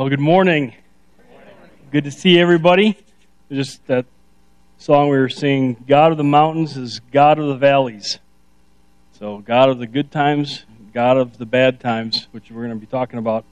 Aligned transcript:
Well, 0.00 0.08
good 0.08 0.18
morning. 0.18 0.72
Good 1.92 2.04
to 2.04 2.10
see 2.10 2.40
everybody. 2.40 2.96
Just 3.52 3.86
that 3.86 4.06
song 4.78 5.10
we 5.10 5.18
were 5.18 5.28
singing 5.28 5.84
God 5.86 6.10
of 6.10 6.16
the 6.16 6.24
mountains 6.24 6.74
is 6.78 7.00
God 7.12 7.38
of 7.38 7.48
the 7.48 7.56
valleys. 7.56 8.18
So, 9.18 9.40
God 9.40 9.68
of 9.68 9.78
the 9.78 9.86
good 9.86 10.10
times, 10.10 10.64
God 10.94 11.18
of 11.18 11.36
the 11.36 11.44
bad 11.44 11.80
times, 11.80 12.28
which 12.30 12.50
we're 12.50 12.64
going 12.66 12.70
to 12.70 12.80
be 12.80 12.86
talking 12.86 13.18
about 13.18 13.44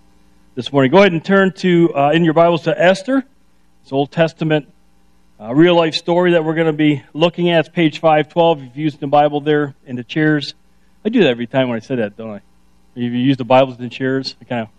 this 0.54 0.72
morning. 0.72 0.90
Go 0.90 1.00
ahead 1.00 1.12
and 1.12 1.22
turn 1.22 1.52
to, 1.56 1.94
uh, 1.94 2.12
in 2.12 2.24
your 2.24 2.32
Bibles, 2.32 2.62
to 2.62 2.82
Esther. 2.82 3.26
It's 3.82 3.92
Old 3.92 4.10
Testament 4.10 4.72
uh, 5.38 5.54
real 5.54 5.76
life 5.76 5.96
story 5.96 6.32
that 6.32 6.46
we're 6.46 6.54
going 6.54 6.66
to 6.68 6.72
be 6.72 7.02
looking 7.12 7.50
at. 7.50 7.66
It's 7.66 7.68
page 7.68 8.00
512. 8.00 8.58
If 8.58 8.64
you've 8.64 8.76
used 8.78 9.00
the 9.00 9.06
Bible 9.06 9.42
there 9.42 9.74
in 9.84 9.96
the 9.96 10.04
chairs, 10.04 10.54
I 11.04 11.10
do 11.10 11.20
that 11.24 11.28
every 11.28 11.46
time 11.46 11.68
when 11.68 11.76
I 11.76 11.80
say 11.80 11.96
that, 11.96 12.16
don't 12.16 12.30
I? 12.30 12.40
If 12.94 13.02
you 13.02 13.10
use 13.10 13.36
the 13.36 13.44
Bibles 13.44 13.76
in 13.76 13.82
the 13.82 13.90
chairs, 13.90 14.34
I 14.40 14.46
kind 14.46 14.62
of 14.62 14.77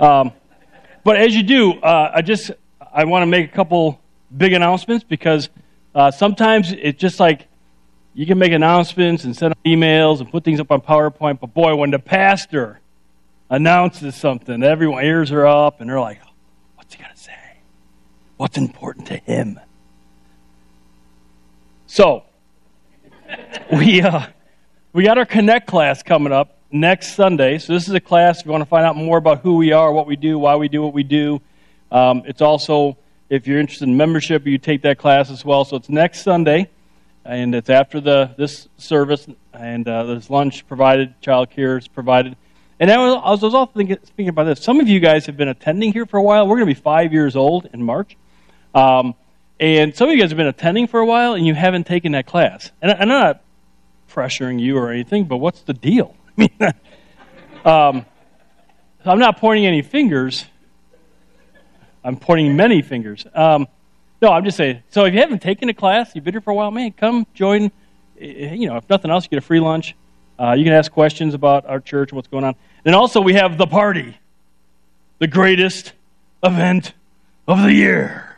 um, 0.00 0.32
but 1.04 1.16
as 1.16 1.34
you 1.34 1.42
do, 1.42 1.72
uh, 1.74 2.12
I 2.14 2.22
just 2.22 2.50
I 2.92 3.04
want 3.04 3.22
to 3.22 3.26
make 3.26 3.50
a 3.50 3.54
couple 3.54 4.00
big 4.36 4.52
announcements 4.52 5.04
because 5.04 5.48
uh, 5.94 6.10
sometimes 6.10 6.72
it's 6.72 7.00
just 7.00 7.18
like 7.18 7.48
you 8.14 8.26
can 8.26 8.38
make 8.38 8.52
announcements 8.52 9.24
and 9.24 9.36
send 9.36 9.54
emails 9.64 10.20
and 10.20 10.30
put 10.30 10.44
things 10.44 10.60
up 10.60 10.70
on 10.70 10.80
PowerPoint, 10.80 11.40
but 11.40 11.54
boy, 11.54 11.74
when 11.76 11.90
the 11.90 11.98
pastor 11.98 12.80
announces 13.48 14.16
something, 14.16 14.62
everyone 14.62 15.04
ears 15.04 15.32
are 15.32 15.46
up 15.46 15.80
and 15.80 15.88
they're 15.88 16.00
like, 16.00 16.20
"What's 16.76 16.94
he 16.94 17.02
gonna 17.02 17.16
say? 17.16 17.32
What's 18.36 18.58
important 18.58 19.06
to 19.08 19.16
him?" 19.16 19.60
So 21.86 22.24
we 23.72 24.02
uh, 24.02 24.26
we 24.92 25.04
got 25.04 25.18
our 25.18 25.26
Connect 25.26 25.66
class 25.66 26.02
coming 26.02 26.32
up 26.32 26.57
next 26.70 27.14
Sunday. 27.14 27.58
So, 27.58 27.72
this 27.72 27.88
is 27.88 27.94
a 27.94 28.00
class 28.00 28.40
if 28.40 28.46
you 28.46 28.52
want 28.52 28.62
to 28.62 28.68
find 28.68 28.84
out 28.84 28.96
more 28.96 29.18
about 29.18 29.40
who 29.40 29.56
we 29.56 29.72
are, 29.72 29.92
what 29.92 30.06
we 30.06 30.16
do, 30.16 30.38
why 30.38 30.56
we 30.56 30.68
do 30.68 30.82
what 30.82 30.92
we 30.92 31.02
do. 31.02 31.40
Um, 31.90 32.22
it's 32.26 32.42
also, 32.42 32.96
if 33.28 33.46
you're 33.46 33.58
interested 33.58 33.88
in 33.88 33.96
membership, 33.96 34.46
you 34.46 34.58
take 34.58 34.82
that 34.82 34.98
class 34.98 35.30
as 35.30 35.44
well. 35.44 35.64
So, 35.64 35.76
it's 35.76 35.88
next 35.88 36.22
Sunday, 36.22 36.68
and 37.24 37.54
it's 37.54 37.70
after 37.70 38.00
the 38.00 38.34
this 38.36 38.68
service, 38.76 39.26
and 39.52 39.88
uh, 39.88 40.04
there's 40.04 40.30
lunch 40.30 40.66
provided, 40.66 41.20
child 41.20 41.50
care 41.50 41.78
is 41.78 41.88
provided. 41.88 42.36
And 42.80 42.90
I 42.90 42.98
was, 42.98 43.20
I 43.24 43.30
was 43.30 43.54
also 43.54 43.72
thinking, 43.72 44.28
about 44.28 44.44
this. 44.44 44.62
Some 44.62 44.78
of 44.78 44.88
you 44.88 45.00
guys 45.00 45.26
have 45.26 45.36
been 45.36 45.48
attending 45.48 45.92
here 45.92 46.06
for 46.06 46.16
a 46.16 46.22
while. 46.22 46.46
We're 46.46 46.56
going 46.56 46.68
to 46.68 46.74
be 46.74 46.80
five 46.80 47.12
years 47.12 47.34
old 47.34 47.68
in 47.72 47.82
March. 47.82 48.16
Um, 48.72 49.14
and 49.58 49.96
some 49.96 50.08
of 50.08 50.14
you 50.14 50.20
guys 50.20 50.30
have 50.30 50.36
been 50.36 50.46
attending 50.46 50.86
for 50.86 51.00
a 51.00 51.06
while, 51.06 51.34
and 51.34 51.44
you 51.44 51.54
haven't 51.54 51.88
taken 51.88 52.12
that 52.12 52.26
class. 52.26 52.70
And 52.80 52.92
I'm 52.92 53.08
not 53.08 53.42
pressuring 54.08 54.60
you 54.60 54.76
or 54.76 54.92
anything, 54.92 55.24
but 55.24 55.38
what's 55.38 55.62
the 55.62 55.74
deal? 55.74 56.14
um, 57.64 58.04
I'm 59.04 59.18
not 59.18 59.38
pointing 59.38 59.66
any 59.66 59.82
fingers. 59.82 60.44
I'm 62.04 62.16
pointing 62.16 62.56
many 62.56 62.82
fingers. 62.82 63.26
Um, 63.34 63.66
no, 64.20 64.30
I'm 64.30 64.44
just 64.44 64.56
saying. 64.56 64.82
So 64.90 65.04
if 65.04 65.14
you 65.14 65.20
haven't 65.20 65.42
taken 65.42 65.68
a 65.68 65.74
class, 65.74 66.14
you've 66.14 66.24
been 66.24 66.34
here 66.34 66.40
for 66.40 66.50
a 66.50 66.54
while, 66.54 66.70
man, 66.70 66.92
come 66.92 67.26
join. 67.34 67.70
You 68.20 68.68
know, 68.68 68.76
if 68.76 68.88
nothing 68.88 69.10
else, 69.10 69.24
you 69.24 69.30
get 69.30 69.38
a 69.38 69.42
free 69.42 69.60
lunch. 69.60 69.94
Uh, 70.38 70.52
you 70.52 70.64
can 70.64 70.72
ask 70.72 70.90
questions 70.90 71.34
about 71.34 71.66
our 71.66 71.80
church 71.80 72.10
and 72.10 72.16
what's 72.16 72.28
going 72.28 72.44
on. 72.44 72.54
And 72.84 72.94
also, 72.94 73.20
we 73.20 73.34
have 73.34 73.58
the 73.58 73.66
party, 73.66 74.16
the 75.18 75.26
greatest 75.26 75.92
event 76.42 76.94
of 77.46 77.62
the 77.62 77.72
year. 77.72 78.36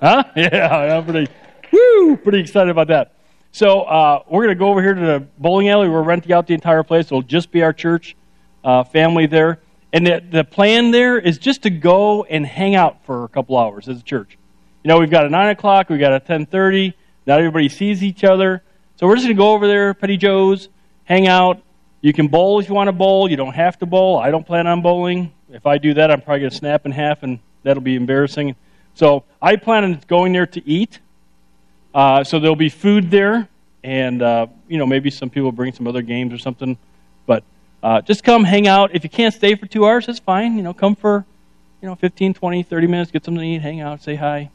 Huh? 0.00 0.24
Yeah, 0.36 0.98
I'm 0.98 1.04
pretty, 1.04 1.32
woo, 1.72 2.16
pretty 2.16 2.40
excited 2.40 2.70
about 2.70 2.88
that. 2.88 3.13
So 3.54 3.82
uh, 3.82 4.24
we're 4.28 4.42
going 4.46 4.56
to 4.56 4.58
go 4.58 4.68
over 4.68 4.82
here 4.82 4.94
to 4.94 5.00
the 5.00 5.20
bowling 5.38 5.68
alley. 5.68 5.88
We're 5.88 6.02
renting 6.02 6.32
out 6.32 6.48
the 6.48 6.54
entire 6.54 6.82
place. 6.82 7.06
It'll 7.06 7.22
just 7.22 7.52
be 7.52 7.62
our 7.62 7.72
church 7.72 8.16
uh, 8.64 8.82
family 8.82 9.26
there. 9.26 9.60
And 9.92 10.04
the, 10.04 10.20
the 10.28 10.42
plan 10.42 10.90
there 10.90 11.20
is 11.20 11.38
just 11.38 11.62
to 11.62 11.70
go 11.70 12.24
and 12.24 12.44
hang 12.44 12.74
out 12.74 13.04
for 13.06 13.22
a 13.22 13.28
couple 13.28 13.56
hours 13.56 13.88
as 13.88 14.00
a 14.00 14.02
church. 14.02 14.36
You 14.82 14.88
know, 14.88 14.98
we've 14.98 15.08
got 15.08 15.24
a 15.24 15.30
9 15.30 15.50
o'clock, 15.50 15.88
we've 15.88 16.00
got 16.00 16.12
a 16.12 16.18
10.30. 16.18 16.94
Not 17.28 17.38
everybody 17.38 17.68
sees 17.68 18.02
each 18.02 18.24
other. 18.24 18.64
So 18.96 19.06
we're 19.06 19.14
just 19.14 19.26
going 19.26 19.36
to 19.36 19.40
go 19.40 19.52
over 19.52 19.68
there, 19.68 19.94
Petty 19.94 20.16
Joe's, 20.16 20.68
hang 21.04 21.28
out. 21.28 21.62
You 22.00 22.12
can 22.12 22.26
bowl 22.26 22.58
if 22.58 22.68
you 22.68 22.74
want 22.74 22.88
to 22.88 22.92
bowl. 22.92 23.30
You 23.30 23.36
don't 23.36 23.54
have 23.54 23.78
to 23.78 23.86
bowl. 23.86 24.18
I 24.18 24.32
don't 24.32 24.44
plan 24.44 24.66
on 24.66 24.82
bowling. 24.82 25.32
If 25.48 25.64
I 25.64 25.78
do 25.78 25.94
that, 25.94 26.10
I'm 26.10 26.22
probably 26.22 26.40
going 26.40 26.50
to 26.50 26.56
snap 26.56 26.86
in 26.86 26.90
half, 26.90 27.22
and 27.22 27.38
that'll 27.62 27.84
be 27.84 27.94
embarrassing. 27.94 28.56
So 28.94 29.22
I 29.40 29.54
plan 29.54 29.84
on 29.84 30.00
going 30.08 30.32
there 30.32 30.46
to 30.46 30.68
eat. 30.68 30.98
Uh, 31.94 32.24
so 32.24 32.40
there'll 32.40 32.56
be 32.56 32.68
food 32.68 33.10
there, 33.10 33.48
and 33.84 34.20
uh, 34.20 34.46
you 34.68 34.78
know 34.78 34.86
maybe 34.86 35.10
some 35.10 35.30
people 35.30 35.52
bring 35.52 35.72
some 35.72 35.86
other 35.86 36.02
games 36.02 36.32
or 36.32 36.38
something. 36.38 36.76
But 37.26 37.44
uh, 37.82 38.00
just 38.00 38.24
come 38.24 38.42
hang 38.42 38.66
out. 38.66 38.94
If 38.94 39.04
you 39.04 39.10
can't 39.10 39.32
stay 39.32 39.54
for 39.54 39.66
two 39.66 39.86
hours, 39.86 40.06
that's 40.06 40.18
fine. 40.18 40.56
You 40.56 40.62
know, 40.62 40.74
come 40.74 40.96
for 40.96 41.24
you 41.80 41.88
know 41.88 41.94
15, 41.94 42.34
20, 42.34 42.62
30 42.64 42.86
minutes, 42.88 43.10
get 43.10 43.24
something 43.24 43.40
to 43.40 43.46
eat, 43.46 43.62
hang 43.62 43.80
out, 43.80 44.02
say 44.02 44.16
hi. 44.16 44.50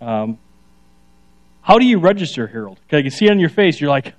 Um, 0.00 0.38
how 1.62 1.78
do 1.78 1.86
you 1.86 1.98
register, 1.98 2.46
Harold? 2.46 2.78
Because 2.82 2.98
I 2.98 3.02
can 3.02 3.10
see 3.10 3.30
on 3.30 3.40
your 3.40 3.48
face, 3.48 3.80
you're 3.80 3.88
like, 3.88 4.12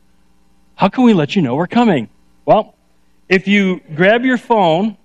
how 0.73 0.87
can 0.87 1.03
we 1.03 1.13
let 1.13 1.35
you 1.35 1.43
know 1.43 1.55
we're 1.55 1.67
coming? 1.67 2.09
Well, 2.45 2.73
if 3.29 3.47
you 3.47 3.81
grab 3.93 4.25
your 4.25 4.39
phone, 4.39 4.97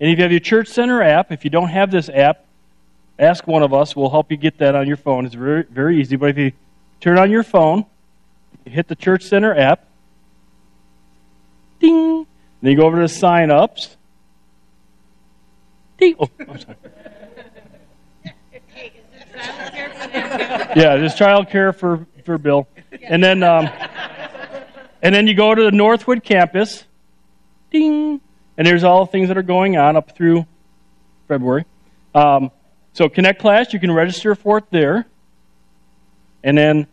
and 0.00 0.10
if 0.10 0.18
you 0.18 0.22
have 0.22 0.32
your 0.32 0.40
Church 0.40 0.66
Center 0.66 1.00
app, 1.00 1.30
if 1.30 1.44
you 1.44 1.50
don't 1.50 1.68
have 1.68 1.92
this 1.92 2.08
app, 2.08 2.46
ask 3.18 3.46
one 3.46 3.62
of 3.62 3.72
us. 3.72 3.94
We'll 3.94 4.10
help 4.10 4.32
you 4.32 4.36
get 4.36 4.58
that 4.58 4.74
on 4.74 4.88
your 4.88 4.96
phone. 4.96 5.24
It's 5.24 5.36
very, 5.36 5.62
very 5.62 6.00
easy. 6.00 6.16
But 6.16 6.30
if 6.30 6.38
you 6.38 6.52
turn 7.04 7.18
on 7.18 7.30
your 7.30 7.42
phone, 7.42 7.84
you 8.64 8.72
hit 8.72 8.88
the 8.88 8.96
Church 8.96 9.24
Center 9.24 9.54
app, 9.54 9.86
ding, 11.78 12.26
then 12.62 12.70
you 12.70 12.78
go 12.78 12.86
over 12.86 12.98
to 13.02 13.08
sign 13.08 13.50
ups. 13.50 13.94
Ding. 15.98 16.14
Oh, 16.18 16.30
I'm 16.48 16.58
sorry. 16.58 16.76
yeah, 19.34 20.96
there's 20.96 21.14
child 21.14 21.50
care 21.50 21.74
for, 21.74 22.06
for 22.24 22.38
Bill. 22.38 22.66
And 23.02 23.22
then 23.22 23.42
um, 23.42 23.68
and 25.02 25.14
then 25.14 25.26
you 25.26 25.34
go 25.34 25.54
to 25.54 25.62
the 25.62 25.72
Northwood 25.72 26.24
campus. 26.24 26.84
Ding. 27.70 28.18
And 28.56 28.66
there's 28.66 28.82
all 28.82 29.04
the 29.04 29.12
things 29.12 29.28
that 29.28 29.36
are 29.36 29.42
going 29.42 29.76
on 29.76 29.94
up 29.94 30.16
through 30.16 30.46
February. 31.28 31.66
Um, 32.14 32.50
so 32.94 33.10
Connect 33.10 33.42
Class, 33.42 33.74
you 33.74 33.78
can 33.78 33.92
register 33.92 34.34
for 34.34 34.56
it 34.56 34.64
there. 34.70 35.04
And 36.42 36.56
then 36.56 36.86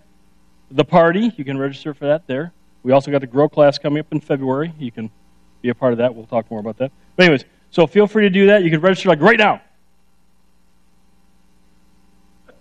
the 0.71 0.85
party, 0.85 1.31
you 1.37 1.45
can 1.45 1.57
register 1.57 1.93
for 1.93 2.05
that 2.05 2.27
there. 2.27 2.53
We 2.83 2.91
also 2.91 3.11
got 3.11 3.21
the 3.21 3.27
Grow 3.27 3.47
class 3.47 3.77
coming 3.77 3.99
up 3.99 4.11
in 4.11 4.19
February. 4.19 4.73
You 4.79 4.91
can 4.91 5.11
be 5.61 5.69
a 5.69 5.75
part 5.75 5.91
of 5.91 5.99
that. 5.99 6.15
We'll 6.15 6.25
talk 6.25 6.49
more 6.49 6.59
about 6.59 6.77
that. 6.77 6.91
But 7.15 7.25
anyways, 7.25 7.45
so 7.69 7.85
feel 7.85 8.07
free 8.07 8.23
to 8.23 8.29
do 8.29 8.47
that. 8.47 8.63
You 8.63 8.71
can 8.71 8.81
register 8.81 9.09
like 9.09 9.21
right 9.21 9.37
now. 9.37 9.61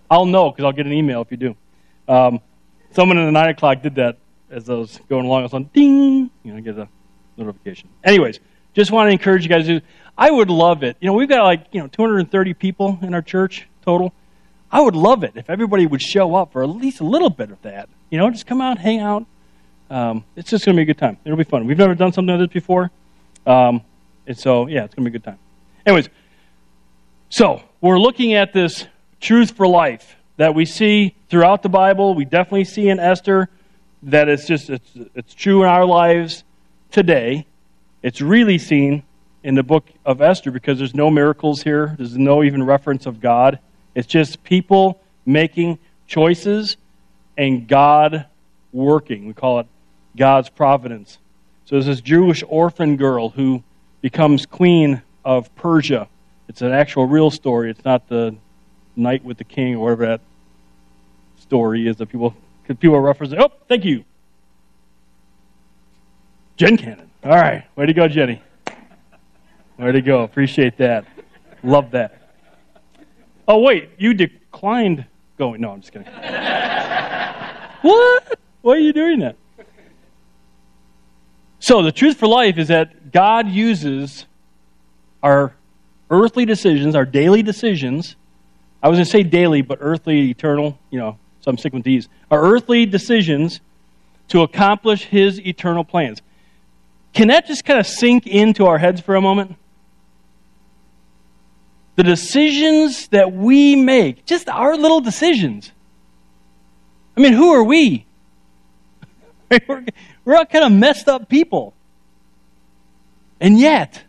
I'll 0.09 0.25
know 0.25 0.51
because 0.51 0.65
I'll 0.65 0.73
get 0.73 0.85
an 0.85 0.93
email 0.93 1.21
if 1.21 1.31
you 1.31 1.37
do. 1.37 1.55
Um, 2.07 2.41
someone 2.91 3.17
in 3.17 3.25
the 3.25 3.31
9 3.31 3.49
o'clock 3.49 3.81
did 3.81 3.95
that 3.95 4.17
as 4.49 4.69
I 4.69 4.73
was 4.73 4.99
going 5.09 5.25
along. 5.25 5.39
I 5.39 5.43
was 5.43 5.53
on 5.53 5.69
ding, 5.73 6.29
you 6.43 6.53
know, 6.53 6.61
get 6.61 6.77
a 6.77 6.87
notification. 7.37 7.89
Anyways, 8.03 8.39
just 8.73 8.91
want 8.91 9.07
to 9.07 9.11
encourage 9.11 9.43
you 9.43 9.49
guys 9.49 9.65
to 9.67 9.81
I 10.17 10.29
would 10.29 10.49
love 10.49 10.83
it. 10.83 10.97
You 10.99 11.07
know, 11.07 11.13
we've 11.13 11.29
got 11.29 11.43
like, 11.43 11.65
you 11.71 11.79
know, 11.79 11.87
230 11.87 12.53
people 12.53 12.99
in 13.01 13.13
our 13.13 13.21
church 13.21 13.67
total. 13.83 14.13
I 14.71 14.79
would 14.81 14.95
love 14.95 15.23
it 15.23 15.33
if 15.35 15.49
everybody 15.49 15.85
would 15.85 16.01
show 16.01 16.35
up 16.35 16.53
for 16.53 16.63
at 16.63 16.69
least 16.69 17.01
a 17.01 17.03
little 17.03 17.29
bit 17.29 17.51
of 17.51 17.61
that. 17.63 17.89
You 18.09 18.17
know, 18.17 18.29
just 18.29 18.47
come 18.47 18.61
out, 18.61 18.77
hang 18.77 18.99
out. 18.99 19.25
Um, 19.89 20.23
it's 20.35 20.49
just 20.49 20.65
going 20.65 20.75
to 20.75 20.79
be 20.79 20.83
a 20.83 20.85
good 20.85 20.97
time. 20.97 21.17
It'll 21.25 21.37
be 21.37 21.43
fun. 21.43 21.67
We've 21.67 21.77
never 21.77 21.95
done 21.95 22.13
something 22.13 22.37
like 22.37 22.49
this 22.49 22.53
before. 22.53 22.89
Um, 23.45 23.81
and 24.25 24.37
so, 24.37 24.67
yeah, 24.67 24.85
it's 24.85 24.95
going 24.95 25.03
to 25.03 25.11
be 25.11 25.15
a 25.15 25.19
good 25.19 25.25
time. 25.25 25.39
Anyways, 25.85 26.09
so 27.29 27.61
we're 27.81 27.99
looking 27.99 28.33
at 28.33 28.53
this 28.53 28.87
truth 29.19 29.51
for 29.51 29.67
life 29.67 30.15
that 30.37 30.55
we 30.55 30.65
see 30.65 31.15
throughout 31.29 31.63
the 31.63 31.69
Bible. 31.69 32.13
We 32.13 32.23
definitely 32.23 32.63
see 32.65 32.87
in 32.87 32.99
Esther 32.99 33.49
that 34.03 34.29
it's 34.29 34.47
just 34.47 34.69
it's, 34.69 34.89
it's 35.15 35.33
true 35.33 35.63
in 35.63 35.69
our 35.69 35.85
lives 35.85 36.43
today. 36.91 37.45
It's 38.01 38.21
really 38.21 38.57
seen 38.57 39.03
in 39.43 39.55
the 39.55 39.63
book 39.63 39.87
of 40.05 40.21
Esther 40.21 40.51
because 40.51 40.77
there's 40.77 40.95
no 40.95 41.09
miracles 41.09 41.63
here. 41.63 41.95
There's 41.97 42.17
no 42.17 42.43
even 42.43 42.63
reference 42.63 43.05
of 43.05 43.19
God. 43.19 43.59
It's 43.95 44.07
just 44.07 44.43
people 44.43 45.01
making 45.25 45.79
choices 46.07 46.77
and 47.37 47.67
God 47.67 48.25
working. 48.71 49.27
We 49.27 49.33
call 49.33 49.59
it 49.59 49.67
God's 50.15 50.49
providence. 50.49 51.17
So 51.65 51.75
there's 51.75 51.85
this 51.85 52.01
Jewish 52.01 52.43
orphan 52.47 52.97
girl 52.97 53.29
who 53.29 53.63
becomes 54.01 54.45
queen 54.45 55.01
of 55.23 55.53
Persia. 55.55 56.07
It's 56.47 56.61
an 56.61 56.71
actual 56.71 57.05
real 57.05 57.31
story. 57.31 57.71
It's 57.71 57.85
not 57.85 58.09
the 58.09 58.35
night 58.95 59.23
with 59.23 59.37
the 59.37 59.43
king 59.43 59.75
or 59.75 59.83
whatever 59.83 60.05
that 60.07 60.21
story 61.37 61.87
is 61.87 61.95
that 61.97 62.07
people 62.07 62.35
people 62.79 62.99
reference. 62.99 63.33
Oh, 63.37 63.51
thank 63.67 63.85
you. 63.85 64.03
Jen 66.57 66.77
Cannon. 66.77 67.09
All 67.23 67.31
right. 67.31 67.65
Way 67.75 67.85
to 67.87 67.93
go, 67.93 68.07
Jenny. 68.07 68.41
Way 69.77 69.91
to 69.91 70.01
go. 70.01 70.23
Appreciate 70.23 70.77
that. 70.77 71.05
Love 71.63 71.91
that. 71.91 72.20
Oh, 73.51 73.57
wait, 73.57 73.89
you 73.97 74.13
declined 74.13 75.03
going. 75.37 75.59
No, 75.59 75.71
I'm 75.71 75.81
just 75.81 75.91
kidding. 75.91 76.07
what? 77.81 78.39
Why 78.61 78.75
are 78.75 78.79
you 78.79 78.93
doing 78.93 79.19
that? 79.19 79.35
So, 81.59 81.81
the 81.81 81.91
truth 81.91 82.15
for 82.15 82.27
life 82.27 82.57
is 82.57 82.69
that 82.69 83.11
God 83.11 83.49
uses 83.49 84.25
our 85.21 85.53
earthly 86.09 86.45
decisions, 86.45 86.95
our 86.95 87.03
daily 87.03 87.43
decisions. 87.43 88.15
I 88.81 88.87
was 88.87 88.95
going 88.95 89.03
to 89.05 89.11
say 89.11 89.21
daily, 89.21 89.61
but 89.61 89.79
earthly, 89.81 90.29
eternal, 90.29 90.79
you 90.89 90.99
know, 90.99 91.19
so 91.41 91.51
I'm 91.51 91.57
sticking 91.57 91.79
with 91.79 91.85
these. 91.85 92.07
Our 92.31 92.41
earthly 92.41 92.85
decisions 92.85 93.59
to 94.29 94.43
accomplish 94.43 95.03
His 95.03 95.45
eternal 95.45 95.83
plans. 95.83 96.21
Can 97.11 97.27
that 97.27 97.47
just 97.47 97.65
kind 97.65 97.81
of 97.81 97.85
sink 97.85 98.27
into 98.27 98.65
our 98.65 98.77
heads 98.77 99.01
for 99.01 99.15
a 99.15 99.21
moment? 99.21 99.57
The 101.95 102.03
decisions 102.03 103.07
that 103.09 103.33
we 103.33 103.75
make, 103.75 104.25
just 104.25 104.47
our 104.49 104.77
little 104.77 105.01
decisions. 105.01 105.71
I 107.17 107.21
mean, 107.21 107.33
who 107.33 107.51
are 107.51 107.63
we? 107.63 108.05
we're, 109.67 110.35
all 110.37 110.45
kind 110.45 110.65
of 110.65 110.71
messed 110.71 111.07
up 111.09 111.27
people. 111.27 111.73
And 113.39 113.59
yet, 113.59 114.03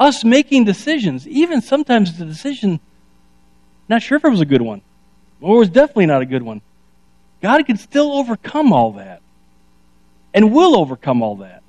us 0.00 0.24
making 0.24 0.64
decisions, 0.64 1.26
even 1.28 1.60
sometimes 1.60 2.18
the 2.18 2.24
decision, 2.24 2.80
not 3.88 4.02
sure 4.02 4.16
if 4.16 4.24
it 4.24 4.28
was 4.28 4.40
a 4.40 4.46
good 4.46 4.62
one, 4.62 4.82
or 5.40 5.56
it 5.56 5.58
was 5.60 5.68
definitely 5.70 6.06
not 6.06 6.22
a 6.22 6.26
good 6.26 6.42
one. 6.42 6.60
God 7.40 7.64
can 7.66 7.76
still 7.76 8.12
overcome 8.12 8.72
all 8.72 8.92
that 8.92 9.22
and 10.34 10.52
will 10.52 10.76
overcome 10.76 11.22
all 11.22 11.36
that 11.36 11.62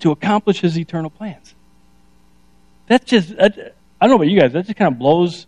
to 0.00 0.10
accomplish 0.10 0.60
his 0.60 0.78
eternal 0.78 1.10
plans. 1.10 1.55
That's 2.86 3.04
just, 3.04 3.34
I 3.38 3.48
don't 3.48 4.10
know 4.10 4.14
about 4.16 4.28
you 4.28 4.40
guys, 4.40 4.52
that 4.52 4.66
just 4.66 4.76
kind 4.76 4.92
of 4.92 4.98
blows 4.98 5.46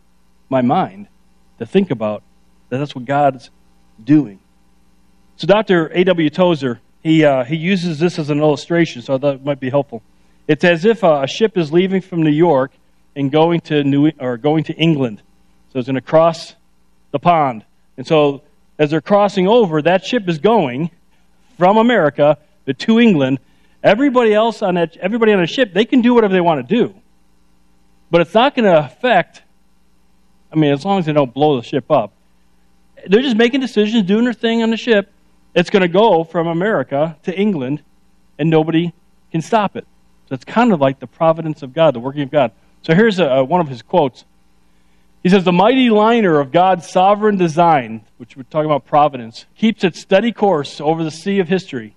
my 0.49 0.63
mind 0.63 1.09
to 1.59 1.67
think 1.67 1.91
about 1.91 2.23
that 2.69 2.79
that's 2.79 2.95
what 2.95 3.05
God's 3.05 3.51
doing. 4.03 4.41
So, 5.37 5.47
Dr. 5.47 5.91
A.W. 5.95 6.31
Tozer, 6.31 6.81
he, 7.03 7.25
uh, 7.25 7.45
he 7.45 7.57
uses 7.57 7.99
this 7.99 8.19
as 8.19 8.31
an 8.31 8.41
illustration, 8.41 9.03
so 9.03 9.15
I 9.15 9.19
thought 9.19 9.35
it 9.37 9.45
might 9.45 9.61
be 9.61 9.71
helpful. 9.71 10.03
It's 10.47 10.65
as 10.65 10.85
if 10.85 11.03
a 11.03 11.27
ship 11.27 11.57
is 11.57 11.73
leaving 11.73 12.01
from 12.01 12.23
New 12.23 12.31
York 12.31 12.73
and 13.15 13.31
going 13.31 13.61
to 13.63 13.85
New 13.85 14.11
or 14.19 14.37
going 14.37 14.65
to 14.65 14.75
England. 14.75 15.23
So 15.73 15.79
it's 15.79 15.87
going 15.87 15.97
to 15.97 16.01
cross 16.01 16.55
the 17.11 17.19
pond. 17.19 17.65
And 17.97 18.07
so 18.07 18.43
as 18.79 18.91
they're 18.91 19.01
crossing 19.01 19.47
over, 19.47 19.83
that 19.83 20.05
ship 20.05 20.29
is 20.29 20.39
going 20.39 20.91
from 21.59 21.77
America 21.77 22.39
to 22.79 23.01
England. 23.01 23.39
Everybody 23.83 24.35
else 24.35 24.63
on 24.63 24.75
that 24.75 24.97
everybody 24.97 25.33
on 25.33 25.41
the 25.41 25.47
ship, 25.47 25.73
they 25.73 25.85
can 25.85 26.01
do 26.01 26.15
whatever 26.15 26.33
they 26.33 26.41
want 26.41 26.67
to 26.67 26.75
do. 26.75 26.95
But 28.11 28.23
it's 28.23 28.35
not 28.35 28.55
going 28.55 28.65
to 28.65 28.79
affect 28.85 29.43
I 30.51 30.57
mean, 30.57 30.73
as 30.73 30.85
long 30.85 30.99
as 30.99 31.07
they 31.07 31.13
don't 31.13 31.33
blow 31.33 31.61
the 31.61 31.67
ship 31.67 31.91
up. 31.91 32.13
They're 33.07 33.23
just 33.23 33.37
making 33.37 33.61
decisions, 33.61 34.07
doing 34.07 34.25
their 34.25 34.33
thing 34.33 34.63
on 34.63 34.71
the 34.71 34.77
ship. 34.77 35.13
It's 35.55 35.71
going 35.71 35.83
to 35.83 35.89
go 35.89 36.25
from 36.25 36.47
America 36.47 37.17
to 37.25 37.39
England, 37.39 37.83
and 38.39 38.51
nobody 38.51 38.93
can 39.31 39.41
stop 39.41 39.77
it. 39.77 39.87
So 40.29 40.35
it's 40.35 40.45
kind 40.45 40.73
of 40.73 40.81
like 40.81 41.01
the 41.01 41.07
providence 41.07 41.63
of 41.63 41.73
God, 41.73 41.95
the 41.95 42.01
working 42.01 42.23
of 42.23 42.31
God. 42.31 42.53
So 42.83 42.95
here's 42.95 43.19
a, 43.19 43.45
one 43.45 43.61
of 43.61 43.69
his 43.69 43.83
quotes. 43.83 44.25
He 45.23 45.29
says, 45.29 45.45
The 45.45 45.53
mighty 45.53 45.91
liner 45.91 46.39
of 46.39 46.53
God's 46.53 46.89
sovereign 46.89 47.37
design, 47.37 48.05
which 48.19 48.37
we're 48.37 48.43
talking 48.45 48.67
about 48.67 48.87
providence, 48.87 49.47
keeps 49.57 49.85
its 49.85 50.01
steady 50.01 50.33
course 50.33 50.81
over 50.81 51.05
the 51.05 51.11
sea 51.11 51.39
of 51.41 51.49
history. 51.49 51.95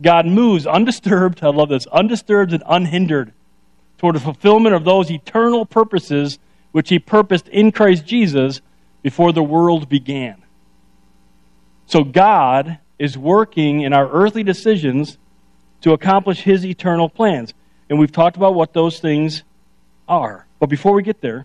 God 0.00 0.26
moves 0.26 0.66
undisturbed, 0.66 1.40
I 1.42 1.48
love 1.48 1.68
this, 1.68 1.86
undisturbed 1.86 2.52
and 2.52 2.62
unhindered 2.66 3.32
toward 4.00 4.16
the 4.16 4.20
fulfillment 4.20 4.74
of 4.74 4.82
those 4.82 5.10
eternal 5.10 5.66
purposes 5.66 6.38
which 6.72 6.88
he 6.88 6.98
purposed 6.98 7.46
in 7.48 7.70
Christ 7.70 8.06
Jesus 8.06 8.62
before 9.02 9.30
the 9.30 9.42
world 9.42 9.90
began. 9.90 10.42
So 11.84 12.02
God 12.02 12.78
is 12.98 13.18
working 13.18 13.82
in 13.82 13.92
our 13.92 14.10
earthly 14.10 14.42
decisions 14.42 15.18
to 15.82 15.92
accomplish 15.92 16.40
his 16.40 16.64
eternal 16.64 17.10
plans. 17.10 17.52
And 17.90 17.98
we've 17.98 18.10
talked 18.10 18.38
about 18.38 18.54
what 18.54 18.72
those 18.72 19.00
things 19.00 19.42
are. 20.08 20.46
But 20.60 20.70
before 20.70 20.94
we 20.94 21.02
get 21.02 21.20
there, 21.20 21.44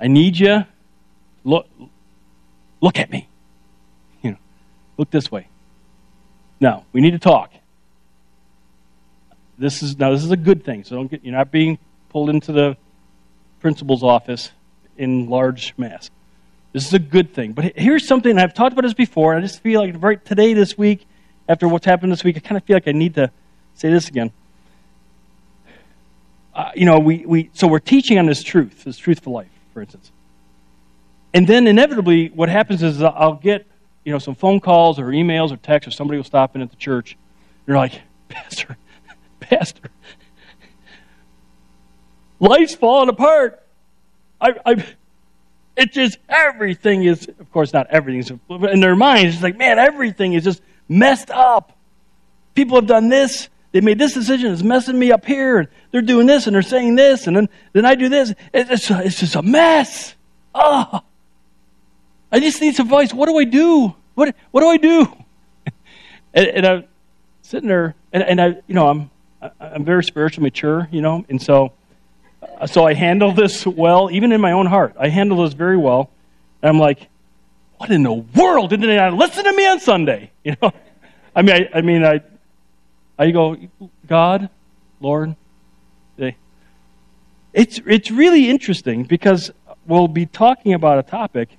I 0.00 0.06
need 0.06 0.38
you 0.38 0.64
look 1.42 1.66
look 2.80 3.00
at 3.00 3.10
me. 3.10 3.28
You 4.22 4.30
know, 4.32 4.38
look 4.96 5.10
this 5.10 5.28
way. 5.28 5.48
Now, 6.60 6.84
we 6.92 7.00
need 7.00 7.12
to 7.12 7.18
talk. 7.18 7.52
This 9.62 9.80
is 9.80 9.96
now 9.96 10.10
this 10.10 10.24
is 10.24 10.32
a 10.32 10.36
good 10.36 10.64
thing. 10.64 10.82
So 10.82 10.96
don't 10.96 11.08
get 11.08 11.24
you're 11.24 11.36
not 11.36 11.52
being 11.52 11.78
pulled 12.08 12.28
into 12.30 12.50
the 12.50 12.76
principal's 13.60 14.02
office 14.02 14.50
in 14.98 15.30
large 15.30 15.72
mass. 15.76 16.10
This 16.72 16.84
is 16.84 16.92
a 16.94 16.98
good 16.98 17.32
thing. 17.32 17.52
But 17.52 17.76
here's 17.76 18.06
something 18.06 18.38
I've 18.38 18.54
talked 18.54 18.72
about 18.72 18.82
this 18.82 18.92
before, 18.92 19.36
I 19.36 19.40
just 19.40 19.60
feel 19.60 19.80
like 19.80 19.94
right 20.02 20.22
today, 20.24 20.52
this 20.52 20.76
week, 20.76 21.06
after 21.48 21.68
what's 21.68 21.86
happened 21.86 22.10
this 22.10 22.24
week, 22.24 22.36
I 22.36 22.40
kind 22.40 22.56
of 22.56 22.64
feel 22.64 22.74
like 22.74 22.88
I 22.88 22.92
need 22.92 23.14
to 23.14 23.30
say 23.74 23.88
this 23.88 24.08
again. 24.08 24.32
Uh, 26.54 26.72
you 26.74 26.84
know, 26.84 26.98
we, 26.98 27.24
we 27.24 27.50
so 27.52 27.68
we're 27.68 27.78
teaching 27.78 28.18
on 28.18 28.26
this 28.26 28.42
truth, 28.42 28.82
this 28.82 28.98
truth 28.98 29.20
for 29.20 29.30
life, 29.30 29.48
for 29.72 29.80
instance. 29.80 30.10
And 31.32 31.46
then 31.46 31.68
inevitably, 31.68 32.30
what 32.30 32.48
happens 32.48 32.82
is 32.82 33.00
I'll 33.00 33.34
get 33.34 33.64
you 34.04 34.12
know 34.12 34.18
some 34.18 34.34
phone 34.34 34.58
calls 34.58 34.98
or 34.98 35.04
emails 35.06 35.52
or 35.52 35.56
texts, 35.56 35.86
or 35.86 35.92
somebody 35.92 36.18
will 36.18 36.24
stop 36.24 36.56
in 36.56 36.62
at 36.62 36.70
the 36.70 36.76
church. 36.76 37.12
And 37.12 37.20
they're 37.66 37.76
like, 37.76 38.00
Pastor, 38.28 38.76
Pastor, 39.52 39.90
life's 42.40 42.74
falling 42.74 43.10
apart. 43.10 43.62
I, 44.40 44.54
I, 44.64 44.86
it 45.76 45.92
just 45.92 46.18
everything 46.28 47.04
is, 47.04 47.28
of 47.28 47.52
course, 47.52 47.72
not 47.72 47.86
everything. 47.90 48.40
But 48.48 48.70
in 48.70 48.80
their 48.80 48.96
minds, 48.96 49.34
it's 49.34 49.42
like, 49.42 49.58
man, 49.58 49.78
everything 49.78 50.32
is 50.32 50.44
just 50.44 50.62
messed 50.88 51.30
up. 51.30 51.76
People 52.54 52.76
have 52.76 52.86
done 52.86 53.10
this. 53.10 53.50
They 53.72 53.82
made 53.82 53.98
this 53.98 54.14
decision. 54.14 54.52
It's 54.52 54.62
messing 54.62 54.98
me 54.98 55.12
up 55.12 55.26
here. 55.26 55.58
And 55.58 55.68
they're 55.90 56.02
doing 56.02 56.26
this 56.26 56.46
and 56.46 56.54
they're 56.54 56.62
saying 56.62 56.94
this. 56.94 57.26
And 57.26 57.36
then, 57.36 57.48
then 57.74 57.84
I 57.84 57.94
do 57.94 58.08
this. 58.08 58.32
It's, 58.54 58.90
it's 58.90 59.20
just 59.20 59.34
a 59.34 59.42
mess. 59.42 60.14
Oh, 60.54 61.00
I 62.30 62.40
just 62.40 62.60
need 62.60 62.74
some 62.74 62.86
advice. 62.86 63.12
What 63.12 63.28
do 63.28 63.38
I 63.38 63.44
do? 63.44 63.94
What, 64.14 64.34
what 64.50 64.62
do 64.62 64.68
I 64.68 64.76
do? 64.78 65.24
and, 66.34 66.46
and, 66.48 66.66
I'm 66.66 66.84
sitting 67.42 67.68
there, 67.68 67.94
and, 68.12 68.22
and 68.22 68.40
I, 68.40 68.46
you 68.66 68.74
know, 68.74 68.88
I'm, 68.88 69.10
I'm 69.60 69.84
very 69.84 70.04
spiritually 70.04 70.44
mature, 70.44 70.88
you 70.92 71.00
know, 71.00 71.24
and 71.28 71.40
so, 71.40 71.72
uh, 72.42 72.66
so 72.66 72.86
I 72.86 72.94
handle 72.94 73.32
this 73.32 73.66
well, 73.66 74.10
even 74.10 74.32
in 74.32 74.40
my 74.40 74.52
own 74.52 74.66
heart. 74.66 74.94
I 74.98 75.08
handle 75.08 75.42
this 75.42 75.54
very 75.54 75.76
well. 75.76 76.10
And 76.62 76.68
I'm 76.68 76.78
like, 76.78 77.08
what 77.78 77.90
in 77.90 78.04
the 78.04 78.12
world 78.12 78.70
didn't 78.70 78.86
they 78.86 79.10
listen 79.10 79.44
to 79.44 79.52
me 79.52 79.66
on 79.66 79.80
Sunday? 79.80 80.30
You 80.44 80.56
know, 80.60 80.72
I 81.36 81.42
mean, 81.42 81.54
I, 81.54 81.78
I 81.78 81.80
mean, 81.82 82.04
I, 82.04 82.20
I 83.16 83.30
go, 83.30 83.56
God, 84.08 84.50
Lord, 85.00 85.36
they. 86.16 86.36
It's 87.52 87.80
it's 87.86 88.10
really 88.10 88.50
interesting 88.50 89.04
because 89.04 89.52
we'll 89.86 90.08
be 90.08 90.26
talking 90.26 90.74
about 90.74 90.98
a 90.98 91.04
topic, 91.04 91.56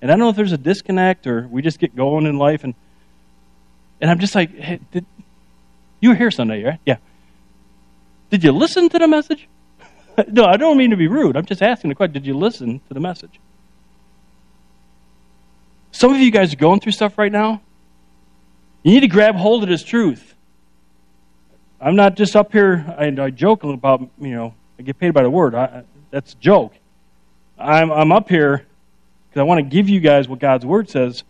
and 0.00 0.12
I 0.12 0.14
don't 0.14 0.20
know 0.20 0.28
if 0.28 0.36
there's 0.36 0.52
a 0.52 0.58
disconnect 0.58 1.26
or 1.26 1.48
we 1.48 1.60
just 1.60 1.80
get 1.80 1.96
going 1.96 2.26
in 2.26 2.38
life, 2.38 2.62
and 2.62 2.74
and 4.00 4.10
I'm 4.10 4.20
just 4.20 4.36
like, 4.36 4.56
hey, 4.56 4.78
did 4.92 5.04
you 6.04 6.10
were 6.10 6.14
here 6.14 6.30
Sunday, 6.30 6.62
right? 6.62 6.80
Yeah. 6.84 6.98
Did 8.28 8.44
you 8.44 8.52
listen 8.52 8.90
to 8.90 8.98
the 8.98 9.08
message? 9.08 9.48
no, 10.28 10.44
I 10.44 10.58
don't 10.58 10.76
mean 10.76 10.90
to 10.90 10.98
be 10.98 11.08
rude. 11.08 11.34
I'm 11.34 11.46
just 11.46 11.62
asking 11.62 11.88
the 11.88 11.94
question. 11.94 12.12
Did 12.12 12.26
you 12.26 12.36
listen 12.36 12.78
to 12.88 12.94
the 12.94 13.00
message? 13.00 13.40
Some 15.92 16.12
of 16.12 16.20
you 16.20 16.30
guys 16.30 16.52
are 16.52 16.56
going 16.56 16.80
through 16.80 16.92
stuff 16.92 17.16
right 17.16 17.32
now. 17.32 17.62
You 18.82 18.92
need 18.92 19.00
to 19.00 19.08
grab 19.08 19.34
hold 19.34 19.62
of 19.62 19.70
this 19.70 19.82
truth. 19.82 20.34
I'm 21.80 21.96
not 21.96 22.16
just 22.16 22.36
up 22.36 22.52
here, 22.52 22.84
I, 22.98 23.06
I 23.06 23.30
joke 23.30 23.64
about, 23.64 24.02
you 24.20 24.34
know, 24.34 24.54
I 24.78 24.82
get 24.82 24.98
paid 24.98 25.14
by 25.14 25.22
the 25.22 25.30
word. 25.30 25.54
I, 25.54 25.84
that's 26.10 26.34
a 26.34 26.36
joke. 26.36 26.74
I'm, 27.58 27.90
I'm 27.90 28.12
up 28.12 28.28
here 28.28 28.66
because 29.30 29.40
I 29.40 29.44
want 29.44 29.58
to 29.58 29.62
give 29.62 29.88
you 29.88 30.00
guys 30.00 30.28
what 30.28 30.38
God's 30.38 30.66
word 30.66 30.90
says 30.90 31.24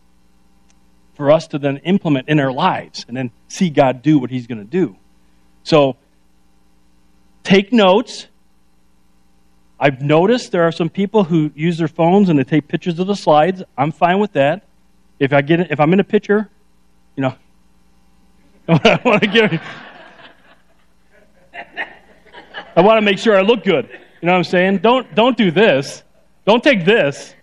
for 1.14 1.30
us 1.30 1.46
to 1.48 1.58
then 1.58 1.78
implement 1.78 2.28
in 2.28 2.40
our 2.40 2.52
lives 2.52 3.04
and 3.08 3.16
then 3.16 3.30
see 3.48 3.70
God 3.70 4.02
do 4.02 4.18
what 4.18 4.30
He's 4.30 4.46
going 4.46 4.58
to 4.58 4.64
do. 4.64 4.96
So, 5.62 5.96
take 7.42 7.72
notes. 7.72 8.26
I've 9.78 10.00
noticed 10.00 10.52
there 10.52 10.62
are 10.62 10.72
some 10.72 10.88
people 10.88 11.24
who 11.24 11.50
use 11.54 11.78
their 11.78 11.88
phones 11.88 12.28
and 12.28 12.38
they 12.38 12.44
take 12.44 12.68
pictures 12.68 12.98
of 12.98 13.06
the 13.06 13.16
slides. 13.16 13.62
I'm 13.76 13.92
fine 13.92 14.18
with 14.18 14.32
that. 14.32 14.66
If 15.18 15.32
I 15.32 15.42
get 15.42 15.70
if 15.70 15.80
I'm 15.80 15.92
in 15.92 16.00
a 16.00 16.04
picture, 16.04 16.48
you 17.16 17.22
know, 17.22 17.34
I 18.68 19.00
want 19.04 19.22
to 19.22 19.28
give. 19.28 19.60
I 22.76 22.80
want 22.80 22.98
to 22.98 23.02
make 23.02 23.18
sure 23.18 23.36
I 23.36 23.42
look 23.42 23.62
good. 23.62 23.88
You 24.20 24.26
know 24.26 24.32
what 24.32 24.38
I'm 24.38 24.44
saying? 24.44 24.78
Don't 24.78 25.14
don't 25.14 25.36
do 25.36 25.50
this. 25.50 26.02
Don't 26.46 26.62
take 26.62 26.84
this. 26.84 27.34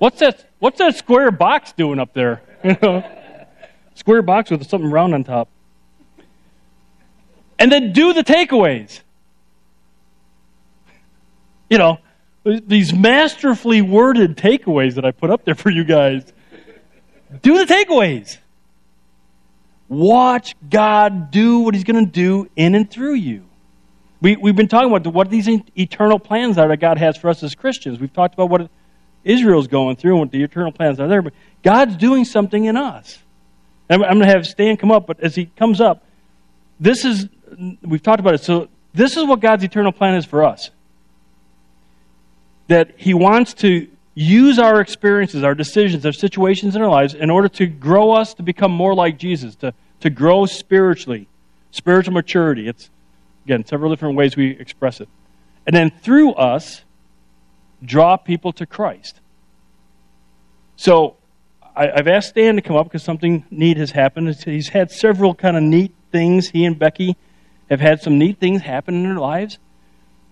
What's 0.00 0.20
that? 0.20 0.46
What's 0.60 0.78
that 0.78 0.96
square 0.96 1.30
box 1.30 1.72
doing 1.72 2.00
up 2.00 2.14
there? 2.14 2.42
You 2.62 2.76
know, 2.82 3.02
square 3.94 4.20
box 4.20 4.50
with 4.50 4.68
something 4.68 4.90
round 4.90 5.14
on 5.14 5.24
top. 5.24 5.48
And 7.58 7.72
then 7.72 7.94
do 7.94 8.12
the 8.12 8.22
takeaways. 8.22 9.00
You 11.70 11.78
know, 11.78 11.98
these 12.44 12.92
masterfully 12.92 13.80
worded 13.80 14.36
takeaways 14.36 14.96
that 14.96 15.06
I 15.06 15.10
put 15.10 15.30
up 15.30 15.46
there 15.46 15.54
for 15.54 15.70
you 15.70 15.84
guys. 15.84 16.30
do 17.40 17.64
the 17.64 17.72
takeaways. 17.72 18.36
Watch 19.88 20.54
God 20.68 21.30
do 21.30 21.60
what 21.60 21.74
He's 21.74 21.84
going 21.84 22.04
to 22.04 22.10
do 22.10 22.50
in 22.56 22.74
and 22.74 22.90
through 22.90 23.14
you. 23.14 23.46
We, 24.20 24.36
we've 24.36 24.56
been 24.56 24.68
talking 24.68 24.92
about 24.92 25.10
what 25.14 25.30
these 25.30 25.48
eternal 25.78 26.18
plans 26.18 26.58
are 26.58 26.68
that 26.68 26.76
God 26.76 26.98
has 26.98 27.16
for 27.16 27.30
us 27.30 27.42
as 27.42 27.54
Christians. 27.54 27.98
We've 27.98 28.12
talked 28.12 28.34
about 28.34 28.50
what 28.50 28.70
Israel's 29.24 29.68
going 29.68 29.96
through 29.96 30.12
and 30.12 30.20
what 30.20 30.30
the 30.30 30.42
eternal 30.42 30.72
plans 30.72 31.00
are 31.00 31.08
there, 31.08 31.22
but 31.22 31.32
God's 31.62 31.96
doing 31.96 32.24
something 32.24 32.64
in 32.64 32.76
us. 32.76 33.18
I'm, 33.88 34.02
I'm 34.02 34.18
going 34.18 34.28
to 34.28 34.34
have 34.34 34.46
Stan 34.46 34.76
come 34.76 34.90
up, 34.90 35.06
but 35.06 35.20
as 35.20 35.34
he 35.34 35.46
comes 35.46 35.80
up, 35.80 36.04
this 36.78 37.04
is, 37.04 37.28
we've 37.82 38.02
talked 38.02 38.20
about 38.20 38.34
it, 38.34 38.42
so 38.42 38.68
this 38.94 39.16
is 39.16 39.24
what 39.24 39.40
God's 39.40 39.64
eternal 39.64 39.92
plan 39.92 40.14
is 40.14 40.24
for 40.24 40.44
us. 40.44 40.70
That 42.68 42.92
He 42.96 43.14
wants 43.14 43.54
to 43.54 43.88
use 44.14 44.58
our 44.58 44.80
experiences, 44.80 45.44
our 45.44 45.54
decisions, 45.54 46.04
our 46.04 46.12
situations 46.12 46.76
in 46.76 46.82
our 46.82 46.88
lives 46.88 47.14
in 47.14 47.30
order 47.30 47.48
to 47.48 47.66
grow 47.66 48.12
us 48.12 48.34
to 48.34 48.42
become 48.42 48.72
more 48.72 48.94
like 48.94 49.18
Jesus, 49.18 49.54
to, 49.56 49.74
to 50.00 50.10
grow 50.10 50.46
spiritually, 50.46 51.28
spiritual 51.70 52.14
maturity. 52.14 52.68
It's, 52.68 52.90
again, 53.44 53.64
several 53.64 53.90
different 53.90 54.16
ways 54.16 54.36
we 54.36 54.50
express 54.50 55.00
it. 55.00 55.08
And 55.66 55.76
then 55.76 55.90
through 55.90 56.32
us, 56.32 56.82
draw 57.84 58.16
people 58.16 58.52
to 58.54 58.66
Christ. 58.66 59.20
So 60.76 61.16
I, 61.76 61.86
have 61.96 62.08
asked 62.08 62.34
Dan 62.34 62.56
to 62.56 62.62
come 62.62 62.76
up 62.76 62.86
because 62.86 63.02
something 63.02 63.44
neat 63.50 63.76
has 63.76 63.90
happened. 63.90 64.34
He's 64.34 64.68
had 64.68 64.90
several 64.90 65.34
kind 65.34 65.56
of 65.56 65.62
neat 65.62 65.94
things. 66.10 66.48
He 66.48 66.64
and 66.64 66.78
Becky 66.78 67.16
have 67.68 67.80
had 67.80 68.02
some 68.02 68.18
neat 68.18 68.38
things 68.38 68.62
happen 68.62 68.94
in 68.94 69.02
their 69.02 69.20
lives. 69.20 69.58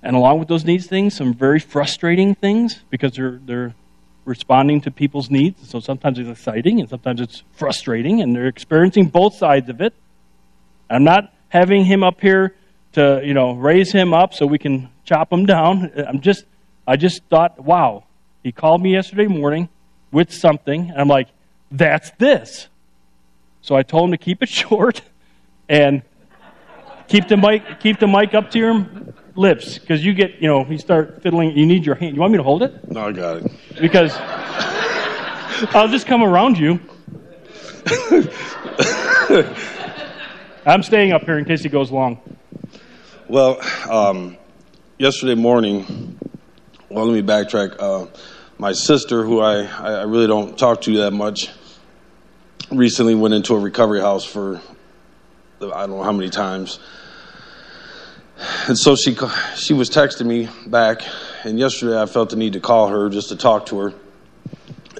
And 0.02 0.14
along 0.14 0.38
with 0.38 0.48
those 0.48 0.64
neat 0.64 0.84
things, 0.84 1.14
some 1.14 1.34
very 1.34 1.58
frustrating 1.58 2.34
things 2.34 2.82
because 2.90 3.12
they're, 3.14 3.40
they're 3.44 3.74
responding 4.24 4.80
to 4.82 4.90
people's 4.90 5.30
needs. 5.30 5.68
So 5.68 5.80
sometimes 5.80 6.18
it's 6.18 6.28
exciting 6.28 6.80
and 6.80 6.88
sometimes 6.88 7.20
it's 7.20 7.42
frustrating, 7.52 8.20
and 8.20 8.34
they're 8.34 8.46
experiencing 8.46 9.06
both 9.06 9.34
sides 9.34 9.68
of 9.68 9.80
it. 9.80 9.94
I'm 10.88 11.04
not 11.04 11.32
having 11.48 11.84
him 11.84 12.04
up 12.04 12.20
here 12.20 12.54
to, 12.92 13.20
you 13.24 13.34
know, 13.34 13.52
raise 13.52 13.90
him 13.90 14.14
up 14.14 14.34
so 14.34 14.46
we 14.46 14.58
can 14.58 14.88
chop 15.04 15.32
him 15.32 15.46
down. 15.46 15.90
I'm 16.06 16.20
just, 16.20 16.44
I 16.88 16.96
just 16.96 17.22
thought, 17.28 17.62
wow. 17.62 18.04
He 18.42 18.50
called 18.50 18.82
me 18.82 18.94
yesterday 18.94 19.26
morning 19.26 19.68
with 20.10 20.32
something, 20.32 20.88
and 20.88 20.98
I'm 20.98 21.06
like, 21.06 21.28
that's 21.70 22.10
this. 22.12 22.68
So 23.60 23.76
I 23.76 23.82
told 23.82 24.06
him 24.06 24.12
to 24.12 24.16
keep 24.16 24.42
it 24.42 24.48
short 24.62 25.02
and 25.68 26.00
keep 27.06 27.28
the 27.28 27.36
mic, 27.36 27.80
keep 27.80 27.98
the 27.98 28.06
mic 28.06 28.32
up 28.32 28.50
to 28.52 28.58
your 28.58 28.86
lips 29.36 29.78
because 29.78 30.02
you 30.02 30.14
get, 30.14 30.40
you 30.40 30.48
know, 30.48 30.64
you 30.64 30.78
start 30.78 31.22
fiddling. 31.22 31.58
You 31.58 31.66
need 31.66 31.84
your 31.84 31.94
hand. 31.94 32.14
You 32.14 32.22
want 32.22 32.32
me 32.32 32.38
to 32.38 32.42
hold 32.42 32.62
it? 32.62 32.90
No, 32.90 33.08
I 33.08 33.12
got 33.12 33.36
it. 33.36 33.52
Because 33.78 34.16
I'll 35.74 35.88
just 35.88 36.06
come 36.06 36.22
around 36.22 36.56
you. 36.56 36.80
I'm 40.64 40.82
staying 40.82 41.12
up 41.12 41.24
here 41.24 41.36
in 41.36 41.44
case 41.44 41.62
he 41.62 41.68
goes 41.68 41.90
long. 41.90 42.18
Well, 43.28 43.60
um, 43.90 44.38
yesterday 44.98 45.34
morning, 45.34 46.18
well, 46.90 47.04
let 47.04 47.12
me 47.12 47.22
backtrack. 47.22 47.76
Uh, 47.78 48.06
my 48.56 48.72
sister, 48.72 49.22
who 49.22 49.40
I, 49.40 49.62
I 49.62 50.02
really 50.04 50.26
don't 50.26 50.58
talk 50.58 50.80
to 50.82 50.96
that 50.98 51.12
much, 51.12 51.50
recently 52.70 53.14
went 53.14 53.34
into 53.34 53.54
a 53.54 53.58
recovery 53.58 54.00
house 54.00 54.24
for 54.24 54.60
I 55.60 55.86
don't 55.86 55.90
know 55.90 56.02
how 56.02 56.12
many 56.12 56.30
times. 56.30 56.78
And 58.68 58.78
so 58.78 58.94
she 58.94 59.16
she 59.56 59.74
was 59.74 59.90
texting 59.90 60.26
me 60.26 60.48
back, 60.66 61.02
and 61.44 61.58
yesterday 61.58 62.00
I 62.00 62.06
felt 62.06 62.30
the 62.30 62.36
need 62.36 62.52
to 62.54 62.60
call 62.60 62.88
her 62.88 63.08
just 63.08 63.28
to 63.30 63.36
talk 63.36 63.66
to 63.66 63.78
her, 63.80 63.94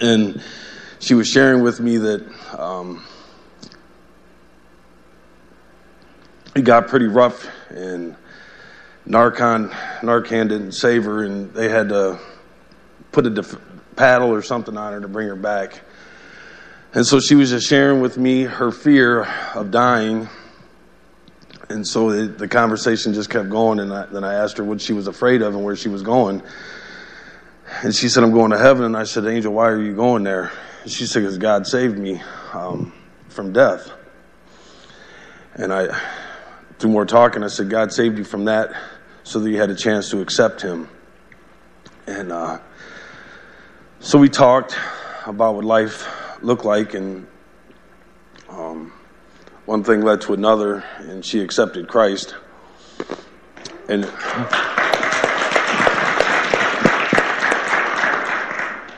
and 0.00 0.42
she 0.98 1.14
was 1.14 1.28
sharing 1.28 1.62
with 1.62 1.78
me 1.78 1.98
that 1.98 2.26
um, 2.58 3.04
it 6.56 6.64
got 6.64 6.88
pretty 6.88 7.06
rough, 7.06 7.46
and 7.70 8.16
Narcan 9.08 9.70
Narcan 10.00 10.48
didn't 10.48 10.72
save 10.72 11.04
her, 11.04 11.24
and 11.24 11.52
they 11.54 11.68
had 11.68 11.88
to 11.88 12.18
put 13.10 13.26
a 13.26 13.30
def- 13.30 13.60
paddle 13.96 14.32
or 14.32 14.42
something 14.42 14.76
on 14.76 14.92
her 14.92 15.00
to 15.00 15.08
bring 15.08 15.28
her 15.28 15.36
back. 15.36 15.80
And 16.94 17.06
so 17.06 17.20
she 17.20 17.34
was 17.34 17.50
just 17.50 17.66
sharing 17.66 18.00
with 18.00 18.16
me 18.16 18.42
her 18.42 18.70
fear 18.70 19.24
of 19.54 19.70
dying 19.70 20.28
and 21.68 21.86
so 21.86 22.10
it, 22.10 22.38
the 22.38 22.48
conversation 22.48 23.12
just 23.12 23.30
kept 23.30 23.50
going. 23.50 23.78
And 23.80 23.92
I, 23.92 24.06
then 24.06 24.24
I 24.24 24.34
asked 24.34 24.58
her 24.58 24.64
what 24.64 24.80
she 24.80 24.92
was 24.92 25.06
afraid 25.06 25.42
of 25.42 25.54
and 25.54 25.64
where 25.64 25.76
she 25.76 25.88
was 25.88 26.02
going. 26.02 26.42
And 27.82 27.94
she 27.94 28.08
said, 28.08 28.24
I'm 28.24 28.32
going 28.32 28.50
to 28.52 28.58
heaven. 28.58 28.84
And 28.84 28.96
I 28.96 29.04
said, 29.04 29.26
Angel, 29.26 29.52
why 29.52 29.68
are 29.68 29.80
you 29.80 29.94
going 29.94 30.22
there? 30.22 30.50
And 30.82 30.90
she 30.90 31.06
said, 31.06 31.20
because 31.20 31.36
God 31.36 31.66
saved 31.66 31.98
me 31.98 32.22
um, 32.54 32.92
from 33.28 33.52
death. 33.52 33.92
And 35.54 35.72
I, 35.72 36.00
through 36.78 36.90
more 36.90 37.04
talking, 37.04 37.42
I 37.42 37.48
said, 37.48 37.68
God 37.68 37.92
saved 37.92 38.16
you 38.16 38.24
from 38.24 38.46
that 38.46 38.72
so 39.28 39.38
that 39.40 39.50
you 39.50 39.60
had 39.60 39.68
a 39.68 39.74
chance 39.74 40.08
to 40.08 40.22
accept 40.22 40.62
Him. 40.62 40.88
And 42.06 42.32
uh, 42.32 42.60
so 44.00 44.18
we 44.18 44.30
talked 44.30 44.74
about 45.26 45.54
what 45.54 45.66
life 45.66 46.08
looked 46.40 46.64
like 46.64 46.94
and 46.94 47.26
um, 48.48 48.90
one 49.66 49.84
thing 49.84 50.00
led 50.00 50.22
to 50.22 50.32
another, 50.32 50.82
and 51.00 51.22
she 51.22 51.42
accepted 51.42 51.88
Christ. 51.88 52.36
And 53.90 54.06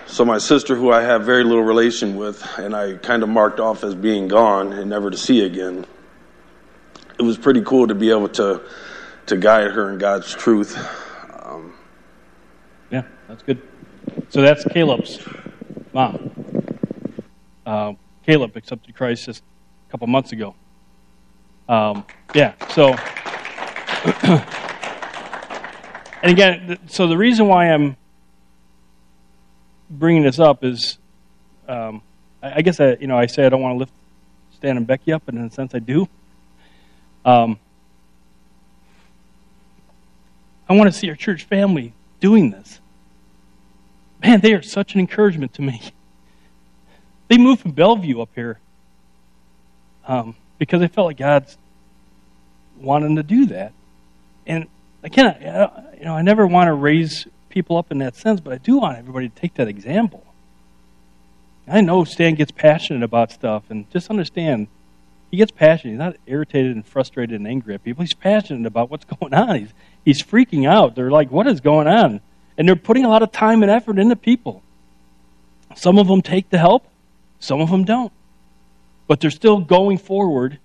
so 0.06 0.24
my 0.24 0.38
sister, 0.38 0.76
who 0.76 0.92
I 0.92 1.02
have 1.02 1.26
very 1.26 1.42
little 1.42 1.64
relation 1.64 2.14
with, 2.14 2.40
and 2.56 2.76
I 2.76 2.94
kind 2.98 3.24
of 3.24 3.28
marked 3.28 3.58
off 3.58 3.82
as 3.82 3.96
being 3.96 4.28
gone 4.28 4.74
and 4.74 4.88
never 4.88 5.10
to 5.10 5.16
see 5.16 5.44
again. 5.44 5.86
It 7.18 7.22
was 7.22 7.36
pretty 7.36 7.62
cool 7.62 7.88
to 7.88 7.96
be 7.96 8.10
able 8.10 8.28
to 8.28 8.62
to 9.30 9.36
guide 9.36 9.70
her 9.70 9.92
in 9.92 9.98
God's 9.98 10.34
truth. 10.34 10.76
Um, 11.44 11.72
yeah, 12.90 13.04
that's 13.28 13.44
good. 13.44 13.62
So 14.28 14.42
that's 14.42 14.64
Caleb's 14.64 15.24
mom. 15.92 16.32
Uh, 17.64 17.92
Caleb 18.26 18.56
accepted 18.56 18.92
Christ 18.96 19.26
just 19.26 19.44
a 19.88 19.90
couple 19.92 20.08
months 20.08 20.32
ago. 20.32 20.56
Um, 21.68 22.04
yeah, 22.34 22.54
so. 22.70 22.88
and 26.24 26.32
again, 26.32 26.80
so 26.88 27.06
the 27.06 27.16
reason 27.16 27.46
why 27.46 27.66
I'm 27.66 27.96
bringing 29.88 30.24
this 30.24 30.40
up 30.40 30.64
is, 30.64 30.98
um, 31.68 32.02
I, 32.42 32.54
I, 32.56 32.62
guess 32.62 32.80
I, 32.80 32.96
you 33.00 33.06
know, 33.06 33.16
I 33.16 33.26
say 33.26 33.46
I 33.46 33.48
don't 33.48 33.62
want 33.62 33.74
to 33.76 33.78
lift 33.78 33.92
Stan 34.56 34.76
and 34.76 34.88
Becky 34.88 35.12
up, 35.12 35.22
but 35.24 35.36
in 35.36 35.44
a 35.44 35.50
sense 35.52 35.72
I 35.72 35.78
do. 35.78 36.08
Um, 37.24 37.60
I 40.70 40.74
want 40.74 40.86
to 40.90 40.96
see 40.96 41.10
our 41.10 41.16
church 41.16 41.44
family 41.44 41.92
doing 42.20 42.52
this. 42.52 42.80
Man, 44.22 44.40
they 44.40 44.54
are 44.54 44.62
such 44.62 44.94
an 44.94 45.00
encouragement 45.00 45.52
to 45.54 45.62
me. 45.62 45.82
They 47.26 47.38
moved 47.38 47.62
from 47.62 47.72
Bellevue 47.72 48.20
up 48.20 48.30
here 48.36 48.60
um, 50.06 50.36
because 50.58 50.80
they 50.80 50.86
felt 50.86 51.08
like 51.08 51.16
God's 51.16 51.58
wanting 52.80 53.16
to 53.16 53.24
do 53.24 53.46
that. 53.46 53.72
And 54.46 54.68
again, 55.02 55.26
I, 55.26 55.96
you 55.98 56.04
know, 56.04 56.14
I 56.14 56.22
never 56.22 56.46
want 56.46 56.68
to 56.68 56.72
raise 56.72 57.26
people 57.48 57.76
up 57.76 57.90
in 57.90 57.98
that 57.98 58.14
sense, 58.14 58.40
but 58.40 58.52
I 58.52 58.58
do 58.58 58.78
want 58.78 58.96
everybody 58.96 59.28
to 59.28 59.34
take 59.34 59.54
that 59.54 59.66
example. 59.66 60.24
I 61.66 61.80
know 61.80 62.04
Stan 62.04 62.36
gets 62.36 62.52
passionate 62.52 63.02
about 63.02 63.32
stuff, 63.32 63.64
and 63.70 63.90
just 63.90 64.08
understand, 64.08 64.68
he 65.30 65.36
gets 65.36 65.50
passionate. 65.50 65.92
He's 65.92 65.98
not 65.98 66.16
irritated 66.26 66.76
and 66.76 66.86
frustrated 66.86 67.36
and 67.40 67.48
angry 67.48 67.74
at 67.74 67.82
people. 67.82 68.02
He's 68.02 68.14
passionate 68.14 68.66
about 68.66 68.88
what's 68.88 69.04
going 69.20 69.34
on. 69.34 69.56
He's, 69.56 69.74
he's 70.04 70.22
freaking 70.22 70.68
out. 70.68 70.94
They're 70.94 71.10
like, 71.10 71.30
what 71.30 71.46
is 71.46 71.60
going 71.60 71.86
on? 71.86 72.20
And 72.56 72.68
they're 72.68 72.76
putting 72.76 73.04
a 73.04 73.08
lot 73.08 73.22
of 73.22 73.32
time 73.32 73.62
and 73.62 73.70
effort 73.70 73.98
into 73.98 74.16
people. 74.16 74.62
Some 75.76 75.98
of 75.98 76.08
them 76.08 76.20
take 76.20 76.50
the 76.50 76.58
help, 76.58 76.86
some 77.38 77.60
of 77.60 77.70
them 77.70 77.84
don't. 77.84 78.12
But 79.06 79.20
they're 79.20 79.30
still 79.30 79.60
going 79.60 79.98
forward, 79.98 80.58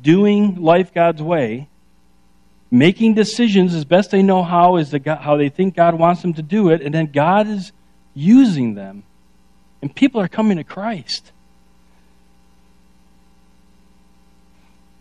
doing 0.00 0.62
life 0.62 0.92
God's 0.94 1.22
way, 1.22 1.68
making 2.70 3.14
decisions 3.14 3.74
as 3.74 3.84
best 3.84 4.10
they 4.10 4.22
know 4.22 4.42
how, 4.42 4.76
is 4.76 4.90
the 4.90 4.98
God, 4.98 5.18
how 5.18 5.36
they 5.36 5.48
think 5.48 5.74
God 5.74 5.94
wants 5.94 6.22
them 6.22 6.34
to 6.34 6.42
do 6.42 6.70
it, 6.70 6.82
and 6.82 6.94
then 6.94 7.06
God 7.06 7.48
is 7.48 7.72
using 8.14 8.74
them. 8.74 9.02
And 9.80 9.94
people 9.94 10.20
are 10.20 10.28
coming 10.28 10.58
to 10.58 10.64
Christ. 10.64 11.32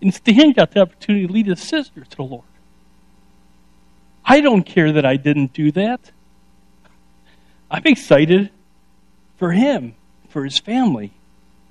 And 0.02 0.14
Stan 0.14 0.54
got 0.54 0.72
the 0.72 0.82
opportunity 0.82 1.28
to 1.28 1.32
lead 1.32 1.46
his 1.46 1.62
sister 1.62 2.04
to 2.04 2.18
the 2.18 2.24
Lord. 2.24 2.44
I 4.32 4.40
don't 4.40 4.64
care 4.64 4.94
that 4.94 5.06
I 5.06 5.18
didn't 5.18 5.52
do 5.52 5.74
that. 5.74 6.00
I'm 7.70 7.84
excited 7.84 8.50
for 9.36 9.52
him, 9.52 9.94
for 10.30 10.46
his 10.46 10.58
family, 10.58 11.12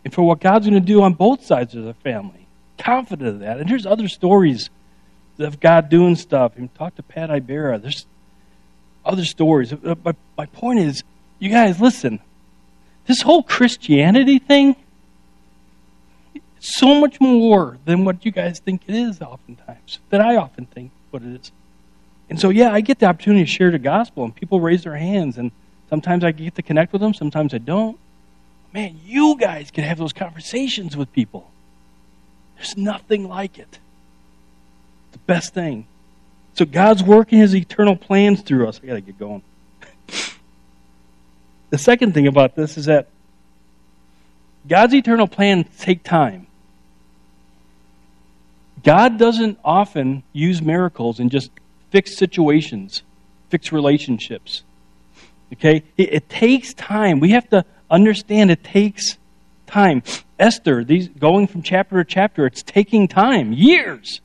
and 0.05 0.13
for 0.13 0.21
what 0.25 0.41
God's 0.41 0.69
going 0.69 0.79
to 0.79 0.87
do 0.87 1.01
on 1.01 1.15
both 1.15 1.43
sides 1.43 1.75
of 1.75 1.85
the 1.85 1.95
family. 1.95 2.47
Confident 2.77 3.31
of 3.31 3.41
that. 3.41 3.61
And 3.61 3.71
there's 3.71 3.87
other 3.87 4.09
stories 4.09 4.69
of 5.39 5.59
God 5.59 5.89
doing 5.89 6.17
stuff. 6.17 6.53
And 6.59 6.75
talk 6.75 6.97
to 6.97 7.03
Pat 7.03 7.31
Ibera. 7.31 7.81
There's 7.81 8.05
other 9.07 9.25
stories. 9.25 9.73
Uh, 9.73 9.95
but 9.95 10.17
my 10.37 10.45
point 10.45 10.81
is, 10.81 11.03
you 11.39 11.49
guys, 11.49 11.81
listen. 11.81 12.21
this 13.07 13.23
whole 13.23 13.43
Christianity 13.43 14.39
thing, 14.39 14.77
is 16.35 16.43
so 16.77 17.01
much 17.01 17.23
more 17.23 17.79
than 17.87 18.05
what 18.05 18.27
you 18.27 18.33
guys 18.33 18.61
think 18.61 18.83
it 18.87 18.95
is, 18.95 19.23
oftentimes, 19.23 20.01
that 20.11 20.21
I 20.21 20.37
often 20.37 20.67
think 20.67 20.93
what 21.11 21.23
it 21.23 21.41
is. 21.41 21.53
And 22.31 22.39
so, 22.39 22.49
yeah, 22.49 22.73
I 22.73 22.81
get 22.81 23.01
the 23.01 23.07
opportunity 23.07 23.45
to 23.45 23.51
share 23.51 23.73
the 23.73 23.79
gospel, 23.79 24.25
and 24.25 24.35
people 24.35 24.61
raise 24.61 24.85
their 24.85 24.97
hands, 24.97 25.37
and 25.37 25.51
sometimes 25.89 26.23
I 26.23 26.31
get 26.31 26.55
to 26.55 26.63
connect 26.63 26.93
with 26.93 27.03
them, 27.03 27.13
sometimes 27.13 27.53
I 27.53 27.59
don't. 27.59 27.99
Man, 28.73 29.01
you 29.05 29.37
guys 29.37 29.73
can 29.73 29.83
have 29.83 29.99
those 29.99 30.13
conversations 30.13 30.97
with 30.97 31.13
people. 31.13 31.51
There's 32.55 32.77
nothing 32.77 33.29
like 33.29 33.59
it. 33.59 33.81
It's 35.09 35.13
The 35.13 35.19
best 35.27 35.53
thing. 35.53 35.89
So 36.55 36.65
God's 36.65 37.03
working 37.03 37.41
his 37.41 37.55
eternal 37.55 37.97
plans 37.97 38.43
through 38.43 38.69
us. 38.69 38.81
I 38.81 38.87
got 38.87 38.95
to 38.95 39.01
get 39.01 39.19
going. 39.19 39.43
the 41.71 41.79
second 41.79 42.15
thing 42.15 42.29
about 42.29 42.55
this 42.55 42.77
is 42.77 42.87
that 42.87 43.09
God's 44.69 44.95
eternal 44.95 45.27
plans 45.27 45.67
take 45.79 46.05
time. 46.05 46.47
God 48.85 49.19
doesn't 49.19 49.59
often 49.65 50.23
use 50.33 50.63
miracles 50.63 51.19
and 51.19 51.31
just 51.31 51.51
fix 51.91 52.17
situations, 52.17 53.03
fix 53.49 53.73
relationships. 53.73 54.63
Okay? 55.53 55.83
It, 55.97 56.13
it, 56.15 56.29
takes 56.29 56.75
time. 56.75 57.21
We 57.21 57.31
have 57.31 57.49
to 57.51 57.65
understand 57.91 58.51
it 58.51 58.63
takes 58.63 59.19
time. 59.67 60.03
Esther, 60.39 60.85
these 60.85 61.09
going 61.09 61.47
from 61.47 61.63
chapter 61.63 62.03
to 62.03 62.09
chapter, 62.09 62.47
it's 62.47 62.63
taking 62.63 63.09
time, 63.09 63.53
years. 63.53 64.21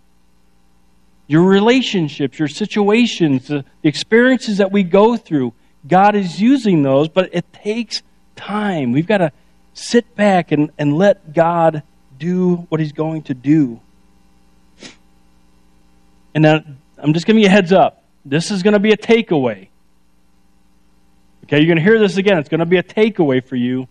Your 1.28 1.44
relationships, 1.44 2.38
your 2.38 2.48
situations, 2.48 3.48
the 3.48 3.66
experiences 3.84 4.60
that 4.60 4.72
we 4.72 4.84
go 4.84 5.18
through, 5.18 5.54
God 5.88 6.16
is 6.16 6.40
using 6.40 6.84
those, 6.84 7.10
but 7.10 7.30
it 7.34 7.52
takes 7.52 8.04
time. 8.36 8.92
We've 8.92 9.08
got 9.08 9.18
to 9.18 9.32
sit 9.74 10.16
back 10.16 10.52
and, 10.52 10.72
and 10.78 10.96
let 10.96 11.34
God 11.34 11.84
do 12.18 12.68
what 12.70 12.80
He's 12.80 12.94
going 12.94 13.24
to 13.24 13.34
do. 13.34 13.80
And 16.34 16.44
now, 16.44 16.64
I'm 17.06 17.14
just 17.14 17.28
giving 17.28 17.44
you 17.44 17.50
a 17.50 17.52
heads 17.52 17.72
up. 17.72 18.04
This 18.26 18.50
is 18.50 18.64
going 18.64 18.74
to 18.74 18.80
be 18.80 18.92
a 18.92 18.98
takeaway. 18.98 19.68
Okay, 21.44 21.60
you're 21.60 21.68
going 21.68 21.78
to 21.78 21.84
hear 21.84 22.00
this 22.00 22.18
again. 22.18 22.40
It's 22.40 22.50
going 22.50 22.62
to 22.62 22.66
be 22.66 22.78
a 22.78 22.84
takeaway 22.84 23.46
for 23.46 23.56
you 23.56 23.88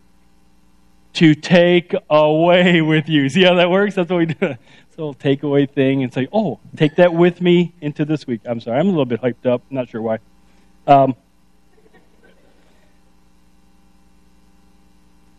to 1.13 1.37
take 1.37 1.95
away 2.11 2.83
with 2.83 3.09
you. 3.09 3.29
See 3.29 3.45
how 3.45 3.55
that 3.55 3.71
works? 3.71 3.95
That's 3.95 4.11
what 4.11 4.19
we 4.19 4.27
do. 4.27 4.35
It's 4.87 4.99
a 4.99 5.05
little 5.05 5.15
takeaway 5.15 5.69
thing 5.69 6.03
and 6.03 6.13
say, 6.13 6.29
oh, 6.33 6.59
take 6.77 6.97
that 6.97 7.15
with 7.15 7.41
me 7.41 7.73
into 7.81 8.05
this 8.05 8.29
week. 8.29 8.41
I'm 8.45 8.61
sorry, 8.61 8.79
I'm 8.79 8.87
a 8.87 8.91
little 8.91 9.05
bit 9.05 9.21
hyped 9.21 9.47
up. 9.47 9.63
Not 9.71 9.89
sure 9.89 10.01
why. 10.01 10.19
Um, 10.87 11.15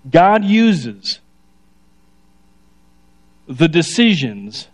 God 0.10 0.44
uses 0.44 1.20
the 3.48 3.68
decisions 3.70 4.68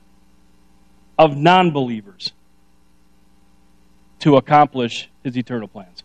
of 1.18 1.38
non 1.38 1.70
believers 1.70 2.32
to 4.22 4.38
accomplish 4.38 5.10
his 5.24 5.38
eternal 5.38 5.68
plans. 5.68 6.04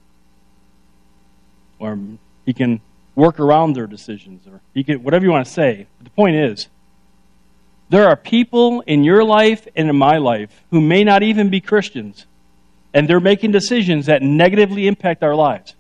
Or 1.79 1.99
he 2.45 2.53
can 2.53 2.81
work 3.15 3.41
around 3.41 3.75
their 3.75 3.87
decisions, 3.87 4.47
or 4.47 4.61
he 4.75 4.85
can, 4.85 5.03
whatever 5.03 5.25
you 5.25 5.31
want 5.31 5.47
to 5.47 5.53
say. 5.53 5.87
But 5.99 6.05
the 6.05 6.11
point 6.11 6.37
is, 6.37 6.69
there 7.89 8.09
are 8.09 8.17
people 8.17 8.83
in 8.83 9.05
your 9.05 9.25
life 9.25 9.69
and 9.77 9.89
in 9.89 9.97
my 9.97 10.19
life 10.19 10.65
who 10.71 10.81
may 10.81 11.05
not 11.05 11.23
even 11.23 11.51
be 11.51 11.61
Christians, 11.61 12.27
and 12.93 13.09
they're 13.09 13.21
making 13.21 13.53
decisions 13.53 14.07
that 14.07 14.23
negatively 14.23 14.87
impact 14.87 15.23
our 15.23 15.35
lives. 15.35 15.75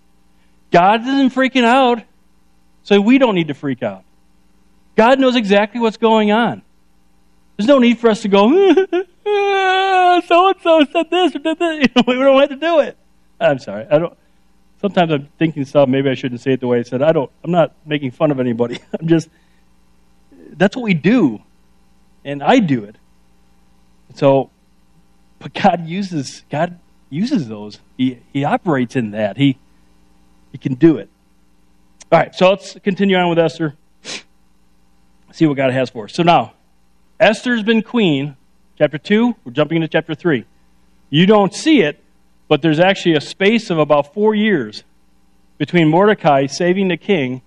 God 0.71 1.03
isn't 1.03 1.31
freaking 1.31 1.65
out, 1.65 2.03
so 2.83 3.01
we 3.01 3.19
don't 3.19 3.35
need 3.35 3.49
to 3.49 3.55
freak 3.55 3.83
out. 3.83 4.05
God 4.95 5.19
knows 5.19 5.37
exactly 5.37 5.81
what's 5.81 5.97
going 5.97 6.33
on. 6.33 6.63
There's 7.57 7.67
no 7.67 7.79
need 7.79 7.99
for 7.99 8.11
us 8.11 8.21
to 8.23 8.29
go, 8.29 8.51
so 8.51 10.49
and 10.49 10.57
so 10.63 10.85
said 10.93 11.11
this 11.11 11.35
or 11.35 11.39
did 11.39 11.59
this. 11.59 11.89
we 12.07 12.15
don't 12.15 12.39
have 12.39 12.51
to 12.51 12.57
do 12.57 12.81
it. 12.81 12.99
I'm 13.41 13.59
sorry. 13.59 13.87
I 13.91 13.99
don't. 13.99 14.17
Sometimes 14.81 15.11
I'm 15.11 15.29
thinking 15.39 15.65
stuff. 15.65 15.89
Maybe 15.89 16.11
I 16.11 16.15
shouldn't 16.15 16.43
say 16.43 16.53
it 16.53 16.61
the 16.61 16.67
way 16.67 16.81
I 16.81 16.83
said. 16.83 17.01
I 17.01 17.13
don't. 17.13 17.31
I'm 17.43 17.51
not 17.51 17.75
making 17.87 18.11
fun 18.11 18.31
of 18.31 18.41
anybody. 18.41 18.79
I'm 19.01 19.09
just. 19.09 19.29
That's 20.51 20.77
what 20.77 20.83
we 20.83 20.95
do, 20.95 21.43
and 22.25 22.43
I 22.43 22.59
do 22.59 22.85
it. 22.85 22.97
So, 24.15 24.51
but 25.39 25.55
God 25.55 25.87
uses 25.87 26.43
God 26.51 26.79
uses 27.09 27.49
those. 27.49 27.81
He 27.97 28.19
He 28.35 28.45
operates 28.45 28.97
in 28.97 29.13
that. 29.13 29.39
He 29.39 29.59
He 30.53 30.59
can 30.59 30.75
do 30.75 30.99
it. 30.99 31.09
All 32.13 32.19
right. 32.19 32.35
So 32.35 32.51
let's 32.51 32.79
continue 32.81 33.17
on 33.17 33.31
with 33.31 33.39
Esther. 33.39 33.77
See 35.33 35.47
what 35.47 35.57
God 35.57 35.73
has 35.73 35.91
for 35.91 36.05
us. 36.05 36.15
So 36.15 36.23
now, 36.23 36.55
Esther's 37.19 37.63
been 37.63 37.83
queen. 37.83 38.37
Chapter 38.77 38.99
2, 38.99 39.37
we're 39.45 39.53
jumping 39.53 39.77
into 39.77 39.89
chapter 39.89 40.15
3. 40.15 40.45
You 41.09 41.25
don't 41.25 41.55
see 41.55 41.81
it, 41.81 42.03
but 42.47 42.61
there's 42.61 42.79
actually 42.79 43.15
a 43.15 43.23
space 43.23 43.71
of 43.71 43.79
about 43.79 44.13
four 44.13 44.35
years 44.35 44.85
between 45.57 45.89
Mordecai 45.89 46.45
saving 46.47 46.89
the 46.89 46.99
king 46.99 47.41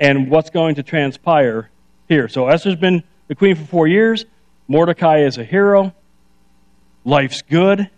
and 0.00 0.28
what's 0.28 0.50
going 0.50 0.74
to 0.74 0.82
transpire 0.82 1.70
here. 2.08 2.26
So 2.26 2.48
Esther's 2.48 2.74
been 2.74 3.04
the 3.28 3.36
queen 3.36 3.54
for 3.54 3.64
four 3.64 3.86
years. 3.86 4.24
Mordecai 4.66 5.18
is 5.18 5.38
a 5.38 5.44
hero. 5.44 5.94
Life's 7.04 7.42
good. 7.42 7.88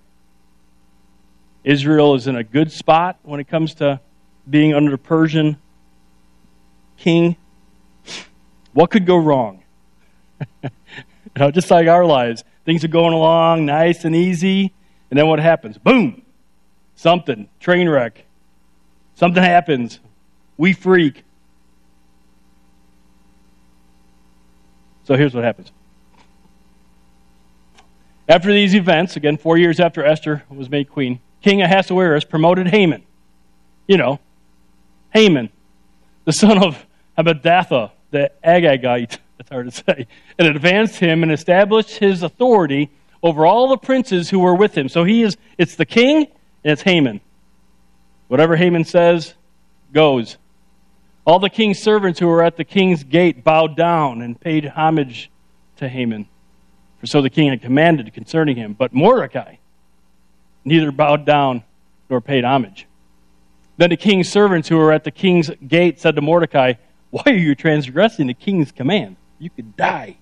Israel 1.62 2.14
is 2.14 2.26
in 2.26 2.36
a 2.36 2.44
good 2.44 2.70
spot 2.70 3.18
when 3.22 3.40
it 3.40 3.48
comes 3.48 3.74
to 3.76 4.00
being 4.48 4.74
under 4.74 4.90
the 4.90 4.98
Persian 4.98 5.56
king. 6.98 7.36
What 8.74 8.90
could 8.90 9.06
go 9.06 9.16
wrong? 9.16 9.63
you 10.62 10.70
know, 11.36 11.50
just 11.50 11.70
like 11.70 11.88
our 11.88 12.04
lives. 12.04 12.44
Things 12.64 12.84
are 12.84 12.88
going 12.88 13.12
along 13.12 13.66
nice 13.66 14.04
and 14.04 14.16
easy, 14.16 14.72
and 15.10 15.18
then 15.18 15.26
what 15.26 15.38
happens? 15.38 15.78
Boom! 15.78 16.22
Something, 16.96 17.48
train 17.60 17.88
wreck. 17.88 18.24
Something 19.14 19.42
happens. 19.42 20.00
We 20.56 20.72
freak. 20.72 21.24
So 25.04 25.16
here's 25.16 25.34
what 25.34 25.44
happens. 25.44 25.70
After 28.28 28.52
these 28.52 28.74
events, 28.74 29.16
again, 29.16 29.36
four 29.36 29.58
years 29.58 29.78
after 29.78 30.04
Esther 30.04 30.44
was 30.48 30.70
made 30.70 30.88
queen, 30.88 31.20
King 31.42 31.60
Ahasuerus 31.60 32.24
promoted 32.24 32.68
Haman. 32.68 33.04
You 33.86 33.98
know, 33.98 34.18
Haman, 35.12 35.50
the 36.24 36.32
son 36.32 36.62
of 36.62 36.86
Hammedatha, 37.18 37.90
the 38.10 38.32
Agagite, 38.42 39.18
that's 39.36 39.50
hard 39.50 39.66
to 39.66 39.72
say, 39.72 40.06
and 40.38 40.48
advanced 40.48 40.96
him 40.96 41.22
and 41.22 41.32
established 41.32 41.98
his 41.98 42.22
authority 42.22 42.90
over 43.22 43.46
all 43.46 43.68
the 43.68 43.78
princes 43.78 44.30
who 44.30 44.38
were 44.38 44.54
with 44.54 44.76
him. 44.76 44.88
So 44.88 45.04
he 45.04 45.22
is, 45.22 45.36
it's 45.58 45.76
the 45.76 45.86
king 45.86 46.26
and 46.62 46.72
it's 46.72 46.82
Haman. 46.82 47.20
Whatever 48.28 48.56
Haman 48.56 48.84
says 48.84 49.34
goes. 49.92 50.38
All 51.26 51.38
the 51.38 51.50
king's 51.50 51.78
servants 51.78 52.20
who 52.20 52.26
were 52.26 52.42
at 52.42 52.56
the 52.56 52.64
king's 52.64 53.02
gate 53.02 53.42
bowed 53.42 53.76
down 53.76 54.20
and 54.20 54.38
paid 54.38 54.66
homage 54.66 55.30
to 55.76 55.88
Haman. 55.88 56.28
For 56.98 57.06
so 57.06 57.22
the 57.22 57.30
king 57.30 57.48
had 57.48 57.62
commanded 57.62 58.12
concerning 58.12 58.56
him. 58.56 58.74
But 58.74 58.92
Mordecai 58.92 59.56
neither 60.64 60.92
bowed 60.92 61.24
down 61.24 61.62
nor 62.10 62.20
paid 62.20 62.44
homage. 62.44 62.86
Then 63.76 63.90
the 63.90 63.96
king's 63.96 64.28
servants 64.28 64.68
who 64.68 64.76
were 64.76 64.92
at 64.92 65.04
the 65.04 65.10
king's 65.10 65.50
gate 65.66 66.00
said 66.00 66.14
to 66.16 66.22
Mordecai, 66.22 66.74
Why 67.10 67.22
are 67.26 67.32
you 67.32 67.54
transgressing 67.54 68.26
the 68.26 68.34
king's 68.34 68.72
command? 68.72 69.16
You 69.44 69.50
could 69.50 69.76
die. 69.76 70.16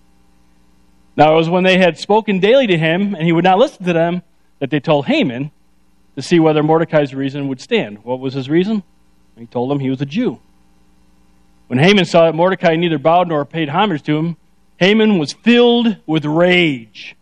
Now 1.17 1.35
it 1.35 1.37
was 1.37 1.49
when 1.49 1.63
they 1.63 1.79
had 1.79 1.97
spoken 1.97 2.41
daily 2.41 2.67
to 2.67 2.77
him, 2.77 3.15
and 3.15 3.25
he 3.25 3.31
would 3.31 3.45
not 3.45 3.57
listen 3.57 3.85
to 3.85 3.93
them, 3.93 4.23
that 4.59 4.71
they 4.71 4.81
told 4.81 5.07
Haman 5.07 5.53
to 6.17 6.23
see 6.23 6.41
whether 6.41 6.61
Mordecai's 6.61 7.15
reason 7.15 7.47
would 7.47 7.61
stand. 7.61 8.03
What 8.05 8.19
was 8.19 8.35
his 8.35 8.51
reason? 8.51 8.83
He 9.39 9.47
told 9.47 9.71
them 9.71 9.79
he 9.79 9.91
was 9.91 10.01
a 10.01 10.07
Jew. 10.07 10.41
When 11.69 11.79
Haman 11.79 12.05
saw 12.05 12.25
that 12.25 12.35
Mordecai 12.35 12.75
neither 12.75 12.99
bowed 12.99 13.29
nor 13.29 13.45
paid 13.45 13.69
homage 13.69 14.03
to 14.03 14.19
him, 14.19 14.37
Haman 14.79 15.19
was 15.19 15.33
filled 15.33 15.99
with 16.05 16.25
rage. 16.25 17.15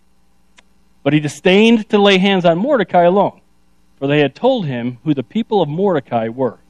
But 1.02 1.12
he 1.12 1.20
disdained 1.20 1.90
to 1.90 1.98
lay 1.98 2.16
hands 2.16 2.46
on 2.46 2.56
Mordecai 2.56 3.02
alone, 3.02 3.42
for 3.98 4.06
they 4.06 4.20
had 4.20 4.34
told 4.34 4.64
him 4.64 4.96
who 5.04 5.12
the 5.12 5.22
people 5.22 5.60
of 5.60 5.68
Mordecai 5.68 6.28
were. 6.28 6.60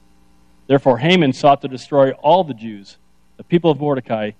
Therefore, 0.67 0.97
Haman 0.97 1.31
sought 1.31 1.61
to 1.61 1.69
destroy 1.69 2.11
all 2.11 2.43
the 2.43 2.53
Jews, 2.53 2.97
the 3.37 3.45
people 3.45 3.71
of 3.71 3.79
Mordecai, 3.79 4.31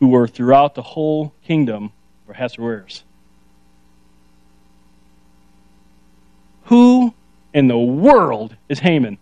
who 0.00 0.08
were 0.08 0.26
throughout 0.26 0.74
the 0.74 0.82
whole 0.82 1.34
kingdom 1.44 1.92
of 2.24 2.34
Ahasuerus. 2.34 3.04
Who 6.64 7.14
in 7.52 7.68
the 7.68 7.78
world 7.78 8.56
is 8.68 8.78
Haman? 8.80 9.18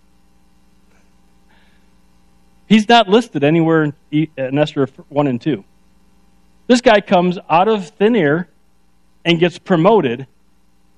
He's 2.66 2.88
not 2.88 3.08
listed 3.08 3.44
anywhere 3.44 3.92
in 4.10 4.58
Esther 4.58 4.86
1 5.08 5.26
and 5.26 5.40
2. 5.40 5.64
This 6.68 6.80
guy 6.80 7.00
comes 7.00 7.38
out 7.50 7.68
of 7.68 7.88
thin 7.90 8.16
air 8.16 8.48
and 9.24 9.38
gets 9.38 9.58
promoted 9.58 10.26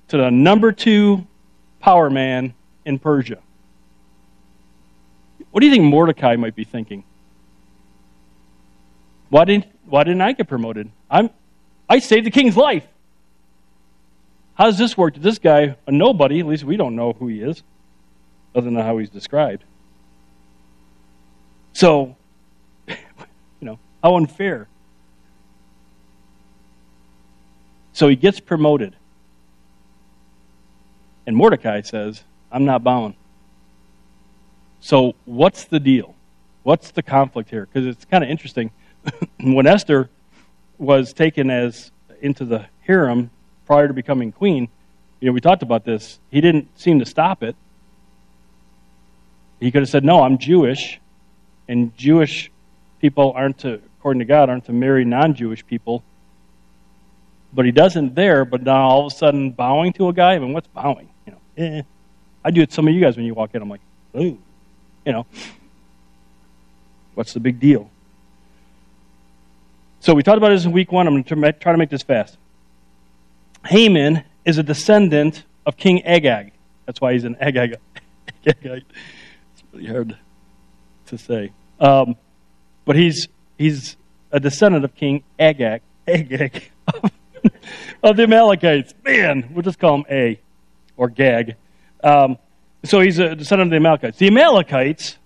to 0.07 0.17
the 0.17 0.29
number 0.29 0.71
two 0.71 1.25
power 1.79 2.09
man 2.09 2.53
in 2.85 2.99
Persia. 2.99 3.39
What 5.51 5.61
do 5.61 5.67
you 5.67 5.73
think 5.73 5.85
Mordecai 5.85 6.35
might 6.35 6.55
be 6.55 6.63
thinking? 6.63 7.03
Why 9.29 9.45
didn't, 9.45 9.65
why 9.85 10.03
didn't 10.03 10.21
I 10.21 10.33
get 10.33 10.47
promoted? 10.47 10.91
I'm, 11.09 11.29
I 11.89 11.99
saved 11.99 12.25
the 12.25 12.31
king's 12.31 12.57
life. 12.57 12.85
How 14.55 14.65
does 14.65 14.77
this 14.77 14.97
work? 14.97 15.15
Did 15.15 15.23
This 15.23 15.37
guy, 15.37 15.75
a 15.85 15.91
nobody, 15.91 16.39
at 16.39 16.45
least 16.45 16.63
we 16.63 16.77
don't 16.77 16.95
know 16.95 17.13
who 17.13 17.27
he 17.27 17.41
is, 17.41 17.63
other 18.53 18.65
than 18.65 18.75
how 18.75 18.97
he's 18.97 19.09
described. 19.09 19.63
So, 21.73 22.15
you 22.87 22.95
know, 23.61 23.79
how 24.01 24.15
unfair. 24.15 24.67
So 27.91 28.07
he 28.07 28.15
gets 28.15 28.39
promoted. 28.39 28.95
And 31.27 31.35
Mordecai 31.35 31.81
says, 31.81 32.23
I'm 32.51 32.65
not 32.65 32.83
bowing. 32.83 33.15
So, 34.79 35.15
what's 35.25 35.65
the 35.65 35.79
deal? 35.79 36.15
What's 36.63 36.91
the 36.91 37.03
conflict 37.03 37.49
here? 37.49 37.65
Because 37.65 37.87
it's 37.87 38.05
kind 38.05 38.23
of 38.23 38.29
interesting. 38.29 38.71
when 39.39 39.67
Esther 39.67 40.09
was 40.77 41.13
taken 41.13 41.49
as 41.49 41.91
into 42.21 42.45
the 42.45 42.65
harem 42.81 43.29
prior 43.65 43.87
to 43.87 43.93
becoming 43.93 44.31
queen, 44.31 44.67
you 45.19 45.27
know, 45.27 45.33
we 45.33 45.41
talked 45.41 45.63
about 45.63 45.85
this. 45.85 46.19
He 46.29 46.41
didn't 46.41 46.67
seem 46.79 46.99
to 46.99 47.05
stop 47.05 47.43
it. 47.43 47.55
He 49.59 49.71
could 49.71 49.81
have 49.81 49.89
said, 49.89 50.03
"No, 50.03 50.21
I'm 50.21 50.37
Jewish, 50.37 50.99
and 51.67 51.95
Jewish 51.97 52.51
people 52.99 53.31
aren't 53.35 53.59
to, 53.59 53.81
according 53.97 54.19
to 54.19 54.25
God, 54.25 54.49
aren't 54.49 54.65
to 54.65 54.73
marry 54.73 55.05
non-Jewish 55.05 55.65
people." 55.65 56.03
But 57.53 57.65
he 57.65 57.71
doesn't 57.71 58.15
there. 58.15 58.43
But 58.43 58.63
now 58.63 58.89
all 58.89 59.07
of 59.07 59.13
a 59.13 59.15
sudden, 59.15 59.51
bowing 59.51 59.93
to 59.93 60.09
a 60.09 60.13
guy. 60.13 60.33
I 60.33 60.39
mean, 60.39 60.53
what's 60.53 60.67
bowing? 60.67 61.09
You 61.25 61.33
know, 61.33 61.39
eh. 61.57 61.81
I 62.43 62.51
do 62.51 62.61
it. 62.61 62.73
Some 62.73 62.87
of 62.87 62.93
you 62.93 63.01
guys 63.01 63.15
when 63.15 63.25
you 63.25 63.33
walk 63.33 63.55
in, 63.55 63.61
I'm 63.61 63.69
like, 63.69 63.81
"Ooh," 64.17 64.37
you 65.05 65.11
know. 65.11 65.25
What's 67.15 67.33
the 67.33 67.39
big 67.39 67.59
deal? 67.61 67.89
So 70.05 70.13
we 70.13 70.21
talked 70.21 70.37
about 70.37 70.49
this 70.49 70.65
in 70.65 70.71
week 70.71 70.91
one. 70.91 71.07
I'm 71.07 71.19
going 71.19 71.41
to 71.41 71.53
try 71.53 71.71
to 71.71 71.79
make 71.79 71.89
this 71.89 72.03
fast. 72.03 72.37
Haman 73.65 74.23
is 74.45 74.59
a 74.59 74.61
descendant 74.61 75.43
of 75.65 75.77
King 75.77 76.05
Agag. 76.05 76.51
That's 76.85 77.01
why 77.01 77.13
he's 77.13 77.23
an 77.23 77.35
Agag. 77.41 77.77
It's 78.45 79.63
really 79.73 79.87
hard 79.87 80.15
to 81.07 81.17
say. 81.17 81.51
Um, 81.79 82.15
but 82.85 82.95
he's 82.95 83.27
he's 83.57 83.97
a 84.31 84.39
descendant 84.39 84.85
of 84.85 84.93
King 84.93 85.23
Agag. 85.39 85.81
Agag 86.07 86.69
of 88.03 88.15
the 88.15 88.23
Amalekites. 88.23 88.93
Man, 89.03 89.49
we'll 89.51 89.63
just 89.63 89.79
call 89.79 89.95
him 89.95 90.05
A 90.11 90.39
or 90.97 91.09
Gag. 91.09 91.55
Um, 92.03 92.37
so 92.83 92.99
he's 92.99 93.17
a 93.17 93.35
descendant 93.35 93.69
of 93.69 93.71
the 93.71 93.77
Amalekites. 93.77 94.19
The 94.19 94.27
Amalekites, 94.27 95.17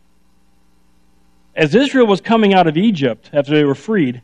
as 1.53 1.75
Israel 1.75 2.07
was 2.07 2.21
coming 2.21 2.53
out 2.53 2.67
of 2.67 2.77
Egypt 2.77 3.29
after 3.33 3.53
they 3.53 3.65
were 3.65 3.75
freed, 3.75 4.21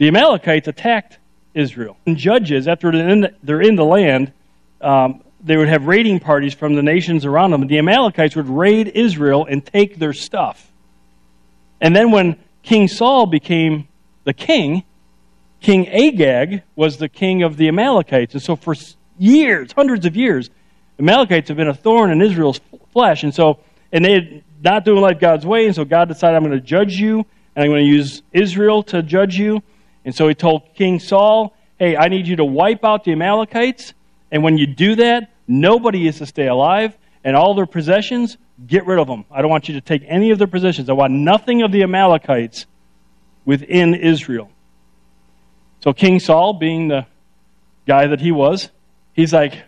the 0.00 0.08
Amalekites 0.08 0.66
attacked 0.66 1.18
Israel. 1.52 1.94
And 2.06 2.16
judges, 2.16 2.66
after 2.66 2.90
they're 2.90 3.60
in 3.60 3.76
the, 3.76 3.84
land, 3.84 4.32
um, 4.80 5.22
they 5.44 5.58
would 5.58 5.68
have 5.68 5.86
raiding 5.86 6.20
parties 6.20 6.54
from 6.54 6.74
the 6.74 6.82
nations 6.82 7.26
around 7.26 7.50
them. 7.50 7.66
The 7.66 7.78
Amalekites 7.78 8.34
would 8.34 8.48
raid 8.48 8.88
Israel 8.88 9.44
and 9.44 9.64
take 9.64 9.98
their 9.98 10.14
stuff. 10.14 10.72
And 11.82 11.94
then 11.94 12.12
when 12.12 12.38
King 12.62 12.88
Saul 12.88 13.26
became 13.26 13.88
the 14.24 14.32
king, 14.32 14.84
King 15.60 15.86
Agag 15.88 16.62
was 16.74 16.96
the 16.96 17.10
king 17.10 17.42
of 17.42 17.58
the 17.58 17.68
Amalekites. 17.68 18.32
And 18.32 18.42
so 18.42 18.56
for 18.56 18.74
years, 19.18 19.72
hundreds 19.72 20.06
of 20.06 20.16
years, 20.16 20.48
the 20.96 21.02
Amalekites 21.02 21.48
have 21.48 21.58
been 21.58 21.68
a 21.68 21.74
thorn 21.74 22.10
in 22.10 22.22
Israel's 22.22 22.58
flesh. 22.94 23.22
And 23.22 23.34
so, 23.34 23.60
and 23.92 24.02
they 24.02 24.44
not 24.62 24.86
doing 24.86 25.02
life 25.02 25.20
God's 25.20 25.44
way. 25.44 25.66
And 25.66 25.74
so 25.74 25.84
God 25.84 26.08
decided, 26.08 26.36
I'm 26.36 26.44
going 26.44 26.58
to 26.58 26.66
judge 26.66 26.94
you, 26.94 27.26
and 27.54 27.64
I'm 27.64 27.70
going 27.70 27.84
to 27.84 27.90
use 27.90 28.22
Israel 28.32 28.82
to 28.84 29.02
judge 29.02 29.36
you. 29.36 29.62
And 30.04 30.14
so 30.14 30.28
he 30.28 30.34
told 30.34 30.74
King 30.74 30.98
Saul, 31.00 31.54
Hey, 31.78 31.96
I 31.96 32.08
need 32.08 32.26
you 32.26 32.36
to 32.36 32.44
wipe 32.44 32.84
out 32.84 33.04
the 33.04 33.12
Amalekites. 33.12 33.94
And 34.30 34.42
when 34.42 34.58
you 34.58 34.66
do 34.66 34.96
that, 34.96 35.32
nobody 35.48 36.06
is 36.06 36.18
to 36.18 36.26
stay 36.26 36.46
alive. 36.46 36.96
And 37.24 37.36
all 37.36 37.54
their 37.54 37.66
possessions, 37.66 38.36
get 38.66 38.86
rid 38.86 38.98
of 38.98 39.06
them. 39.06 39.24
I 39.30 39.42
don't 39.42 39.50
want 39.50 39.68
you 39.68 39.74
to 39.74 39.80
take 39.80 40.02
any 40.06 40.30
of 40.30 40.38
their 40.38 40.46
possessions. 40.46 40.88
I 40.88 40.92
want 40.92 41.12
nothing 41.12 41.62
of 41.62 41.72
the 41.72 41.82
Amalekites 41.82 42.66
within 43.44 43.94
Israel. 43.94 44.50
So 45.80 45.92
King 45.92 46.20
Saul, 46.20 46.54
being 46.54 46.88
the 46.88 47.06
guy 47.86 48.06
that 48.06 48.20
he 48.20 48.32
was, 48.32 48.70
he's 49.12 49.32
like, 49.32 49.64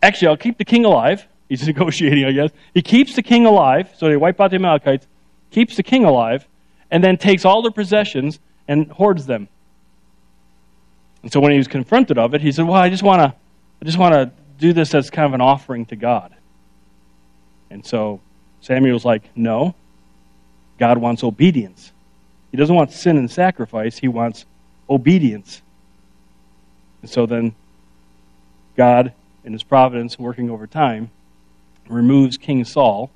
Actually, 0.00 0.28
I'll 0.28 0.36
keep 0.36 0.58
the 0.58 0.64
king 0.64 0.84
alive. 0.84 1.26
He's 1.48 1.66
negotiating, 1.66 2.24
I 2.24 2.32
guess. 2.32 2.50
He 2.74 2.82
keeps 2.82 3.14
the 3.14 3.22
king 3.22 3.46
alive, 3.46 3.90
so 3.96 4.08
they 4.08 4.16
wipe 4.16 4.40
out 4.40 4.50
the 4.50 4.56
Amalekites, 4.56 5.06
keeps 5.50 5.76
the 5.76 5.82
king 5.82 6.04
alive, 6.04 6.46
and 6.90 7.02
then 7.02 7.16
takes 7.16 7.44
all 7.44 7.62
their 7.62 7.70
possessions 7.72 8.38
and 8.66 8.90
hoards 8.90 9.26
them. 9.26 9.48
And 11.22 11.32
so 11.32 11.40
when 11.40 11.52
he 11.52 11.58
was 11.58 11.68
confronted 11.68 12.18
of 12.18 12.34
it, 12.34 12.40
he 12.40 12.52
said, 12.52 12.66
"Well, 12.66 12.76
I 12.76 12.88
just 12.88 13.02
want 13.02 13.20
to, 13.20 13.34
I 13.80 13.84
just 13.84 13.98
want 13.98 14.14
to 14.14 14.30
do 14.58 14.72
this 14.72 14.94
as 14.94 15.10
kind 15.10 15.26
of 15.26 15.34
an 15.34 15.40
offering 15.40 15.86
to 15.86 15.96
God." 15.96 16.34
And 17.70 17.84
so 17.84 18.20
Samuel's 18.60 19.04
like, 19.04 19.30
"No. 19.36 19.74
God 20.78 20.98
wants 20.98 21.24
obedience. 21.24 21.92
He 22.52 22.56
doesn't 22.56 22.74
want 22.74 22.92
sin 22.92 23.16
and 23.16 23.30
sacrifice. 23.30 23.98
He 23.98 24.08
wants 24.08 24.46
obedience." 24.88 25.60
And 27.02 27.10
so 27.10 27.26
then 27.26 27.54
God, 28.76 29.12
in 29.44 29.52
His 29.52 29.64
providence, 29.64 30.18
working 30.18 30.50
over 30.50 30.66
time, 30.66 31.10
removes 31.88 32.36
King 32.36 32.64
Saul 32.64 33.10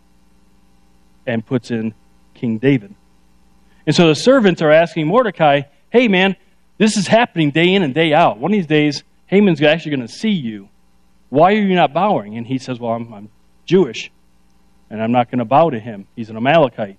and 1.26 1.46
puts 1.46 1.70
in 1.70 1.94
King 2.34 2.58
David. 2.58 2.94
And 3.86 3.94
so 3.94 4.08
the 4.08 4.14
servants 4.14 4.62
are 4.62 4.70
asking 4.70 5.06
Mordecai, 5.06 5.62
hey, 5.90 6.08
man, 6.08 6.36
this 6.78 6.96
is 6.96 7.06
happening 7.06 7.50
day 7.50 7.74
in 7.74 7.82
and 7.82 7.94
day 7.94 8.12
out. 8.12 8.38
One 8.38 8.52
of 8.52 8.56
these 8.56 8.66
days, 8.66 9.04
Haman's 9.26 9.62
actually 9.62 9.96
going 9.96 10.06
to 10.06 10.12
see 10.12 10.30
you. 10.30 10.68
Why 11.30 11.52
are 11.52 11.62
you 11.62 11.74
not 11.74 11.92
bowing? 11.92 12.36
And 12.36 12.46
he 12.46 12.58
says, 12.58 12.78
well, 12.78 12.92
I'm, 12.92 13.12
I'm 13.12 13.28
Jewish, 13.64 14.10
and 14.90 15.02
I'm 15.02 15.12
not 15.12 15.30
going 15.30 15.38
to 15.38 15.44
bow 15.44 15.70
to 15.70 15.78
him. 15.78 16.06
He's 16.14 16.30
an 16.30 16.36
Amalekite. 16.36 16.98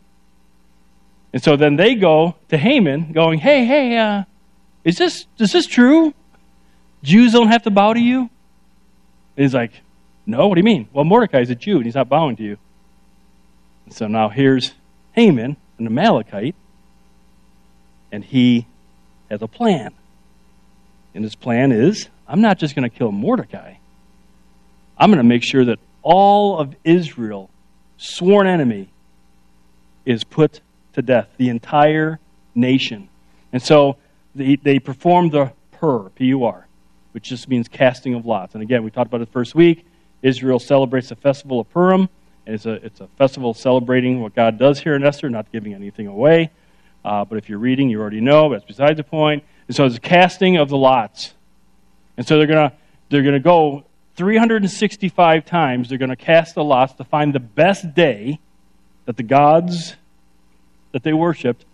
And 1.32 1.44
so 1.44 1.56
then 1.56 1.76
they 1.76 1.96
go 1.96 2.36
to 2.50 2.58
Haman, 2.58 3.12
going, 3.12 3.40
hey, 3.40 3.66
hey, 3.66 3.98
uh, 3.98 4.24
is, 4.84 4.98
this, 4.98 5.26
is 5.40 5.52
this 5.52 5.68
true? 5.68 6.14
Jews 7.02 7.34
don't 7.34 7.50
have 7.50 7.64
to 7.64 7.72
bow 7.72 7.94
to 7.94 8.00
you? 8.00 8.22
And 8.22 9.44
he's 9.44 9.54
like, 9.54 9.72
no, 10.26 10.48
what 10.48 10.56
do 10.56 10.60
you 10.60 10.66
mean? 10.66 10.88
Well, 10.94 11.06
Mordecai 11.06 11.42
is 11.42 11.50
a 11.50 11.56
Jew, 11.56 11.78
and 11.78 11.86
he's 11.86 11.96
not 11.96 12.10
bowing 12.10 12.36
to 12.38 12.44
you. 12.44 12.58
And 13.86 13.94
so 13.94 14.08
now 14.08 14.30
here's 14.30 14.74
Haman, 15.14 15.58
an 15.78 15.88
Amalekite, 15.88 16.56
and 18.14 18.24
he 18.24 18.68
has 19.30 19.42
a 19.42 19.48
plan. 19.48 19.92
And 21.14 21.24
his 21.24 21.36
plan 21.36 21.74
is 21.74 22.08
I'm 22.28 22.40
not 22.40 22.60
just 22.60 22.76
going 22.76 22.90
to 22.90 22.96
kill 22.96 23.12
Mordecai, 23.12 23.76
I'm 24.98 25.10
going 25.10 25.18
to 25.18 25.24
make 25.24 25.44
sure 25.44 25.66
that 25.66 25.80
all 26.04 26.60
of 26.60 26.76
Israel, 26.84 27.50
sworn 27.98 28.48
enemy, 28.48 28.90
is 30.06 30.24
put 30.24 30.62
to 30.94 31.02
death, 31.02 31.28
the 31.38 31.50
entire 31.50 32.20
nation. 32.54 33.10
And 33.52 33.62
so 33.62 33.98
they, 34.36 34.56
they 34.56 34.80
perform 34.80 35.30
the 35.30 35.52
Pur, 35.72 36.10
P 36.10 36.26
U 36.26 36.44
R, 36.44 36.68
which 37.14 37.30
just 37.30 37.50
means 37.50 37.68
casting 37.68 38.14
of 38.14 38.26
lots. 38.26 38.54
And 38.54 38.62
again, 38.62 38.84
we 38.84 38.92
talked 38.92 39.08
about 39.08 39.22
it 39.22 39.30
first 39.30 39.56
week. 39.56 39.86
Israel 40.22 40.60
celebrates 40.60 41.10
the 41.10 41.16
festival 41.16 41.60
of 41.60 41.70
Purim, 41.72 42.08
and 42.46 42.56
it's 42.56 42.66
a, 42.66 42.74
it's 42.74 43.02
a 43.02 43.08
festival 43.18 43.54
celebrating 43.54 44.22
what 44.22 44.36
God 44.36 44.60
does 44.60 44.80
here 44.80 44.96
in 44.96 45.04
Esther, 45.04 45.30
not 45.30 45.52
giving 45.52 45.74
anything 45.74 46.08
away. 46.08 46.52
Uh, 47.04 47.26
but 47.26 47.38
if 47.38 47.50
you're 47.50 47.60
reading, 47.60 47.90
you 47.90 48.00
already 48.00 48.22
know. 48.22 48.52
That's 48.52 48.66
beside 48.66 48.98
the 48.98 49.04
point. 49.04 49.44
And 49.68 49.76
so 49.76 49.86
it's 49.86 49.98
a 49.98 50.00
casting 50.02 50.58
of 50.58 50.70
the 50.70 50.78
lots. 50.78 51.34
And 52.18 52.28
so 52.28 52.38
they're 52.38 52.48
going 52.48 52.70
to 52.70 52.76
they're 53.10 53.22
to 53.24 53.40
go 53.40 53.86
365 54.16 55.46
times. 55.46 55.90
They're 55.90 55.98
going 55.98 56.10
to 56.10 56.16
cast 56.16 56.56
the 56.56 56.64
lots 56.64 56.94
to 56.94 57.04
find 57.04 57.34
the 57.34 57.40
best 57.40 57.94
day 57.94 58.40
that 59.06 59.18
the 59.18 59.24
gods 59.24 59.96
that 60.94 61.04
they 61.04 61.14
worshipped 61.14 61.66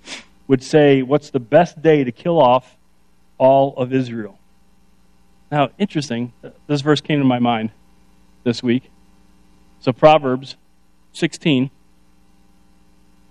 would 0.48 0.64
say, 0.64 1.02
what's 1.02 1.30
the 1.30 1.40
best 1.40 1.82
day 1.82 2.04
to 2.04 2.12
kill 2.12 2.42
off 2.42 2.76
all 3.38 3.74
of 3.78 3.94
Israel? 3.94 4.38
Now, 5.52 5.70
interesting, 5.78 6.34
this 6.68 6.82
verse 6.82 7.02
came 7.02 7.20
to 7.20 7.26
my 7.26 7.40
mind 7.40 7.72
this 8.44 8.62
week. 8.62 8.92
So, 9.80 9.94
Proverbs 9.94 10.56
16. 11.14 11.70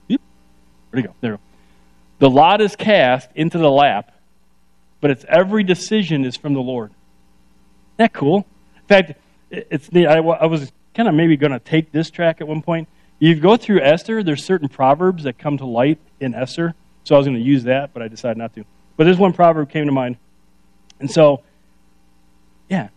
Where'd 0.08 0.20
it 0.92 1.08
go? 1.08 1.14
There 1.20 1.38
the 2.18 2.28
lot 2.28 2.60
is 2.60 2.76
cast 2.76 3.30
into 3.34 3.58
the 3.58 3.70
lap, 3.70 4.12
but 5.00 5.10
its 5.10 5.24
every 5.28 5.62
decision 5.62 6.24
is 6.24 6.36
from 6.36 6.54
the 6.54 6.60
Lord. 6.60 6.90
Isn't 6.90 7.98
that 7.98 8.12
cool? 8.12 8.46
In 8.76 8.86
fact, 8.88 9.12
it's 9.50 9.88
I, 9.94 10.18
I 10.18 10.46
was 10.46 10.72
kind 10.94 11.08
of 11.08 11.14
maybe 11.14 11.36
going 11.36 11.52
to 11.52 11.60
take 11.60 11.92
this 11.92 12.10
track 12.10 12.40
at 12.40 12.48
one 12.48 12.62
point. 12.62 12.88
You 13.18 13.34
go 13.34 13.56
through 13.56 13.80
Esther, 13.80 14.22
there's 14.22 14.44
certain 14.44 14.68
proverbs 14.68 15.24
that 15.24 15.38
come 15.38 15.58
to 15.58 15.66
light 15.66 15.98
in 16.20 16.34
Esther. 16.34 16.74
So 17.04 17.14
I 17.14 17.18
was 17.18 17.26
going 17.26 17.38
to 17.38 17.42
use 17.42 17.64
that, 17.64 17.92
but 17.94 18.02
I 18.02 18.08
decided 18.08 18.36
not 18.36 18.54
to. 18.54 18.64
But 18.96 19.04
this 19.04 19.16
one 19.16 19.32
proverb 19.32 19.70
came 19.70 19.86
to 19.86 19.92
mind. 19.92 20.16
And 21.00 21.10
so, 21.10 21.42
yeah. 22.68 22.88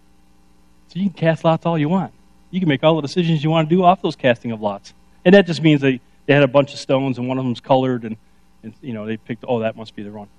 So 0.90 1.00
you 1.00 1.10
can 1.10 1.14
cast 1.14 1.46
lots 1.46 1.66
all 1.66 1.78
you 1.78 1.90
want. 1.90 2.12
You 2.50 2.60
can 2.60 2.68
make 2.68 2.84
all 2.84 2.96
the 2.96 3.02
decisions 3.02 3.44
you 3.44 3.50
want 3.50 3.70
to 3.70 3.76
do 3.76 3.84
off 3.84 4.02
those 4.02 4.16
casting 4.16 4.52
of 4.52 4.62
lots. 4.62 4.94
And 5.24 5.34
that 5.34 5.48
just 5.48 5.62
means 5.62 5.80
they, 5.82 6.02
they 6.26 6.34
had 6.34 6.44
a 6.44 6.48
bunch 6.48 6.74
of 6.74 6.80
stones 6.80 7.18
and 7.18 7.28
one 7.28 7.38
of 7.38 7.46
them's 7.46 7.62
colored 7.62 8.04
and, 8.04 8.18
and 8.64 8.74
you 8.82 8.94
know, 8.94 9.06
they 9.06 9.18
picked, 9.18 9.46
oh, 9.48 9.60
that 9.60 9.76
must 9.76 9.96
be 9.96 10.04
the 10.04 10.12
one. 10.12 10.30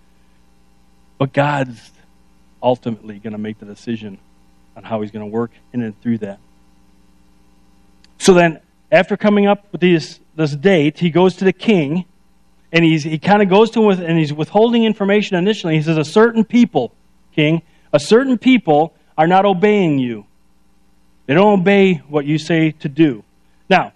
But 1.19 1.33
God's 1.33 1.91
ultimately 2.63 3.19
going 3.19 3.33
to 3.33 3.39
make 3.39 3.59
the 3.59 3.67
decision 3.67 4.19
on 4.77 4.85
how 4.85 5.01
he's 5.01 5.11
going 5.11 5.25
to 5.25 5.31
work 5.31 5.51
in 5.73 5.83
and 5.83 6.01
through 6.01 6.19
that. 6.19 6.39
So 8.19 8.35
then, 8.35 8.61
after 8.91 9.17
coming 9.17 9.47
up 9.47 9.67
with 9.73 9.81
these, 9.81 10.21
this 10.37 10.55
date, 10.55 10.99
he 10.99 11.11
goes 11.11 11.37
to 11.37 11.45
the 11.45 11.53
king, 11.53 12.05
and 12.73 12.85
he's, 12.85 13.03
he 13.03 13.19
kind 13.19 13.43
of 13.43 13.49
goes 13.49 13.71
to 13.73 13.81
him 13.81 13.87
with, 13.87 14.01
and 14.01 14.19
he's 14.19 14.33
withholding 14.33 14.85
information 14.85 15.37
initially. 15.37 15.77
He 15.77 15.83
says, 15.83 15.99
A 15.99 16.05
certain 16.05 16.45
people, 16.45 16.95
king, 17.35 17.63
a 17.93 17.99
certain 18.01 18.39
people 18.39 18.95
are 19.19 19.27
not 19.27 19.45
obeying 19.45 19.99
you. 19.99 20.27
They 21.27 21.35
don't 21.35 21.61
obey 21.61 21.95
what 21.95 22.25
you 22.25 22.39
say 22.39 22.73
to 22.73 22.89
do. 22.89 23.25
Now, 23.69 23.93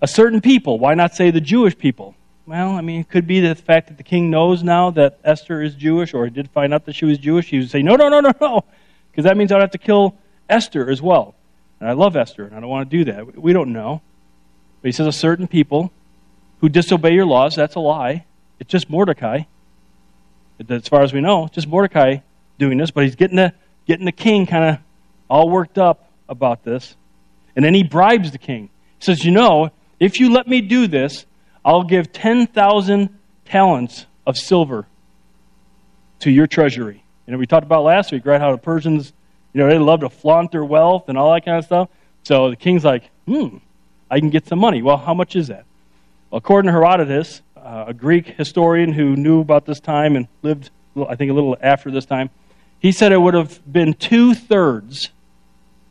a 0.00 0.06
certain 0.06 0.40
people, 0.40 0.78
why 0.78 0.94
not 0.94 1.14
say 1.14 1.30
the 1.30 1.40
Jewish 1.40 1.76
people? 1.76 2.14
Well, 2.46 2.72
I 2.72 2.82
mean, 2.82 3.00
it 3.00 3.08
could 3.08 3.26
be 3.26 3.40
the 3.40 3.54
fact 3.54 3.88
that 3.88 3.96
the 3.96 4.02
king 4.02 4.30
knows 4.30 4.62
now 4.62 4.90
that 4.90 5.18
Esther 5.24 5.62
is 5.62 5.74
Jewish, 5.74 6.12
or 6.12 6.26
he 6.26 6.30
did 6.30 6.50
find 6.50 6.74
out 6.74 6.84
that 6.84 6.94
she 6.94 7.06
was 7.06 7.16
Jewish. 7.16 7.48
He 7.48 7.58
would 7.58 7.70
say, 7.70 7.82
no, 7.82 7.96
no, 7.96 8.10
no, 8.10 8.20
no, 8.20 8.32
no, 8.38 8.64
because 9.10 9.24
that 9.24 9.38
means 9.38 9.50
I'd 9.50 9.62
have 9.62 9.70
to 9.70 9.78
kill 9.78 10.16
Esther 10.48 10.90
as 10.90 11.00
well. 11.00 11.34
And 11.80 11.88
I 11.88 11.92
love 11.92 12.16
Esther, 12.16 12.44
and 12.44 12.54
I 12.54 12.60
don't 12.60 12.68
want 12.68 12.90
to 12.90 12.96
do 12.98 13.10
that. 13.10 13.40
We 13.40 13.54
don't 13.54 13.72
know. 13.72 14.02
But 14.82 14.88
he 14.88 14.92
says, 14.92 15.06
a 15.06 15.12
certain 15.12 15.48
people 15.48 15.90
who 16.60 16.68
disobey 16.68 17.14
your 17.14 17.24
laws, 17.24 17.56
that's 17.56 17.76
a 17.76 17.80
lie. 17.80 18.26
It's 18.60 18.70
just 18.70 18.90
Mordecai. 18.90 19.44
As 20.68 20.86
far 20.86 21.02
as 21.02 21.14
we 21.14 21.22
know, 21.22 21.48
just 21.50 21.66
Mordecai 21.66 22.18
doing 22.58 22.76
this, 22.76 22.90
but 22.90 23.04
he's 23.04 23.16
getting 23.16 23.36
the, 23.36 23.54
getting 23.86 24.04
the 24.04 24.12
king 24.12 24.46
kind 24.46 24.64
of 24.64 24.78
all 25.30 25.48
worked 25.48 25.78
up 25.78 26.10
about 26.28 26.62
this. 26.62 26.94
And 27.56 27.64
then 27.64 27.72
he 27.72 27.82
bribes 27.82 28.32
the 28.32 28.38
king. 28.38 28.68
He 28.98 29.04
says, 29.04 29.24
You 29.24 29.30
know, 29.30 29.70
if 29.98 30.20
you 30.20 30.30
let 30.30 30.46
me 30.46 30.60
do 30.60 30.86
this, 30.86 31.24
I'll 31.64 31.84
give 31.84 32.12
10,000 32.12 33.18
talents 33.44 34.06
of 34.26 34.36
silver 34.36 34.86
to 36.20 36.30
your 36.30 36.46
treasury. 36.46 37.04
You 37.26 37.32
know, 37.32 37.38
we 37.38 37.46
talked 37.46 37.64
about 37.64 37.84
last 37.84 38.12
week, 38.12 38.26
right, 38.26 38.40
how 38.40 38.52
the 38.52 38.58
Persians, 38.58 39.12
you 39.52 39.60
know, 39.60 39.68
they 39.68 39.78
love 39.78 40.00
to 40.00 40.10
flaunt 40.10 40.52
their 40.52 40.64
wealth 40.64 41.08
and 41.08 41.16
all 41.16 41.32
that 41.32 41.44
kind 41.44 41.58
of 41.58 41.64
stuff. 41.64 41.88
So 42.22 42.50
the 42.50 42.56
king's 42.56 42.84
like, 42.84 43.10
hmm, 43.26 43.58
I 44.10 44.20
can 44.20 44.30
get 44.30 44.46
some 44.46 44.58
money. 44.58 44.82
Well, 44.82 44.98
how 44.98 45.14
much 45.14 45.36
is 45.36 45.48
that? 45.48 45.64
Well, 46.30 46.38
according 46.38 46.68
to 46.68 46.72
Herodotus, 46.72 47.42
uh, 47.56 47.86
a 47.88 47.94
Greek 47.94 48.28
historian 48.28 48.92
who 48.92 49.16
knew 49.16 49.40
about 49.40 49.64
this 49.64 49.80
time 49.80 50.16
and 50.16 50.28
lived, 50.42 50.70
I 51.08 51.16
think, 51.16 51.30
a 51.30 51.34
little 51.34 51.56
after 51.60 51.90
this 51.90 52.04
time, 52.04 52.30
he 52.78 52.92
said 52.92 53.12
it 53.12 53.18
would 53.18 53.34
have 53.34 53.60
been 53.70 53.94
two 53.94 54.34
thirds 54.34 55.10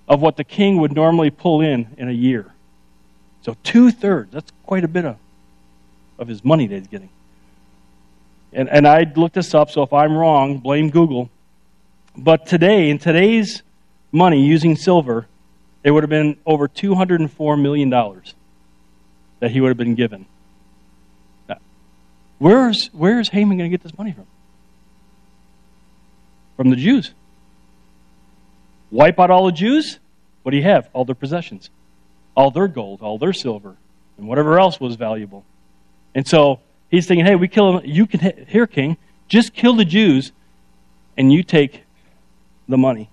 of 0.07 0.21
what 0.21 0.37
the 0.37 0.43
king 0.43 0.77
would 0.77 0.93
normally 0.93 1.31
pull 1.31 1.61
in 1.61 1.87
in 1.97 2.07
a 2.07 2.11
year. 2.13 2.53
So 3.41 3.55
two 3.63 3.89
thirds, 3.89 4.31
that's 4.31 4.51
quite 4.65 4.83
a 4.83 4.87
bit 4.87 5.05
of 5.05 5.17
of 6.17 6.27
his 6.27 6.43
money 6.43 6.67
that 6.67 6.75
he's 6.75 6.87
getting. 6.87 7.09
And, 8.51 8.69
and 8.69 8.87
I 8.87 9.11
looked 9.15 9.35
this 9.35 9.53
up, 9.53 9.71
so 9.71 9.81
if 9.83 9.93
I'm 9.93 10.15
wrong, 10.15 10.59
blame 10.59 10.89
Google. 10.89 11.29
But 12.15 12.45
today, 12.45 12.89
in 12.89 12.99
today's 12.99 13.63
money 14.11 14.45
using 14.45 14.75
silver, 14.75 15.27
it 15.83 15.91
would 15.91 16.03
have 16.03 16.09
been 16.09 16.37
over 16.45 16.67
$204 16.67 17.61
million 17.61 17.89
that 17.89 19.51
he 19.51 19.59
would 19.59 19.69
have 19.69 19.77
been 19.77 19.95
given. 19.95 20.27
Where's, 22.43 22.87
where's 22.87 23.29
Haman 23.29 23.57
going 23.57 23.71
to 23.71 23.77
get 23.77 23.83
this 23.83 23.97
money 23.97 24.11
from? 24.11 24.27
From 26.57 26.69
the 26.71 26.75
Jews. 26.75 27.13
Wipe 28.91 29.17
out 29.17 29.31
all 29.31 29.45
the 29.45 29.53
Jews? 29.53 29.97
What 30.41 30.51
do 30.51 30.57
you 30.57 30.63
have? 30.63 30.89
All 30.91 31.05
their 31.05 31.15
possessions, 31.15 31.69
all 32.35 32.51
their 32.51 32.67
gold, 32.67 33.01
all 33.01 33.17
their 33.17 33.31
silver, 33.31 33.77
and 34.17 34.27
whatever 34.27 34.59
else 34.59 34.77
was 34.77 34.97
valuable. 34.97 35.45
And 36.15 36.27
so 36.27 36.59
he's 36.89 37.07
thinking, 37.07 37.25
hey, 37.25 37.35
we 37.35 37.47
kill 37.47 37.77
him. 37.77 37.85
You 37.85 38.05
can, 38.05 38.45
here, 38.47 38.67
king, 38.67 38.97
just 39.27 39.53
kill 39.53 39.75
the 39.75 39.85
Jews 39.85 40.31
and 41.17 41.31
you 41.31 41.43
take 41.43 41.83
the 42.67 42.77
money. 42.77 43.09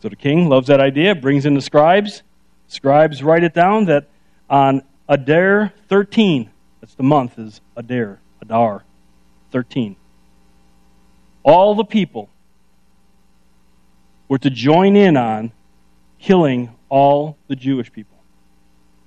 So 0.00 0.08
the 0.08 0.16
king 0.16 0.48
loves 0.48 0.66
that 0.66 0.80
idea, 0.80 1.14
brings 1.14 1.46
in 1.46 1.54
the 1.54 1.60
scribes. 1.60 2.22
Scribes 2.66 3.22
write 3.22 3.44
it 3.44 3.54
down 3.54 3.84
that 3.86 4.08
on 4.50 4.82
Adar 5.08 5.72
13, 5.88 6.50
that's 6.80 6.94
the 6.94 7.02
month, 7.02 7.38
is 7.38 7.60
Adar, 7.76 8.20
Adar 8.40 8.84
13. 9.50 9.96
All 11.42 11.74
the 11.74 11.84
people 11.84 12.30
were 14.28 14.38
to 14.38 14.50
join 14.50 14.96
in 14.96 15.16
on 15.16 15.52
killing 16.18 16.74
all 16.88 17.36
the 17.48 17.56
Jewish 17.56 17.92
people. 17.92 18.16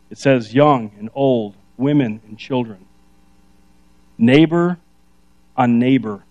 It 0.10 0.17
says 0.17 0.53
young 0.53 0.91
and 0.99 1.10
old, 1.15 1.55
women, 1.77 2.21
and 2.27 2.38
children. 2.38 2.85
Neighbor 4.17 4.77
on 5.57 5.79
neighbor. 5.79 6.23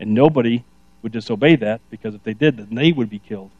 And 0.00 0.14
nobody 0.14 0.64
would 1.02 1.12
disobey 1.12 1.56
that 1.56 1.80
because 1.90 2.14
if 2.14 2.22
they 2.22 2.34
did, 2.34 2.56
then 2.56 2.74
they 2.74 2.92
would 2.92 3.10
be 3.10 3.18
killed. 3.18 3.50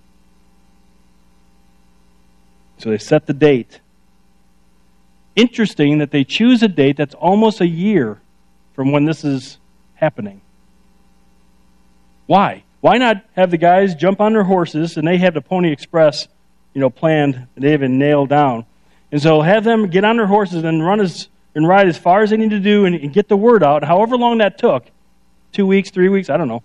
So 2.78 2.90
they 2.90 2.98
set 2.98 3.26
the 3.26 3.32
date. 3.32 3.80
Interesting 5.36 5.98
that 5.98 6.10
they 6.10 6.24
choose 6.24 6.62
a 6.62 6.68
date 6.68 6.96
that's 6.96 7.14
almost 7.14 7.60
a 7.60 7.66
year 7.66 8.20
from 8.74 8.92
when 8.92 9.04
this 9.04 9.24
is 9.24 9.58
happening. 9.94 10.40
Why? 12.26 12.64
Why 12.80 12.98
not 12.98 13.24
have 13.34 13.50
the 13.50 13.56
guys 13.56 13.94
jump 13.94 14.20
on 14.20 14.32
their 14.32 14.44
horses 14.44 14.96
and 14.96 15.06
they 15.06 15.18
have 15.18 15.34
the 15.34 15.40
Pony 15.40 15.72
Express, 15.72 16.28
you 16.74 16.80
know, 16.80 16.90
planned, 16.90 17.46
they 17.56 17.70
have 17.70 17.80
nailed 17.80 18.28
down. 18.28 18.66
And 19.14 19.22
so 19.22 19.42
have 19.42 19.62
them 19.62 19.90
get 19.90 20.04
on 20.04 20.16
their 20.16 20.26
horses 20.26 20.64
and 20.64 20.84
run 20.84 21.00
as 21.00 21.28
and 21.54 21.68
ride 21.68 21.86
as 21.86 21.96
far 21.96 22.24
as 22.24 22.30
they 22.30 22.36
need 22.36 22.50
to 22.50 22.58
do 22.58 22.84
and, 22.84 22.96
and 22.96 23.12
get 23.12 23.28
the 23.28 23.36
word 23.36 23.62
out, 23.62 23.84
however 23.84 24.16
long 24.16 24.38
that 24.38 24.58
took. 24.58 24.86
Two 25.52 25.68
weeks, 25.68 25.90
three 25.90 26.08
weeks, 26.08 26.28
I 26.28 26.36
don't 26.36 26.48
know. 26.48 26.64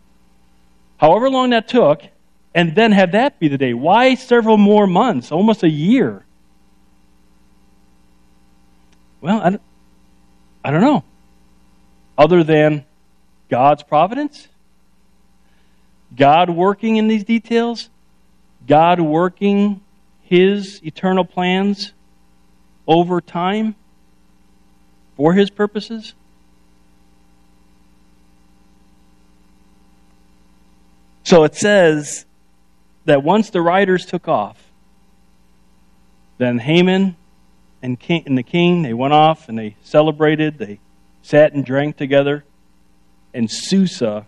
However 0.98 1.30
long 1.30 1.52
that 1.52 1.68
took, 1.68 2.02
and 2.56 2.74
then 2.74 2.92
have 2.92 3.12
that 3.12 3.38
be 3.38 3.50
the 3.50 3.58
day. 3.60 3.76
Why 3.76 4.16
several 4.16 4.58
more 4.58 4.88
months? 4.88 5.32
Almost 5.32 5.62
a 5.62 5.70
year. 5.70 6.26
Well, 9.22 9.40
I 9.42 9.50
don't, 9.52 9.62
I 10.66 10.72
don't 10.72 10.82
know. 10.82 11.04
Other 12.18 12.44
than 12.44 12.84
God's 13.48 13.84
providence? 13.84 14.48
God 16.18 16.50
working 16.50 16.96
in 16.96 17.08
these 17.10 17.26
details? 17.26 17.92
God 18.66 19.00
working 19.00 19.82
His 20.24 20.84
eternal 20.84 21.26
plans 21.26 21.94
over 22.90 23.22
time 23.22 23.76
for 25.16 25.34
his 25.34 25.50
purposes? 25.52 26.16
So 31.24 31.44
it 31.44 31.54
says 31.54 32.26
that 33.06 33.24
once 33.24 33.52
the 33.52 33.62
riders 33.62 34.08
took 34.08 34.28
off, 34.28 34.72
then 36.40 36.58
Haman 36.58 37.16
and, 37.84 38.00
king, 38.00 38.24
and 38.26 38.36
the 38.36 38.44
king, 38.44 38.82
they 38.82 38.96
went 38.96 39.14
off 39.14 39.48
and 39.48 39.58
they 39.58 39.76
celebrated, 39.84 40.58
they 40.58 40.80
sat 41.22 41.54
and 41.54 41.64
drank 41.64 41.98
together, 41.98 42.44
and 43.34 43.52
Susa 43.52 44.26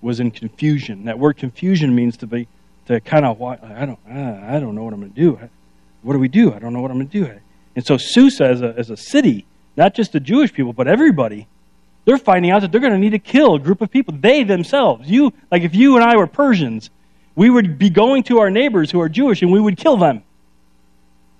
was 0.00 0.20
in 0.20 0.30
confusion. 0.30 1.06
That 1.06 1.18
word 1.18 1.36
confusion 1.36 1.94
means 1.96 2.16
to 2.18 2.28
be 2.28 2.46
to 2.86 3.00
kind 3.00 3.24
of 3.24 3.42
I 3.42 3.84
don't 3.84 3.98
I 4.08 4.60
don't 4.60 4.76
know 4.76 4.84
what 4.84 4.92
I'm 4.92 5.00
going 5.00 5.12
to 5.12 5.20
do 5.20 5.50
what 6.06 6.12
do 6.12 6.20
we 6.20 6.28
do? 6.28 6.54
I 6.54 6.60
don't 6.60 6.72
know 6.72 6.80
what 6.80 6.90
I'm 6.90 6.98
going 6.98 7.08
to 7.08 7.24
do. 7.24 7.40
And 7.74 7.84
so 7.84 7.96
Susa, 7.96 8.46
as 8.46 8.62
a, 8.62 8.70
uh, 8.70 8.74
as 8.76 8.90
a 8.90 8.96
city, 8.96 9.44
not 9.76 9.92
just 9.92 10.12
the 10.12 10.20
Jewish 10.20 10.52
people, 10.52 10.72
but 10.72 10.86
everybody, 10.86 11.48
they're 12.04 12.16
finding 12.16 12.52
out 12.52 12.62
that 12.62 12.70
they're 12.70 12.80
going 12.80 12.92
to 12.92 12.98
need 12.98 13.10
to 13.10 13.18
kill 13.18 13.56
a 13.56 13.58
group 13.58 13.80
of 13.80 13.90
people. 13.90 14.14
They 14.16 14.44
themselves. 14.44 15.10
You, 15.10 15.32
like 15.50 15.62
if 15.62 15.74
you 15.74 15.96
and 15.96 16.04
I 16.04 16.16
were 16.16 16.28
Persians, 16.28 16.90
we 17.34 17.50
would 17.50 17.76
be 17.76 17.90
going 17.90 18.22
to 18.24 18.38
our 18.38 18.50
neighbors 18.50 18.90
who 18.90 19.00
are 19.00 19.08
Jewish 19.08 19.42
and 19.42 19.52
we 19.52 19.60
would 19.60 19.76
kill 19.76 19.96
them. 19.96 20.22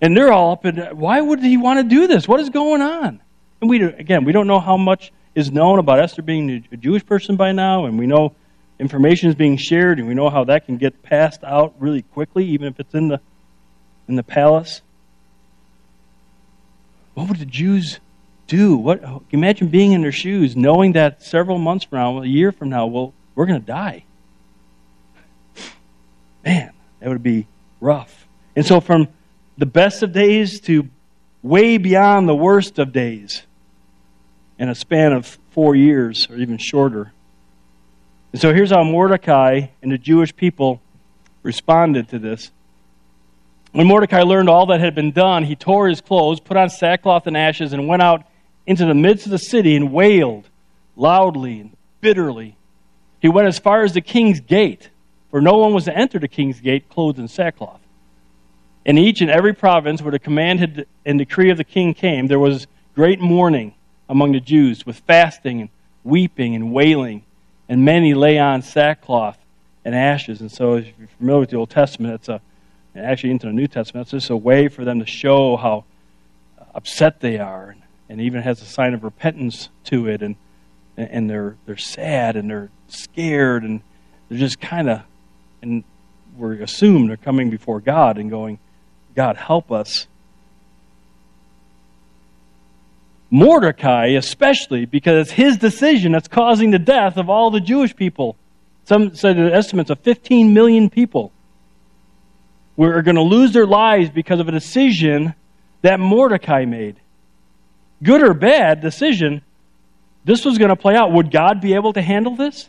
And 0.03 0.17
they're 0.17 0.33
all 0.33 0.53
up 0.53 0.67
in, 0.67 0.77
why 0.99 1.21
would 1.21 1.41
he 1.41 1.57
want 1.57 1.79
to 1.79 1.85
do 1.85 2.09
this? 2.09 2.27
What 2.27 2.41
is 2.41 2.51
going 2.51 2.83
on? 2.83 3.23
And 3.61 3.71
we, 3.71 3.83
again, 3.83 4.25
we 4.25 4.33
don't 4.33 4.49
know 4.49 4.61
how 4.61 4.77
much 4.77 5.13
is 5.37 5.53
known 5.53 5.79
about 5.79 6.01
Esther 6.01 6.23
being 6.23 6.67
a 6.73 6.77
Jewish 6.77 7.07
person 7.07 7.37
by 7.37 7.53
now, 7.53 7.87
and 7.87 7.99
we 7.99 8.07
know 8.07 8.35
information 8.79 9.29
is 9.29 9.35
being 9.35 9.57
shared, 9.57 9.99
and 9.99 10.09
we 10.09 10.15
know 10.15 10.29
how 10.29 10.45
that 10.45 10.67
can 10.67 10.77
get 10.77 11.03
passed 11.03 11.45
out 11.45 11.75
really 11.79 12.03
quickly, 12.03 12.45
even 12.47 12.69
if 12.69 12.81
it's 12.81 12.95
in 12.95 13.09
the 13.09 13.21
in 14.09 14.17
the 14.17 14.23
palace. 14.23 14.83
What 17.15 17.29
would 17.29 17.39
the 17.39 17.47
Jews 17.47 17.99
do? 18.47 18.77
What 18.77 19.03
imagine 19.31 19.69
being 19.69 19.93
in 19.93 20.03
their 20.03 20.13
shoes, 20.13 20.57
knowing 20.57 20.93
that 20.93 21.23
several 21.23 21.59
months 21.59 21.87
from 21.87 21.99
now, 21.99 22.23
a 22.23 22.27
year 22.27 22.53
from 22.53 22.69
now, 22.69 22.87
well, 22.87 23.15
we're 23.35 23.47
going 23.47 23.61
to 23.61 23.67
die. 23.67 24.05
Man, 26.45 26.73
that 27.01 27.09
would 27.09 27.23
be 27.23 27.47
rough. 27.81 28.27
And 28.55 28.65
so, 28.65 28.81
from 28.81 29.09
the 29.59 29.67
best 29.67 30.03
of 30.03 30.13
days 30.13 30.61
to 30.63 30.89
way 31.43 31.79
beyond 31.79 32.29
the 32.29 32.35
worst 32.35 32.79
of 32.79 32.93
days, 32.93 33.43
in 34.59 34.69
a 34.69 34.75
span 34.75 35.13
of 35.13 35.39
four 35.51 35.75
years 35.75 36.29
or 36.31 36.37
even 36.37 36.57
shorter. 36.59 37.13
And 38.33 38.41
so, 38.41 38.55
here's 38.55 38.71
how 38.71 38.85
Mordecai 38.85 39.69
and 39.83 39.93
the 39.93 39.99
Jewish 39.99 40.35
people 40.35 40.81
responded 41.43 42.09
to 42.11 42.19
this. 42.19 42.51
When 43.77 43.87
Mordecai 43.87 44.23
learned 44.23 44.49
all 44.49 44.65
that 44.69 44.81
had 44.81 44.95
been 44.95 45.13
done, 45.13 45.45
he 45.45 45.55
tore 45.55 45.87
his 45.87 46.01
clothes, 46.01 46.41
put 46.41 46.57
on 46.57 46.71
sackcloth 46.71 47.27
and 47.27 47.37
ashes, 47.37 47.75
and 47.75 47.87
went 47.87 48.01
out 48.01 48.25
into 48.67 48.87
the 48.87 48.95
midst 48.95 49.27
of 49.27 49.33
the 49.33 49.39
city 49.39 49.77
and 49.77 49.93
wailed 49.93 50.49
loudly 50.97 51.61
and 51.61 51.77
bitterly. 52.01 52.57
He 53.21 53.29
went 53.29 53.49
as 53.49 53.59
far 53.59 53.85
as 53.85 53.93
the 53.93 54.01
king's 54.01 54.41
gate, 54.41 54.89
for 55.31 55.43
no 55.43 55.59
one 55.59 55.75
was 55.75 55.85
to 55.85 55.95
enter 55.95 56.19
the 56.19 56.27
king's 56.27 56.59
gate 56.59 56.89
clothed 56.89 57.19
in 57.19 57.29
sackcloth. 57.29 57.83
In 58.87 58.97
each 58.97 59.21
and 59.21 59.31
every 59.31 59.53
province 59.53 60.01
where 60.01 60.11
the 60.11 60.19
command 60.19 60.87
and 61.05 61.19
decree 61.19 61.51
of 61.51 61.59
the 61.59 61.63
king 61.63 61.93
came, 61.93 62.29
there 62.29 62.39
was 62.39 62.67
great 62.95 63.21
mourning 63.21 63.75
among 64.09 64.33
the 64.33 64.41
Jews, 64.41 64.87
with 64.87 65.01
fasting 65.01 65.61
and 65.61 65.69
weeping 66.03 66.55
and 66.55 66.73
wailing, 66.73 67.25
and 67.69 67.85
many 67.85 68.15
lay 68.15 68.39
on 68.39 68.63
sackcloth 68.63 69.37
and 69.85 69.95
ashes. 69.95 70.41
And 70.41 70.51
so, 70.51 70.77
if 70.77 70.87
you're 70.99 71.09
familiar 71.19 71.41
with 71.41 71.51
the 71.51 71.57
Old 71.57 71.69
Testament, 71.69 72.15
it's 72.15 72.31
a 72.31 72.41
actually 72.99 73.31
into 73.31 73.47
the 73.47 73.53
New 73.53 73.67
Testament, 73.67 74.05
it's 74.05 74.13
just 74.13 74.31
a 74.31 74.37
way 74.37 74.69
for 74.69 74.85
them 74.85 75.01
to 75.01 75.07
show 75.07 75.57
how 75.57 75.85
upset 76.75 77.21
they 77.21 77.39
are, 77.39 77.77
and 78.09 78.21
even 78.21 78.43
has 78.43 78.61
a 78.63 78.67
sign 78.67 78.95
of 78.95 79.05
repentance 79.05 79.69
to 79.85 80.09
it, 80.09 80.23
and 80.23 80.37
and 80.97 81.29
they're 81.29 81.57
they're 81.67 81.77
sad 81.77 82.37
and 82.37 82.51
they're 82.51 82.71
scared 82.89 83.65
and 83.65 83.83
they're 84.29 84.39
just 84.39 84.61
kind 84.61 84.89
of 84.89 85.03
and 85.63 85.85
we're 86.37 86.55
assumed 86.63 87.11
they're 87.11 87.17
coming 87.17 87.51
before 87.51 87.81
God 87.81 88.19
and 88.19 88.31
going, 88.31 88.59
God 89.15 89.37
help 89.37 89.73
us. 89.73 90.07
Mordecai, 93.31 94.09
especially, 94.09 94.85
because 94.85 95.27
it's 95.27 95.31
his 95.33 95.57
decision 95.57 96.13
that's 96.13 96.29
causing 96.29 96.71
the 96.71 96.79
death 96.79 97.17
of 97.17 97.29
all 97.29 97.51
the 97.51 97.61
Jewish 97.61 97.97
people. 97.97 98.37
Some 98.85 99.17
said 99.17 99.37
the 99.37 99.53
estimates 99.53 99.91
of 99.91 99.99
15 100.01 100.55
million 100.55 100.91
people 100.91 101.33
are 102.85 103.03
going 103.03 103.17
to 103.17 103.23
lose 103.23 103.53
their 103.53 103.67
lives 103.67 104.11
because 104.11 104.41
of 104.41 104.49
a 104.49 104.53
decision 104.53 105.35
that 105.83 105.99
Mordecai 105.99 106.65
made. 106.65 107.01
Good 108.03 108.23
or 108.23 108.35
bad 108.35 108.81
decision, 108.81 109.43
this 110.25 110.45
was 110.45 110.59
going 110.59 110.69
to 110.69 110.77
play 110.77 110.95
out. 110.95 111.13
Would 111.13 111.31
God 111.31 111.61
be 111.61 111.75
able 111.75 111.93
to 111.95 112.03
handle 112.03 112.37
this? 112.37 112.69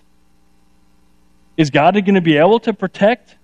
Is 1.57 1.69
God 1.69 1.93
going 1.93 2.15
to 2.15 2.21
be 2.21 2.37
able 2.37 2.59
to 2.61 2.73
protect? 2.73 3.35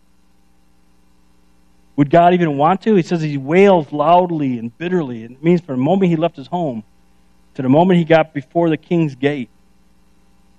Would 1.95 2.09
God 2.09 2.33
even 2.33 2.57
want 2.57 2.81
to? 2.83 2.95
He 2.95 3.01
says 3.01 3.21
he 3.21 3.37
wailed 3.37 3.91
loudly 3.91 4.57
and 4.57 4.75
bitterly. 4.77 5.23
It 5.23 5.43
means 5.43 5.61
from 5.61 5.75
the 5.77 5.83
moment 5.83 6.09
he 6.09 6.15
left 6.15 6.37
his 6.37 6.47
home 6.47 6.83
to 7.55 7.61
the 7.61 7.69
moment 7.69 7.99
he 7.99 8.05
got 8.05 8.33
before 8.33 8.69
the 8.69 8.77
king's 8.77 9.15
gate, 9.15 9.49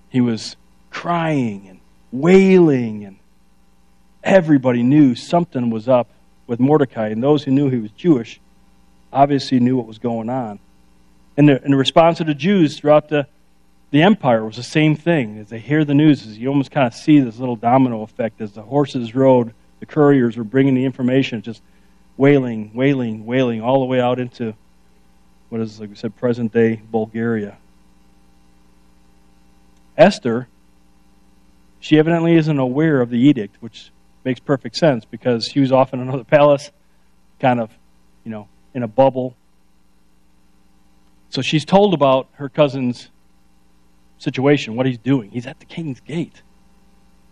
he 0.09 0.21
was 0.21 0.57
crying 0.91 1.69
and 1.69 1.81
wailing 2.13 3.05
and 3.05 3.19
everybody 4.25 4.83
knew 4.83 5.15
something 5.15 5.71
was 5.71 5.89
up 5.89 6.09
with 6.47 6.59
Mordecai, 6.59 7.09
and 7.09 7.23
those 7.23 7.45
who 7.45 7.51
knew 7.51 7.69
he 7.69 7.79
was 7.79 7.91
Jewish 7.93 8.41
obviously 9.13 9.61
knew 9.61 9.77
what 9.77 9.87
was 9.87 9.99
going 9.99 10.29
on. 10.29 10.59
And 11.37 11.49
the, 11.49 11.63
and 11.63 11.73
the 11.73 11.77
response 11.77 12.21
of 12.21 12.27
the 12.27 12.35
Jews 12.35 12.79
throughout 12.79 13.09
the, 13.09 13.27
the 13.91 14.03
empire 14.03 14.45
was 14.45 14.57
the 14.57 14.63
same 14.63 14.97
thing. 14.97 15.39
As 15.39 15.49
they 15.49 15.59
hear 15.59 15.85
the 15.85 15.95
news, 15.95 16.27
as 16.27 16.39
you 16.39 16.49
almost 16.49 16.71
kind 16.71 16.87
of 16.87 16.95
see 16.95 17.21
this 17.21 17.39
little 17.39 17.57
domino 17.57 18.03
effect 18.03 18.41
as 18.41 18.53
the 18.53 18.63
horses 18.63 19.15
rode, 19.15 19.55
the 19.81 19.87
couriers 19.87 20.37
were 20.37 20.45
bringing 20.45 20.75
the 20.75 20.85
information, 20.85 21.43
just 21.43 21.63
wailing, 22.17 22.73
wailing, 22.75 23.27
wailing, 23.27 23.61
all 23.61 23.81
the 23.81 23.87
way 23.87 24.01
out 24.01 24.19
into 24.19 24.55
what 25.49 25.61
is, 25.61 25.79
like 25.79 25.91
we 25.91 25.97
said, 25.97 26.17
present 26.17 26.53
day 26.53 26.81
Bulgaria. 26.91 27.59
Esther, 29.97 30.49
she 31.79 31.99
evidently 31.99 32.35
isn't 32.35 32.59
aware 32.59 33.01
of 33.01 33.11
the 33.11 33.19
edict, 33.19 33.57
which 33.61 33.91
makes 34.25 34.41
perfect 34.41 34.77
sense 34.77 35.05
because 35.05 35.47
he 35.47 35.61
was 35.61 35.73
off 35.73 35.93
in 35.93 36.01
another 36.01 36.25
palace, 36.25 36.71
kind 37.41 37.61
of, 37.61 37.71
you 38.25 38.31
know, 38.31 38.49
in 38.75 38.83
a 38.83 38.89
bubble. 38.89 39.37
So 41.29 41.43
she's 41.43 41.65
told 41.65 41.95
about 41.95 42.29
her 42.35 42.49
cousin's 42.49 43.11
situation, 44.19 44.77
what 44.77 44.87
he's 44.87 44.99
doing. 44.99 45.31
He's 45.31 45.47
at 45.47 45.61
the 45.61 45.67
king's 45.67 46.01
gate. 46.01 46.43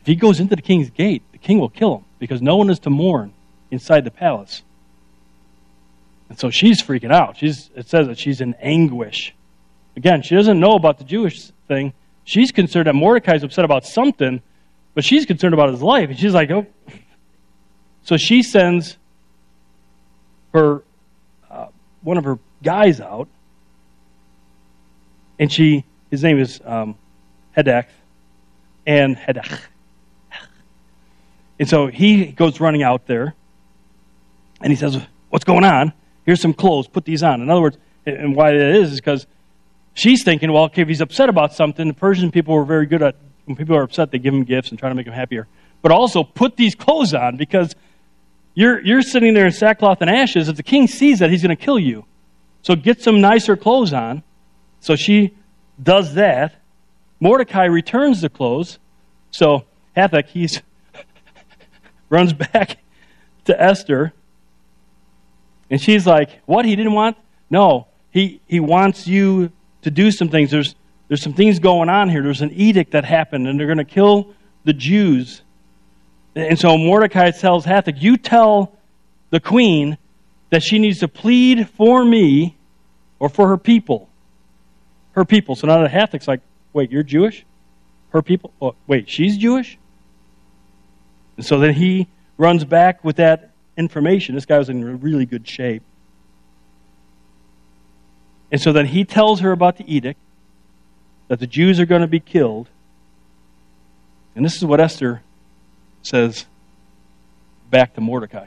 If 0.00 0.06
he 0.06 0.16
goes 0.16 0.40
into 0.40 0.56
the 0.56 0.62
king's 0.62 0.90
gate, 0.90 1.22
the 1.32 1.38
king 1.38 1.58
will 1.58 1.70
kill 1.70 1.98
him 1.98 2.04
because 2.18 2.42
no 2.42 2.56
one 2.56 2.70
is 2.70 2.80
to 2.80 2.90
mourn 2.90 3.32
inside 3.70 4.04
the 4.04 4.10
palace. 4.10 4.62
And 6.28 6.38
so 6.38 6.50
she's 6.50 6.82
freaking 6.82 7.12
out. 7.12 7.36
She's, 7.36 7.70
it 7.76 7.88
says 7.88 8.08
that 8.08 8.18
she's 8.18 8.40
in 8.40 8.54
anguish. 8.54 9.34
Again, 9.96 10.22
she 10.22 10.34
doesn't 10.34 10.58
know 10.58 10.72
about 10.72 10.98
the 10.98 11.04
Jewish 11.04 11.50
thing. 11.68 11.92
She's 12.24 12.52
concerned 12.52 12.86
that 12.86 12.94
Mordecai's 12.94 13.42
upset 13.42 13.64
about 13.64 13.84
something 13.84 14.40
but 14.94 15.04
she's 15.04 15.26
concerned 15.26 15.54
about 15.54 15.70
his 15.70 15.82
life. 15.82 16.10
And 16.10 16.18
she's 16.18 16.34
like, 16.34 16.50
oh. 16.50 16.66
So 18.02 18.16
she 18.16 18.42
sends 18.42 18.98
her, 20.52 20.82
uh, 21.50 21.66
one 22.02 22.18
of 22.18 22.24
her 22.24 22.38
guys 22.62 23.00
out. 23.00 23.28
And 25.38 25.50
she, 25.50 25.84
his 26.10 26.22
name 26.22 26.38
is 26.38 26.60
um, 26.64 26.96
Hedek. 27.56 27.86
And 28.86 29.16
Hedek. 29.16 29.60
And 31.58 31.68
so 31.68 31.86
he 31.86 32.26
goes 32.26 32.58
running 32.58 32.82
out 32.82 33.06
there. 33.06 33.34
And 34.60 34.72
he 34.72 34.76
says, 34.76 35.00
What's 35.30 35.44
going 35.44 35.64
on? 35.64 35.92
Here's 36.26 36.40
some 36.40 36.52
clothes. 36.52 36.88
Put 36.88 37.04
these 37.04 37.22
on. 37.22 37.40
In 37.40 37.48
other 37.48 37.62
words, 37.62 37.78
and 38.04 38.36
why 38.36 38.50
it 38.50 38.56
is, 38.56 38.92
is 38.92 39.00
because 39.00 39.26
she's 39.94 40.24
thinking, 40.24 40.52
well, 40.52 40.64
okay, 40.64 40.82
if 40.82 40.88
he's 40.88 41.00
upset 41.00 41.28
about 41.28 41.54
something, 41.54 41.88
the 41.88 41.94
Persian 41.94 42.30
people 42.30 42.54
were 42.54 42.64
very 42.64 42.84
good 42.84 43.02
at 43.02 43.16
when 43.44 43.56
people 43.56 43.76
are 43.76 43.82
upset, 43.82 44.10
they 44.10 44.18
give 44.18 44.32
them 44.32 44.44
gifts 44.44 44.70
and 44.70 44.78
try 44.78 44.88
to 44.88 44.94
make 44.94 45.06
them 45.06 45.14
happier. 45.14 45.48
But 45.80 45.92
also 45.92 46.22
put 46.22 46.56
these 46.56 46.74
clothes 46.74 47.12
on 47.14 47.36
because 47.36 47.74
you're, 48.54 48.80
you're 48.84 49.02
sitting 49.02 49.34
there 49.34 49.46
in 49.46 49.52
sackcloth 49.52 50.00
and 50.00 50.10
ashes. 50.10 50.48
If 50.48 50.56
the 50.56 50.62
king 50.62 50.86
sees 50.86 51.18
that, 51.18 51.30
he's 51.30 51.42
going 51.42 51.56
to 51.56 51.62
kill 51.62 51.78
you. 51.78 52.04
So 52.62 52.76
get 52.76 53.02
some 53.02 53.20
nicer 53.20 53.56
clothes 53.56 53.92
on. 53.92 54.22
So 54.80 54.96
she 54.96 55.34
does 55.82 56.14
that. 56.14 56.54
Mordecai 57.18 57.64
returns 57.64 58.20
the 58.20 58.28
clothes. 58.28 58.78
So 59.30 59.64
Hathach, 59.96 60.28
he's 60.28 60.60
runs 62.08 62.32
back 62.32 62.78
to 63.44 63.60
Esther. 63.60 64.12
And 65.70 65.80
she's 65.80 66.06
like, 66.06 66.40
What? 66.46 66.64
He 66.64 66.76
didn't 66.76 66.92
want? 66.92 67.16
No. 67.50 67.88
He, 68.10 68.40
he 68.46 68.60
wants 68.60 69.06
you 69.06 69.52
to 69.82 69.90
do 69.90 70.10
some 70.10 70.28
things. 70.28 70.50
There's, 70.50 70.74
there's 71.12 71.20
some 71.20 71.34
things 71.34 71.58
going 71.58 71.90
on 71.90 72.08
here. 72.08 72.22
There's 72.22 72.40
an 72.40 72.52
edict 72.54 72.92
that 72.92 73.04
happened, 73.04 73.46
and 73.46 73.60
they're 73.60 73.66
going 73.66 73.76
to 73.76 73.84
kill 73.84 74.32
the 74.64 74.72
Jews. 74.72 75.42
And 76.34 76.58
so 76.58 76.78
Mordecai 76.78 77.32
tells 77.32 77.66
Hathach, 77.66 78.00
You 78.00 78.16
tell 78.16 78.78
the 79.28 79.38
queen 79.38 79.98
that 80.48 80.62
she 80.62 80.78
needs 80.78 81.00
to 81.00 81.08
plead 81.08 81.68
for 81.68 82.02
me 82.02 82.56
or 83.18 83.28
for 83.28 83.46
her 83.48 83.58
people. 83.58 84.08
Her 85.10 85.26
people. 85.26 85.54
So 85.54 85.66
now 85.66 85.82
the 85.82 85.88
Hathach's 85.90 86.26
like, 86.26 86.40
Wait, 86.72 86.90
you're 86.90 87.02
Jewish? 87.02 87.44
Her 88.08 88.22
people? 88.22 88.54
Oh, 88.62 88.74
wait, 88.86 89.10
she's 89.10 89.36
Jewish? 89.36 89.76
And 91.36 91.44
so 91.44 91.58
then 91.58 91.74
he 91.74 92.08
runs 92.38 92.64
back 92.64 93.04
with 93.04 93.16
that 93.16 93.50
information. 93.76 94.34
This 94.34 94.46
guy 94.46 94.56
was 94.56 94.70
in 94.70 94.98
really 95.02 95.26
good 95.26 95.46
shape. 95.46 95.82
And 98.50 98.58
so 98.58 98.72
then 98.72 98.86
he 98.86 99.04
tells 99.04 99.40
her 99.40 99.52
about 99.52 99.76
the 99.76 99.84
edict 99.94 100.18
that 101.28 101.40
the 101.40 101.46
Jews 101.46 101.80
are 101.80 101.86
going 101.86 102.02
to 102.02 102.08
be 102.08 102.20
killed. 102.20 102.68
And 104.34 104.44
this 104.44 104.56
is 104.56 104.64
what 104.64 104.80
Esther 104.80 105.22
says 106.02 106.46
back 107.70 107.94
to 107.94 108.00
Mordecai. 108.00 108.46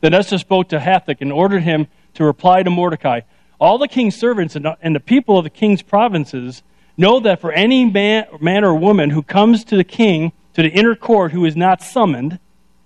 Then 0.00 0.14
Esther 0.14 0.38
spoke 0.38 0.68
to 0.68 0.78
Hathach 0.78 1.20
and 1.20 1.32
ordered 1.32 1.62
him 1.62 1.88
to 2.14 2.24
reply 2.24 2.62
to 2.62 2.70
Mordecai 2.70 3.20
All 3.60 3.78
the 3.78 3.88
king's 3.88 4.16
servants 4.16 4.56
and 4.56 4.94
the 4.96 5.00
people 5.00 5.38
of 5.38 5.44
the 5.44 5.50
king's 5.50 5.82
provinces 5.82 6.62
know 6.96 7.20
that 7.20 7.40
for 7.40 7.52
any 7.52 7.84
man, 7.84 8.26
man 8.40 8.64
or 8.64 8.74
woman 8.74 9.10
who 9.10 9.22
comes 9.22 9.64
to 9.64 9.76
the 9.76 9.84
king, 9.84 10.32
to 10.54 10.62
the 10.62 10.68
inner 10.68 10.94
court, 10.94 11.32
who 11.32 11.44
is 11.44 11.56
not 11.56 11.82
summoned, 11.82 12.38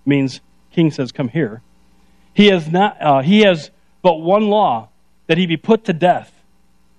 means 0.04 0.40
king 0.70 0.90
says, 0.90 1.12
Come 1.12 1.28
here, 1.28 1.62
he 2.34 2.46
has, 2.46 2.70
not, 2.70 3.00
uh, 3.00 3.20
he 3.20 3.40
has 3.40 3.70
but 4.02 4.16
one 4.16 4.48
law 4.48 4.88
that 5.26 5.38
he 5.38 5.46
be 5.46 5.56
put 5.56 5.84
to 5.84 5.92
death 5.92 6.31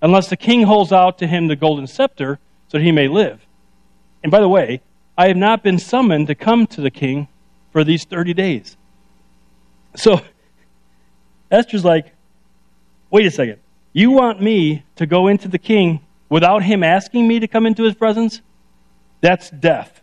unless 0.04 0.30
the 0.30 0.38
king 0.38 0.64
holds 0.64 0.92
out 0.92 1.18
to 1.18 1.26
him 1.26 1.48
the 1.48 1.56
golden 1.56 1.88
scepter 1.88 2.38
so 2.68 2.78
that 2.78 2.84
he 2.84 2.92
may 2.92 3.08
live. 3.08 3.40
And 4.22 4.32
by 4.32 4.42
the 4.42 4.50
way, 4.50 4.82
I 5.18 5.30
have 5.30 5.38
not 5.38 5.64
been 5.64 5.80
summoned 5.80 6.28
to 6.28 6.36
come 6.36 6.68
to 6.68 6.82
the 6.82 6.92
king 6.92 7.30
for 7.72 7.84
these 7.84 8.04
30 8.04 8.34
days. 8.34 8.78
So 9.96 10.22
Esther's 11.50 11.86
like, 11.86 12.14
wait 13.10 13.26
a 13.26 13.32
second. 13.32 13.60
You 13.94 14.12
want 14.12 14.42
me 14.42 14.84
to 14.98 15.06
go 15.06 15.28
into 15.28 15.48
the 15.48 15.58
king 15.58 16.02
without 16.30 16.64
him 16.64 16.84
asking 16.84 17.28
me 17.28 17.40
to 17.40 17.48
come 17.48 17.66
into 17.66 17.84
his 17.84 17.96
presence? 17.96 18.42
That's 19.22 19.50
death. 19.52 20.02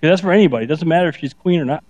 Because 0.00 0.12
that's 0.12 0.20
for 0.22 0.32
anybody. 0.32 0.64
It 0.64 0.68
doesn't 0.68 0.86
matter 0.86 1.08
if 1.08 1.16
she's 1.16 1.34
queen 1.34 1.60
or 1.60 1.64
not. 1.64 1.82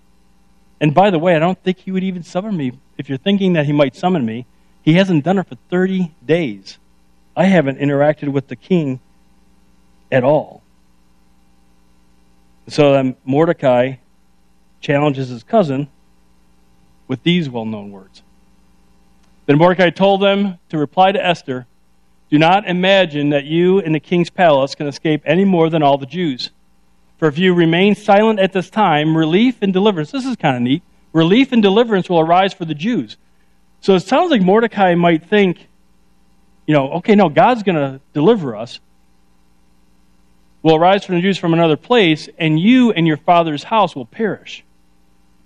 And 0.80 0.94
by 0.94 1.10
the 1.10 1.18
way, 1.18 1.36
I 1.36 1.38
don't 1.38 1.62
think 1.62 1.78
he 1.78 1.92
would 1.92 2.04
even 2.04 2.22
summon 2.22 2.56
me. 2.56 2.72
If 2.96 3.08
you're 3.08 3.18
thinking 3.18 3.54
that 3.54 3.66
he 3.66 3.72
might 3.72 3.94
summon 3.94 4.24
me, 4.24 4.46
he 4.82 4.94
hasn't 4.94 5.24
done 5.24 5.38
it 5.38 5.48
for 5.48 5.56
30 5.68 6.14
days. 6.24 6.78
I 7.36 7.44
haven't 7.44 7.78
interacted 7.78 8.28
with 8.28 8.48
the 8.48 8.56
king 8.56 9.00
at 10.10 10.24
all. 10.24 10.62
So 12.68 13.14
Mordecai 13.24 13.94
challenges 14.80 15.28
his 15.28 15.42
cousin 15.42 15.88
with 17.08 17.22
these 17.22 17.48
well 17.48 17.64
known 17.64 17.90
words. 17.90 18.22
Then 19.46 19.58
Mordecai 19.58 19.90
told 19.90 20.22
them 20.22 20.58
to 20.68 20.78
reply 20.78 21.12
to 21.12 21.24
Esther 21.24 21.66
Do 22.30 22.38
not 22.38 22.68
imagine 22.68 23.30
that 23.30 23.44
you 23.44 23.80
in 23.80 23.92
the 23.92 24.00
king's 24.00 24.30
palace 24.30 24.74
can 24.74 24.86
escape 24.86 25.22
any 25.24 25.44
more 25.44 25.68
than 25.70 25.82
all 25.82 25.98
the 25.98 26.06
Jews. 26.06 26.50
For 27.18 27.28
if 27.28 27.38
you 27.38 27.54
remain 27.54 27.94
silent 27.94 28.40
at 28.40 28.52
this 28.52 28.68
time, 28.68 29.16
relief 29.16 29.58
and 29.62 29.72
deliverance, 29.72 30.10
this 30.10 30.24
is 30.24 30.36
kind 30.36 30.56
of 30.56 30.62
neat, 30.62 30.82
relief 31.12 31.52
and 31.52 31.62
deliverance 31.62 32.08
will 32.08 32.20
arise 32.20 32.52
for 32.52 32.64
the 32.64 32.74
Jews. 32.74 33.16
So 33.80 33.94
it 33.94 34.00
sounds 34.00 34.30
like 34.30 34.42
Mordecai 34.42 34.94
might 34.94 35.24
think, 35.24 35.68
you 36.66 36.74
know, 36.74 36.92
okay, 36.94 37.14
no, 37.14 37.28
God's 37.28 37.62
going 37.62 37.76
to 37.76 38.00
deliver 38.12 38.56
us. 38.56 38.80
Will 40.62 40.76
arise 40.76 41.04
from 41.04 41.16
the 41.16 41.20
Jews 41.20 41.38
from 41.38 41.54
another 41.54 41.76
place, 41.76 42.28
and 42.38 42.58
you 42.58 42.92
and 42.92 43.06
your 43.06 43.16
father's 43.16 43.64
house 43.64 43.96
will 43.96 44.06
perish. 44.06 44.64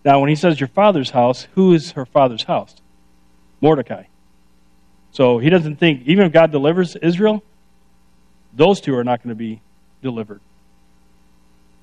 Now, 0.04 0.20
when 0.20 0.28
he 0.28 0.36
says 0.36 0.60
your 0.60 0.68
father's 0.68 1.10
house, 1.10 1.48
who 1.54 1.72
is 1.72 1.92
her 1.92 2.04
father's 2.04 2.42
house? 2.42 2.74
Mordecai. 3.60 4.04
So 5.12 5.38
he 5.38 5.48
doesn't 5.48 5.76
think, 5.76 6.02
even 6.06 6.26
if 6.26 6.32
God 6.32 6.52
delivers 6.52 6.94
Israel, 6.96 7.42
those 8.54 8.80
two 8.80 8.94
are 8.94 9.04
not 9.04 9.22
going 9.22 9.30
to 9.30 9.38
be 9.38 9.62
delivered. 10.02 10.40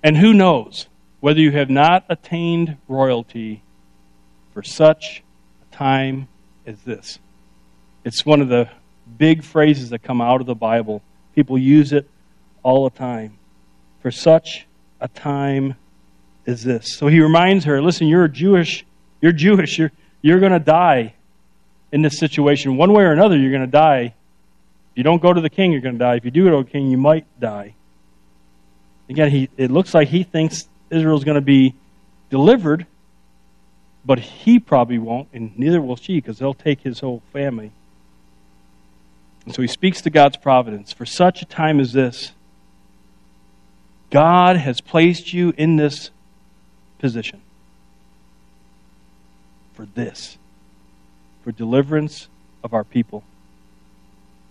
And 0.03 0.15
who 0.15 0.33
knows 0.33 0.87
whether 1.19 1.39
you 1.39 1.51
have 1.51 1.69
not 1.69 2.05
attained 2.09 2.77
royalty 2.87 3.63
for 4.53 4.61
such 4.61 5.23
a 5.71 5.75
time 5.75 6.27
as 6.67 6.79
this? 6.81 7.17
It's 8.05 8.25
one 8.25 8.41
of 8.41 8.49
the 8.49 8.69
big 9.17 9.43
phrases 9.43 9.89
that 9.91 10.03
come 10.03 10.21
out 10.21 10.41
of 10.41 10.47
the 10.47 10.55
Bible. 10.55 11.01
People 11.35 11.57
use 11.57 11.93
it 11.93 12.07
all 12.61 12.89
the 12.89 12.97
time. 12.97 13.37
For 14.01 14.11
such 14.11 14.67
a 14.99 15.07
time 15.07 15.75
as 16.45 16.63
this. 16.63 16.93
So 16.93 17.07
he 17.07 17.19
reminds 17.19 17.65
her, 17.65 17.81
listen, 17.81 18.07
you're 18.07 18.27
Jewish, 18.27 18.85
you're 19.21 19.31
Jewish, 19.31 19.77
you're, 19.77 19.91
you're 20.21 20.39
going 20.39 20.51
to 20.51 20.59
die 20.59 21.13
in 21.91 22.01
this 22.01 22.17
situation. 22.17 22.77
One 22.77 22.91
way 22.93 23.03
or 23.03 23.11
another, 23.11 23.37
you're 23.37 23.51
going 23.51 23.61
to 23.61 23.67
die. 23.67 24.13
If 24.91 24.97
you 24.97 25.03
don't 25.03 25.21
go 25.21 25.33
to 25.33 25.41
the 25.41 25.49
king, 25.49 25.71
you're 25.71 25.81
going 25.81 25.95
to 25.95 25.99
die. 25.99 26.15
If 26.15 26.25
you 26.25 26.31
do 26.31 26.45
go 26.45 26.57
to 26.57 26.63
the 26.63 26.69
king, 26.69 26.89
you 26.89 26.97
might 26.97 27.25
die. 27.39 27.75
Again, 29.09 29.29
he, 29.29 29.49
it 29.57 29.71
looks 29.71 29.93
like 29.93 30.07
he 30.07 30.23
thinks 30.23 30.67
Israel's 30.89 31.23
going 31.23 31.35
to 31.35 31.41
be 31.41 31.75
delivered, 32.29 32.85
but 34.05 34.19
he 34.19 34.59
probably 34.59 34.97
won't, 34.97 35.29
and 35.33 35.57
neither 35.57 35.81
will 35.81 35.95
she, 35.95 36.15
because 36.15 36.39
they'll 36.39 36.53
take 36.53 36.81
his 36.81 36.99
whole 36.99 37.21
family. 37.31 37.71
And 39.45 39.53
so 39.53 39.61
he 39.61 39.67
speaks 39.67 40.01
to 40.01 40.09
God's 40.09 40.37
providence. 40.37 40.93
For 40.93 41.05
such 41.05 41.41
a 41.41 41.45
time 41.45 41.79
as 41.79 41.93
this, 41.93 42.31
God 44.09 44.57
has 44.57 44.79
placed 44.79 45.33
you 45.33 45.53
in 45.57 45.75
this 45.75 46.11
position 46.99 47.41
for 49.73 49.85
this, 49.85 50.37
for 51.43 51.51
deliverance 51.51 52.27
of 52.63 52.73
our 52.73 52.83
people. 52.83 53.23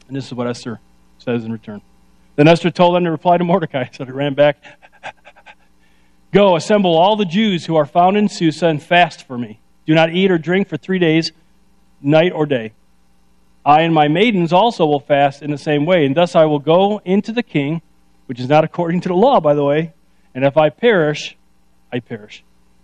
And 0.08 0.16
this 0.16 0.26
is 0.26 0.34
what 0.34 0.46
Esther 0.46 0.80
says 1.18 1.44
in 1.44 1.52
return. 1.52 1.80
Then 2.36 2.48
Esther 2.48 2.70
told 2.70 2.96
them 2.96 3.04
to 3.04 3.10
reply 3.10 3.38
to 3.38 3.44
Mordecai. 3.44 3.86
So 3.92 4.04
he 4.04 4.10
ran 4.10 4.34
back. 4.34 4.62
Go, 6.32 6.56
assemble 6.56 6.96
all 6.96 7.16
the 7.16 7.24
Jews 7.24 7.66
who 7.66 7.76
are 7.76 7.86
found 7.86 8.16
in 8.16 8.28
Susa 8.28 8.66
and 8.66 8.82
fast 8.82 9.26
for 9.26 9.38
me. 9.38 9.60
Do 9.86 9.94
not 9.94 10.12
eat 10.12 10.30
or 10.30 10.38
drink 10.38 10.68
for 10.68 10.76
three 10.76 10.98
days, 10.98 11.32
night 12.00 12.32
or 12.32 12.46
day. 12.46 12.72
I 13.64 13.82
and 13.82 13.94
my 13.94 14.08
maidens 14.08 14.52
also 14.52 14.86
will 14.86 15.00
fast 15.00 15.42
in 15.42 15.50
the 15.50 15.58
same 15.58 15.86
way, 15.86 16.04
and 16.04 16.16
thus 16.16 16.34
I 16.34 16.46
will 16.46 16.58
go 16.58 17.00
into 17.04 17.32
the 17.32 17.42
king, 17.42 17.80
which 18.26 18.40
is 18.40 18.48
not 18.48 18.64
according 18.64 19.02
to 19.02 19.08
the 19.08 19.14
law, 19.14 19.40
by 19.40 19.54
the 19.54 19.64
way, 19.64 19.92
and 20.34 20.44
if 20.44 20.56
I 20.56 20.70
perish, 20.70 21.36
I 21.92 22.00
perish. 22.00 22.42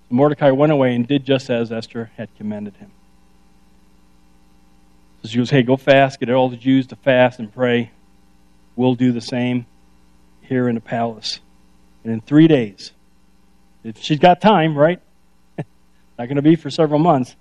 So 0.08 0.14
Mordecai 0.14 0.50
went 0.50 0.72
away 0.72 0.94
and 0.94 1.06
did 1.06 1.24
just 1.24 1.50
as 1.50 1.72
Esther 1.72 2.10
had 2.16 2.28
commanded 2.36 2.76
him. 2.76 2.90
So 5.22 5.28
she 5.28 5.38
goes, 5.38 5.50
Hey, 5.50 5.62
go 5.62 5.76
fast, 5.76 6.20
get 6.20 6.30
all 6.30 6.48
the 6.48 6.56
Jews 6.56 6.86
to 6.88 6.96
fast 6.96 7.38
and 7.38 7.52
pray. 7.52 7.90
We'll 8.76 8.94
do 8.94 9.10
the 9.10 9.20
same 9.20 9.66
here 10.42 10.68
in 10.68 10.76
the 10.76 10.80
palace. 10.80 11.40
And 12.04 12.12
in 12.12 12.20
three 12.20 12.46
days, 12.46 12.92
if 13.82 13.98
she's 13.98 14.20
got 14.20 14.40
time, 14.40 14.76
right? 14.78 15.00
Not 15.58 15.66
going 16.26 16.36
to 16.36 16.42
be 16.42 16.54
for 16.54 16.70
several 16.70 17.00
months. 17.00 17.34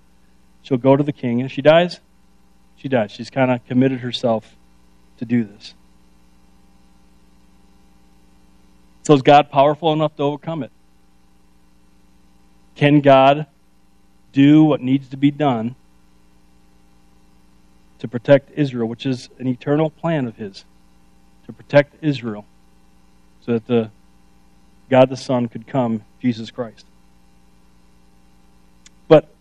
She'll 0.62 0.78
go 0.78 0.96
to 0.96 1.04
the 1.04 1.12
king. 1.12 1.40
And 1.40 1.48
if 1.48 1.52
she 1.52 1.62
dies, 1.62 2.00
she 2.78 2.88
dies. 2.88 3.10
She's 3.10 3.28
kind 3.28 3.50
of 3.50 3.64
committed 3.66 4.00
herself 4.00 4.56
to 5.18 5.24
do 5.24 5.44
this. 5.44 5.74
So 9.02 9.14
is 9.14 9.22
God 9.22 9.50
powerful 9.50 9.92
enough 9.92 10.14
to 10.16 10.22
overcome 10.22 10.62
it? 10.62 10.70
Can 12.76 13.00
God 13.00 13.46
do 14.32 14.62
what 14.62 14.80
needs 14.80 15.08
to 15.08 15.16
be 15.16 15.30
done 15.30 15.74
to 17.98 18.06
protect 18.06 18.56
Israel, 18.56 18.86
which 18.86 19.06
is 19.06 19.28
an 19.38 19.48
eternal 19.48 19.90
plan 19.90 20.26
of 20.26 20.36
His, 20.36 20.64
to 21.46 21.52
protect 21.52 21.96
Israel 22.04 22.44
so 23.40 23.54
that 23.54 23.66
the 23.66 23.90
God 24.88 25.10
the 25.10 25.16
Son 25.16 25.48
could 25.48 25.66
come, 25.66 26.04
Jesus 26.20 26.52
Christ? 26.52 26.86
But 29.08 29.34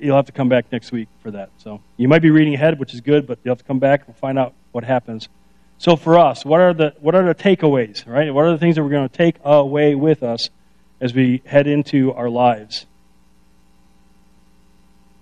you'll 0.00 0.16
have 0.16 0.26
to 0.26 0.32
come 0.32 0.48
back 0.48 0.72
next 0.72 0.92
week 0.92 1.08
for 1.22 1.30
that. 1.30 1.50
So 1.58 1.80
you 1.96 2.08
might 2.08 2.22
be 2.22 2.30
reading 2.30 2.54
ahead, 2.54 2.78
which 2.78 2.94
is 2.94 3.00
good, 3.00 3.26
but 3.26 3.38
you'll 3.44 3.52
have 3.52 3.58
to 3.58 3.64
come 3.64 3.78
back 3.78 4.06
and 4.06 4.16
find 4.16 4.38
out 4.38 4.54
what 4.72 4.84
happens. 4.84 5.28
So 5.78 5.96
for 5.96 6.18
us, 6.18 6.44
what 6.44 6.60
are 6.60 6.74
the 6.74 6.94
what 7.00 7.14
are 7.14 7.24
the 7.24 7.34
takeaways, 7.34 8.06
right? 8.06 8.32
What 8.32 8.44
are 8.44 8.52
the 8.52 8.58
things 8.58 8.76
that 8.76 8.82
we're 8.82 8.90
going 8.90 9.08
to 9.08 9.16
take 9.16 9.36
away 9.44 9.94
with 9.94 10.22
us 10.22 10.50
as 11.00 11.14
we 11.14 11.42
head 11.46 11.66
into 11.66 12.12
our 12.12 12.28
lives. 12.28 12.86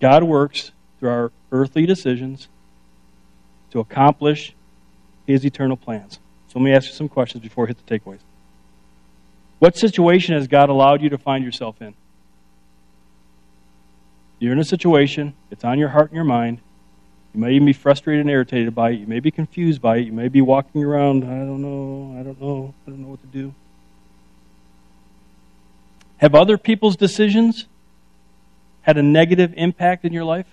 God 0.00 0.24
works 0.24 0.72
through 0.98 1.10
our 1.10 1.32
earthly 1.52 1.86
decisions 1.86 2.48
to 3.70 3.80
accomplish 3.80 4.54
his 5.26 5.44
eternal 5.44 5.76
plans. 5.76 6.18
So 6.48 6.58
let 6.58 6.64
me 6.64 6.72
ask 6.72 6.88
you 6.88 6.94
some 6.94 7.08
questions 7.08 7.42
before 7.42 7.64
we 7.64 7.68
hit 7.68 7.86
the 7.86 7.98
takeaways. 7.98 8.20
What 9.58 9.76
situation 9.76 10.34
has 10.34 10.46
God 10.46 10.68
allowed 10.68 11.02
you 11.02 11.10
to 11.10 11.18
find 11.18 11.44
yourself 11.44 11.80
in? 11.82 11.94
You're 14.38 14.52
in 14.52 14.58
a 14.58 14.64
situation, 14.64 15.34
it's 15.50 15.64
on 15.64 15.78
your 15.78 15.88
heart 15.88 16.10
and 16.10 16.16
your 16.16 16.24
mind. 16.24 16.60
You 17.34 17.40
may 17.40 17.52
even 17.52 17.66
be 17.66 17.72
frustrated 17.72 18.22
and 18.22 18.30
irritated 18.30 18.74
by 18.74 18.90
it. 18.90 19.00
You 19.00 19.06
may 19.06 19.20
be 19.20 19.30
confused 19.30 19.82
by 19.82 19.98
it. 19.98 20.06
You 20.06 20.12
may 20.12 20.28
be 20.28 20.40
walking 20.40 20.82
around, 20.82 21.24
I 21.24 21.38
don't 21.38 21.60
know, 21.60 22.18
I 22.18 22.22
don't 22.22 22.40
know, 22.40 22.74
I 22.86 22.90
don't 22.90 23.02
know 23.02 23.08
what 23.08 23.20
to 23.20 23.28
do. 23.28 23.54
Have 26.18 26.34
other 26.34 26.58
people's 26.58 26.96
decisions 26.96 27.66
had 28.82 28.96
a 28.96 29.02
negative 29.02 29.52
impact 29.56 30.04
in 30.04 30.12
your 30.12 30.24
life? 30.24 30.46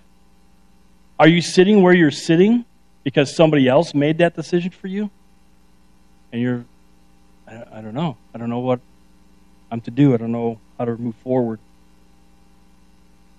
Are 1.17 1.27
you 1.27 1.41
sitting 1.41 1.81
where 1.81 1.93
you're 1.93 2.11
sitting 2.11 2.65
because 3.03 3.35
somebody 3.35 3.67
else 3.67 3.93
made 3.93 4.17
that 4.17 4.35
decision 4.35 4.71
for 4.71 4.87
you? 4.87 5.09
And 6.31 6.41
you're, 6.41 6.65
I, 7.47 7.81
don't 7.81 7.93
know. 7.93 8.17
I 8.33 8.37
don't 8.37 8.49
know 8.49 8.59
what 8.59 8.81
I'm 9.71 9.79
to 9.81 9.91
do. 9.91 10.13
I 10.13 10.17
don't 10.17 10.33
know 10.33 10.59
how 10.77 10.85
to 10.85 10.97
move 10.97 11.15
forward. 11.23 11.59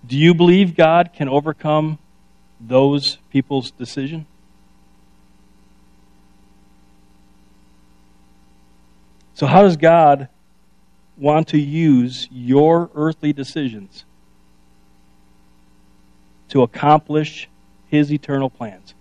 Do 0.06 0.16
you 0.16 0.34
believe 0.34 0.76
God 0.76 1.12
can 1.12 1.28
overcome 1.28 1.98
those 2.60 3.18
people's 3.30 3.70
decision? 3.72 4.26
So, 9.34 9.46
how 9.46 9.62
does 9.62 9.76
God 9.76 10.28
want 11.16 11.48
to 11.48 11.58
use 11.58 12.28
your 12.30 12.90
earthly 12.94 13.32
decisions 13.32 14.04
to 16.48 16.62
accomplish 16.62 17.48
his 17.88 18.12
eternal 18.12 18.50
plans 18.50 18.94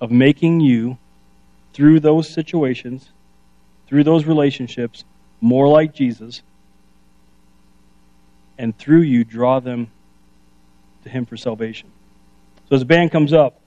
of 0.00 0.10
making 0.10 0.60
you, 0.60 0.98
through 1.72 2.00
those 2.00 2.28
situations, 2.28 3.10
through 3.86 4.04
those 4.04 4.24
relationships, 4.26 5.04
more 5.40 5.68
like 5.68 5.94
Jesus, 5.94 6.42
and 8.58 8.76
through 8.76 9.02
you 9.02 9.24
draw 9.24 9.60
them 9.60 9.90
to 11.02 11.08
him 11.08 11.26
for 11.26 11.36
salvation. 11.36 11.90
So 12.68 12.76
as 12.76 12.80
the 12.80 12.86
band 12.86 13.12
comes 13.12 13.32
up, 13.32 13.60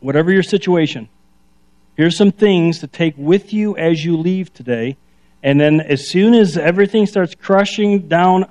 whatever 0.00 0.32
your 0.32 0.42
situation, 0.42 1.08
here's 1.96 2.16
some 2.16 2.32
things 2.32 2.80
to 2.80 2.86
take 2.86 3.14
with 3.16 3.52
you 3.52 3.76
as 3.76 4.04
you 4.04 4.16
leave 4.16 4.52
today 4.52 4.96
and 5.42 5.60
then 5.60 5.80
as 5.80 6.08
soon 6.08 6.34
as 6.34 6.56
everything 6.56 7.06
starts 7.06 7.34
crushing 7.34 8.06
down 8.08 8.50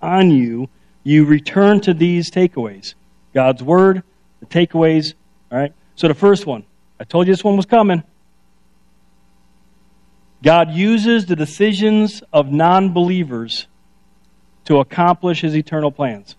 on 0.00 0.30
you, 0.30 0.68
you 1.04 1.24
return 1.24 1.80
to 1.82 1.94
these 1.94 2.30
takeaways 2.30 2.94
God's 3.32 3.62
Word, 3.62 4.02
the 4.40 4.46
takeaways. 4.46 5.14
All 5.50 5.58
right? 5.58 5.72
So 5.94 6.08
the 6.08 6.14
first 6.14 6.46
one, 6.46 6.64
I 6.98 7.04
told 7.04 7.26
you 7.26 7.32
this 7.32 7.44
one 7.44 7.56
was 7.56 7.66
coming. 7.66 8.02
God 10.42 10.72
uses 10.72 11.26
the 11.26 11.36
decisions 11.36 12.22
of 12.32 12.50
non 12.50 12.92
believers 12.92 13.68
to 14.64 14.78
accomplish 14.78 15.40
his 15.40 15.56
eternal 15.56 15.90
plans. 15.90 16.36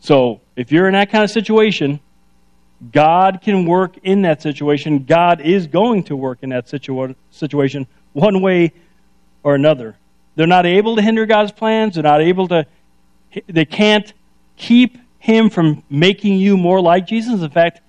So, 0.00 0.40
if 0.56 0.72
you're 0.72 0.88
in 0.88 0.94
that 0.94 1.10
kind 1.10 1.22
of 1.22 1.30
situation, 1.30 2.00
God 2.90 3.40
can 3.42 3.66
work 3.66 3.96
in 4.02 4.22
that 4.22 4.42
situation. 4.42 5.04
God 5.04 5.40
is 5.40 5.66
going 5.66 6.04
to 6.04 6.16
work 6.16 6.38
in 6.42 6.50
that 6.50 6.66
situa- 6.66 7.14
situation 7.30 7.86
one 8.12 8.42
way 8.42 8.72
or 9.42 9.54
another. 9.54 9.96
they're 10.34 10.46
not 10.46 10.66
able 10.66 10.96
to 10.96 11.02
hinder 11.02 11.26
God's 11.26 11.52
plans. 11.52 11.94
They're 11.94 12.02
not 12.02 12.22
able 12.22 12.48
to, 12.48 12.66
they 13.46 13.64
can't 13.64 14.12
keep 14.56 14.98
Him 15.18 15.50
from 15.50 15.84
making 15.90 16.38
you 16.38 16.56
more 16.56 16.80
like 16.80 17.06
Jesus. 17.06 17.42
In 17.42 17.50
fact, 17.50 17.80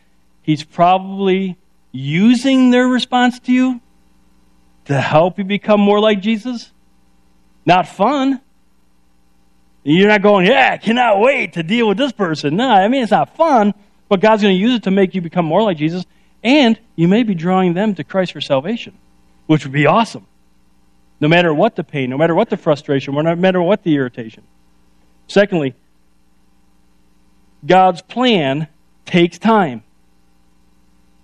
He's 0.41 0.63
probably 0.63 1.57
using 1.91 2.71
their 2.71 2.87
response 2.87 3.39
to 3.41 3.53
you 3.53 3.81
to 4.85 4.99
help 4.99 5.37
you 5.37 5.45
become 5.45 5.79
more 5.79 5.99
like 5.99 6.19
Jesus. 6.19 6.71
Not 7.65 7.87
fun. 7.87 8.41
You're 9.83 10.07
not 10.07 10.21
going, 10.21 10.45
yeah, 10.47 10.71
I 10.73 10.77
cannot 10.77 11.19
wait 11.19 11.53
to 11.53 11.63
deal 11.63 11.87
with 11.87 11.97
this 11.97 12.11
person. 12.11 12.55
No, 12.55 12.69
I 12.69 12.87
mean, 12.87 13.03
it's 13.03 13.11
not 13.11 13.35
fun, 13.35 13.73
but 14.07 14.21
God's 14.21 14.41
going 14.41 14.55
to 14.55 14.59
use 14.59 14.75
it 14.75 14.83
to 14.83 14.91
make 14.91 15.13
you 15.13 15.21
become 15.21 15.45
more 15.45 15.61
like 15.61 15.77
Jesus, 15.77 16.05
and 16.41 16.79
you 16.95 17.07
may 17.07 17.23
be 17.23 17.35
drawing 17.35 17.73
them 17.73 17.95
to 17.95 18.03
Christ 18.03 18.31
for 18.31 18.41
salvation, 18.41 18.97
which 19.45 19.65
would 19.65 19.73
be 19.73 19.85
awesome. 19.85 20.25
No 21.19 21.27
matter 21.27 21.53
what 21.53 21.75
the 21.75 21.83
pain, 21.83 22.09
no 22.09 22.17
matter 22.17 22.35
what 22.35 22.49
the 22.49 22.57
frustration, 22.57 23.13
no 23.13 23.35
matter 23.35 23.61
what 23.61 23.83
the 23.83 23.95
irritation. 23.95 24.43
Secondly, 25.27 25.75
God's 27.65 28.01
plan 28.01 28.67
takes 29.05 29.37
time. 29.37 29.83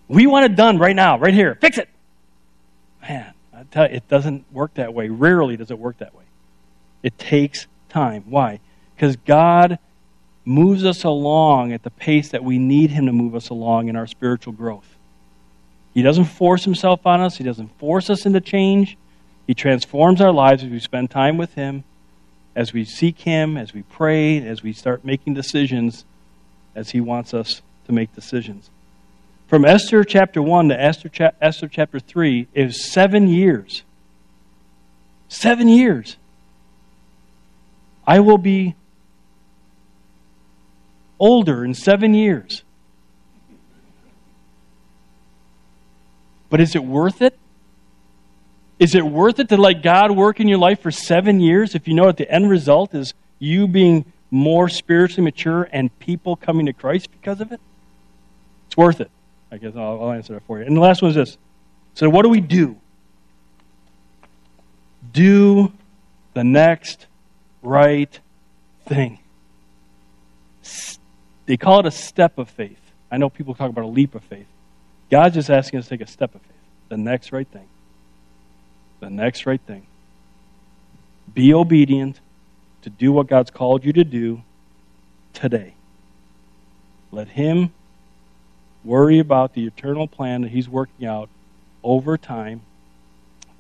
We 0.07 0.25
want 0.25 0.45
it 0.45 0.55
done 0.55 0.77
right 0.79 0.95
now, 0.95 1.19
right 1.19 1.33
here. 1.33 1.57
Fix 1.61 1.77
it. 1.77 1.89
Man, 3.01 3.33
I 3.53 3.63
tell 3.63 3.89
you, 3.89 3.95
it 3.95 4.07
doesn't 4.07 4.51
work 4.51 4.73
that 4.75 4.93
way. 4.93 5.09
Rarely 5.09 5.55
does 5.57 5.71
it 5.71 5.79
work 5.79 5.99
that 5.99 6.15
way. 6.15 6.18
It 7.04 7.18
takes 7.18 7.68
time. 7.89 8.24
Why? 8.28 8.60
Because 8.95 9.16
God 9.16 9.80
moves 10.45 10.84
us 10.84 11.04
along 11.04 11.74
at 11.74 11.84
the 11.84 11.89
pace 11.89 12.30
that 12.30 12.43
we 12.43 12.58
need 12.58 12.91
Him 12.91 13.06
to 13.06 13.12
move 13.12 13.36
us 13.36 13.50
along 13.50 13.88
in 13.88 13.95
our 13.95 14.08
spiritual 14.08 14.54
growth. 14.54 14.97
He 15.93 16.02
doesn't 16.02 16.26
force 16.26 16.64
Himself 16.64 17.06
on 17.06 17.22
us, 17.22 17.38
He 17.38 17.43
doesn't 17.43 17.78
force 17.80 18.10
us 18.10 18.26
into 18.26 18.41
change. 18.41 18.97
He 19.47 19.54
transforms 19.56 20.22
our 20.22 20.32
lives 20.32 20.64
as 20.64 20.70
we 20.70 20.80
spend 20.80 21.10
time 21.10 21.38
with 21.38 21.56
Him, 21.56 21.84
as 22.56 22.72
we 22.72 22.86
seek 22.86 23.20
Him, 23.20 23.58
as 23.58 23.74
we 23.74 23.82
pray, 23.84 24.45
as 24.45 24.62
we 24.62 24.74
start 24.74 25.04
making 25.04 25.34
decisions 25.34 26.06
as 26.76 26.91
He 26.91 27.02
wants 27.02 27.34
us 27.34 27.62
to 27.86 27.91
make 27.91 28.14
decisions. 28.14 28.70
From 29.47 29.66
Esther 29.66 30.04
chapter 30.04 30.43
1 30.43 30.70
to 30.70 30.80
Esther, 30.80 31.10
cha- 31.10 31.32
Esther 31.41 31.68
chapter 31.68 32.00
3 32.00 32.47
is 32.54 32.91
seven 32.91 33.28
years. 33.28 33.84
Seven 35.28 35.68
years. 35.68 36.18
I 38.10 38.22
will 38.22 38.39
be 38.39 38.74
older 41.20 41.64
in 41.64 41.76
seven 41.76 42.16
years. 42.16 42.64
But 46.49 46.60
is 46.60 46.74
it 46.74 46.84
worth 46.84 47.22
it? 47.22 47.38
Is 48.80 48.95
it 48.95 49.05
worth 49.05 49.38
it 49.38 49.49
to 49.49 49.57
let 49.57 49.84
God 49.84 50.10
work 50.10 50.39
in 50.39 50.47
your 50.47 50.57
life 50.57 50.82
for 50.82 50.89
seven 50.89 51.39
years 51.39 51.76
if 51.76 51.88
you 51.88 51.93
know 51.93 52.07
that 52.07 52.18
the 52.18 52.28
end 52.32 52.49
result 52.49 52.95
is 52.95 53.14
you 53.38 53.68
being 53.68 54.12
more 54.32 54.70
spiritually 54.70 55.24
mature 55.24 55.70
and 55.72 55.97
people 55.99 56.36
coming 56.36 56.66
to 56.66 56.74
Christ 56.74 57.12
because 57.12 57.41
of 57.41 57.51
it? 57.51 57.62
It's 58.66 58.76
worth 58.76 59.01
it. 59.01 59.12
I 59.51 59.57
guess 59.57 59.76
I'll, 59.76 60.01
I'll 60.01 60.12
answer 60.14 60.34
that 60.34 60.47
for 60.47 60.57
you. 60.57 60.66
And 60.66 60.76
the 60.76 60.82
last 60.82 61.03
one 61.03 61.10
is 61.10 61.16
this. 61.16 61.38
So, 61.93 62.10
what 62.10 62.24
do 62.24 62.30
we 62.30 62.41
do? 62.41 62.76
Do 65.14 65.72
the 66.34 66.43
next 66.43 67.05
right 67.62 68.20
thing. 68.88 69.20
They 71.45 71.57
call 71.57 71.80
it 71.80 71.86
a 71.86 71.91
step 71.91 72.38
of 72.38 72.49
faith. 72.49 72.80
I 73.12 73.18
know 73.18 73.30
people 73.30 73.55
talk 73.55 73.70
about 73.70 73.84
a 73.84 73.88
leap 73.88 74.14
of 74.16 74.24
faith. 74.24 74.45
God's 75.10 75.36
just 75.36 75.49
asking 75.49 75.80
us 75.80 75.86
to 75.86 75.97
take 75.97 76.07
a 76.07 76.12
step 76.12 76.36
of 76.36 76.41
faith. 76.41 76.51
The 76.89 76.97
next 76.97 77.32
right 77.32 77.47
thing. 77.47 77.68
The 78.99 79.10
next 79.10 79.45
right 79.45 79.62
thing. 79.62 79.88
Be 81.34 81.53
obedient 81.53 82.20
to 82.84 82.89
do 82.89 83.12
what 83.12 83.28
God's 83.28 83.51
called 83.51 83.84
you 83.84 83.93
to 83.93 84.03
do 84.03 84.43
today. 85.34 85.74
Let 87.12 87.30
Him 87.30 87.74
worry 88.84 89.20
about 89.20 89.53
the 89.53 89.66
eternal 89.66 90.07
plan 90.07 90.41
that 90.41 90.51
He's 90.51 90.70
working 90.70 91.07
out 91.07 91.30
over 91.84 92.18
time 92.18 92.62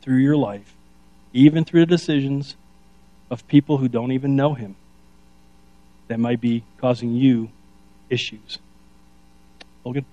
through 0.01 0.17
your 0.17 0.37
life, 0.37 0.75
even 1.33 1.65
through 1.65 1.81
the 1.81 1.85
decisions 1.85 2.55
of 3.29 3.47
people 3.47 3.77
who 3.77 3.87
don't 3.87 4.11
even 4.11 4.35
know 4.35 4.53
him 4.53 4.75
that 6.07 6.19
might 6.19 6.41
be 6.41 6.63
causing 6.77 7.13
you 7.13 7.49
issues. 8.09 8.57
Logan? 9.85 10.05